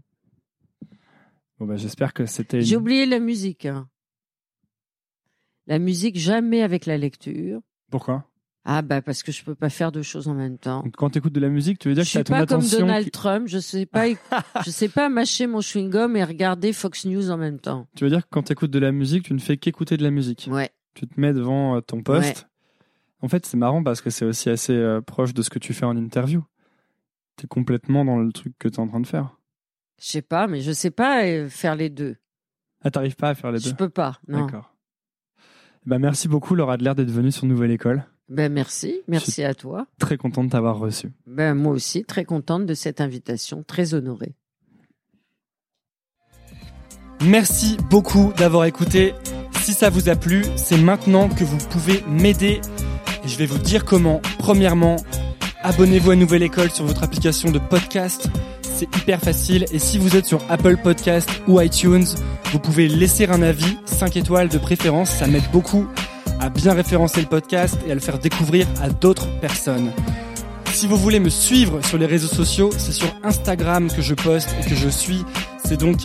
Bon, 1.60 1.66
bah, 1.66 1.76
j'espère 1.78 2.14
que 2.14 2.26
c'était. 2.26 2.62
J'ai 2.62 2.76
oublié 2.78 3.06
la 3.06 3.20
musique. 3.20 3.66
hein. 3.66 3.88
La 5.66 5.80
musique, 5.80 6.18
jamais 6.18 6.62
avec 6.62 6.86
la 6.86 6.98
lecture. 6.98 7.62
Pourquoi? 7.92 8.26
Ah 8.70 8.82
bah 8.82 9.02
parce 9.02 9.24
que 9.24 9.32
je 9.32 9.44
peux 9.46 9.56
pas 9.56 9.70
faire 9.70 9.94
deux 9.94 10.02
choses 10.02 10.28
en 10.28 10.34
même 10.34 10.58
temps. 10.58 10.84
Donc, 10.84 10.94
Quand 10.98 11.10
tu 11.10 11.20
écoutes 11.20 11.32
de 11.32 11.40
la 11.40 11.48
musique, 11.48 11.80
tu 11.80 11.88
veux 11.88 11.96
dire 11.96 12.04
Je 12.04 12.10
que 12.10 12.12
tu 12.12 12.18
as 12.18 12.20
suis 12.20 12.24
ton 12.26 12.34
pas 12.34 12.46
comme 12.46 12.60
attention. 12.60 12.80
Donald 12.80 13.06
qui- 13.06 13.12
Trump. 13.12 13.48
Je 13.48 13.60
sais 13.60 13.86
pas, 13.86 14.06
je 14.66 14.70
sais 14.70 14.90
pas 14.90 15.08
mâcher 15.08 15.48
mon 15.48 15.62
chewing 15.62 15.90
gum 15.90 16.18
et 16.18 16.24
regarder 16.24 16.74
Fox 16.74 17.06
News 17.06 17.32
en 17.32 17.38
même 17.38 17.60
temps. 17.60 17.88
Tu 17.96 18.04
veux 18.04 18.10
dire 18.10 18.24
que 18.24 18.28
quand 18.30 18.44
tu 18.44 18.52
écoutes 18.52 18.72
de 18.72 18.80
la 18.80 18.92
musique, 18.92 19.24
tu 19.24 19.34
ne 19.34 19.40
fais 19.40 19.56
qu'écouter 19.56 19.96
de 19.96 20.04
la 20.04 20.12
musique? 20.12 20.50
Ouais. 20.52 20.70
Tu 20.96 21.08
te 21.08 21.18
mets 21.20 21.32
devant 21.34 21.78
euh, 21.78 21.82
ton 21.82 22.02
poste? 22.04 22.48
En 23.22 23.30
fait, 23.30 23.46
c'est 23.46 23.56
marrant 23.58 23.84
parce 23.84 24.02
que 24.02 24.10
c'est 24.10 24.26
aussi 24.26 24.50
assez 24.50 24.74
euh, 24.74 25.00
proche 25.00 25.34
de 25.34 25.42
ce 25.42 25.50
que 25.50 25.60
tu 25.60 25.74
fais 25.74 25.86
en 25.86 25.96
interview. 25.96 26.44
Tu 27.38 27.46
es 27.46 27.48
complètement 27.48 28.04
dans 28.04 28.18
le 28.18 28.32
truc 28.34 28.54
que 28.60 28.68
tu 28.68 28.76
es 28.76 28.80
en 28.80 28.88
train 28.88 29.00
de 29.00 29.08
faire. 29.08 29.37
Je 30.00 30.08
sais 30.08 30.22
pas, 30.22 30.48
mais 30.48 30.62
je 30.62 30.72
sais 30.72 30.92
pas 30.92 31.26
euh, 31.26 31.50
faire 31.50 31.76
les 31.76 31.90
deux. 31.90 32.16
Ah, 32.84 32.92
t'arrives 32.92 33.16
pas 33.16 33.30
à 33.30 33.36
faire 33.36 33.52
les 33.52 33.60
Je 33.60 33.70
deux 33.70 33.76
peux 33.76 33.90
pas. 33.90 34.20
Non. 34.28 34.46
D'accord. 34.46 34.74
Bah, 35.86 36.00
merci 36.00 36.28
beaucoup, 36.28 36.54
Laura 36.54 36.74
Adler, 36.74 36.94
d'être 36.96 37.12
venue 37.12 37.32
sur 37.32 37.46
Nouvelle 37.46 37.72
École. 37.72 38.04
Ben 38.30 38.52
merci, 38.52 39.02
merci 39.08 39.44
à 39.44 39.54
toi. 39.54 39.88
Très 40.00 40.18
content 40.18 40.44
de 40.44 40.50
t'avoir 40.50 40.78
reçu. 40.78 41.12
Ben 41.26 41.54
moi 41.54 41.72
aussi, 41.72 42.04
très 42.04 42.26
contente 42.26 42.66
de 42.66 42.74
cette 42.74 43.00
invitation, 43.00 43.64
très 43.64 43.94
honorée. 43.94 44.36
Merci 47.24 47.78
beaucoup 47.90 48.34
d'avoir 48.38 48.66
écouté. 48.66 49.14
Si 49.62 49.74
ça 49.74 49.90
vous 49.90 50.10
a 50.10 50.16
plu, 50.16 50.44
c'est 50.58 50.78
maintenant 50.78 51.30
que 51.30 51.44
vous 51.46 51.58
pouvez 51.70 52.04
m'aider. 52.08 52.60
Et 53.24 53.28
je 53.28 53.38
vais 53.38 53.46
vous 53.46 53.58
dire 53.58 53.86
comment. 53.86 54.22
Premièrement, 54.40 54.98
abonnez-vous 55.64 56.12
à 56.12 56.16
Nouvelle 56.16 56.44
École 56.44 56.70
sur 56.70 56.86
votre 56.86 57.04
application 57.04 57.50
de 57.52 57.60
podcast. 57.60 58.30
C'est 58.78 58.96
hyper 58.96 59.20
facile. 59.20 59.66
Et 59.72 59.80
si 59.80 59.98
vous 59.98 60.16
êtes 60.16 60.28
sur 60.28 60.40
Apple 60.50 60.78
Podcast 60.78 61.28
ou 61.48 61.60
iTunes, 61.60 62.06
vous 62.52 62.60
pouvez 62.60 62.88
laisser 62.88 63.26
un 63.26 63.42
avis, 63.42 63.76
5 63.86 64.18
étoiles 64.18 64.50
de 64.50 64.60
préférence. 64.60 65.10
Ça 65.10 65.26
m'aide 65.26 65.50
beaucoup 65.52 65.88
à 66.40 66.50
bien 66.50 66.74
référencer 66.74 67.22
le 67.22 67.26
podcast 67.26 67.76
et 67.88 67.92
à 67.92 67.96
le 67.96 68.00
faire 68.00 68.20
découvrir 68.20 68.68
à 68.80 68.90
d'autres 68.90 69.28
personnes. 69.40 69.92
Si 70.74 70.86
vous 70.86 70.96
voulez 70.96 71.20
me 71.20 71.30
suivre 71.30 71.84
sur 71.84 71.98
les 71.98 72.06
réseaux 72.06 72.28
sociaux, 72.28 72.70
c'est 72.78 72.92
sur 72.92 73.12
Instagram 73.24 73.90
que 73.90 74.04
je 74.04 74.14
poste 74.14 74.56
et 74.62 74.70
que 74.70 74.76
je 74.76 74.90
suis. 74.90 75.26
C'est 75.66 75.78
donc 75.78 76.02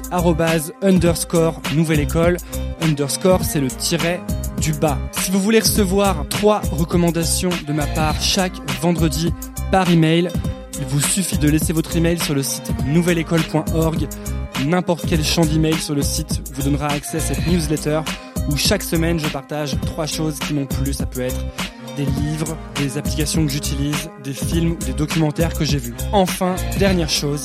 underscore 0.81 1.61
nouvelle 1.75 2.01
école. 2.01 2.39
Underscore, 2.81 3.45
c'est 3.45 3.61
le 3.61 3.69
tiret 3.69 4.23
du 4.63 4.73
bas. 4.73 4.97
Si 5.13 5.31
vous 5.31 5.41
voulez 5.41 5.61
recevoir 5.61 6.25
trois 6.31 6.63
recommandations 6.73 7.51
de 7.67 7.73
ma 7.75 7.87
part 7.87 8.19
chaque 8.23 8.55
vendredi 8.81 9.31
par 9.71 9.91
email, 9.91 10.31
il 10.83 10.89
vous 10.89 11.01
suffit 11.01 11.39
de 11.39 11.49
laisser 11.49 11.73
votre 11.73 11.97
email 11.97 12.19
sur 12.19 12.35
le 12.35 12.43
site 12.43 12.73
nouvelleécole.org. 12.87 14.09
N'importe 14.67 15.05
quel 15.09 15.23
champ 15.23 15.45
d'email 15.47 15.77
sur 15.77 15.95
le 15.95 16.03
site 16.03 16.43
vous 16.55 16.63
donnera 16.63 16.89
accès 16.89 17.19
à 17.19 17.21
cette 17.21 17.47
newsletter 17.47 18.01
où 18.51 18.57
chaque 18.57 18.83
semaine 18.83 19.21
je 19.21 19.29
partage 19.29 19.77
trois 19.87 20.07
choses 20.07 20.41
qui 20.41 20.55
m'ont 20.55 20.67
plu. 20.67 20.93
Ça 20.93 21.07
peut 21.07 21.21
être 21.21 21.39
des 21.97 22.05
livres, 22.05 22.57
des 22.75 22.99
applications 22.99 23.47
que 23.47 23.53
j'utilise, 23.53 24.11
des 24.25 24.33
films 24.33 24.73
ou 24.73 24.85
des 24.85 24.93
documentaires 24.93 25.55
que 25.55 25.65
j'ai 25.65 25.79
vus. 25.79 25.95
Enfin, 26.13 26.57
dernière 26.81 27.11
chose, 27.11 27.45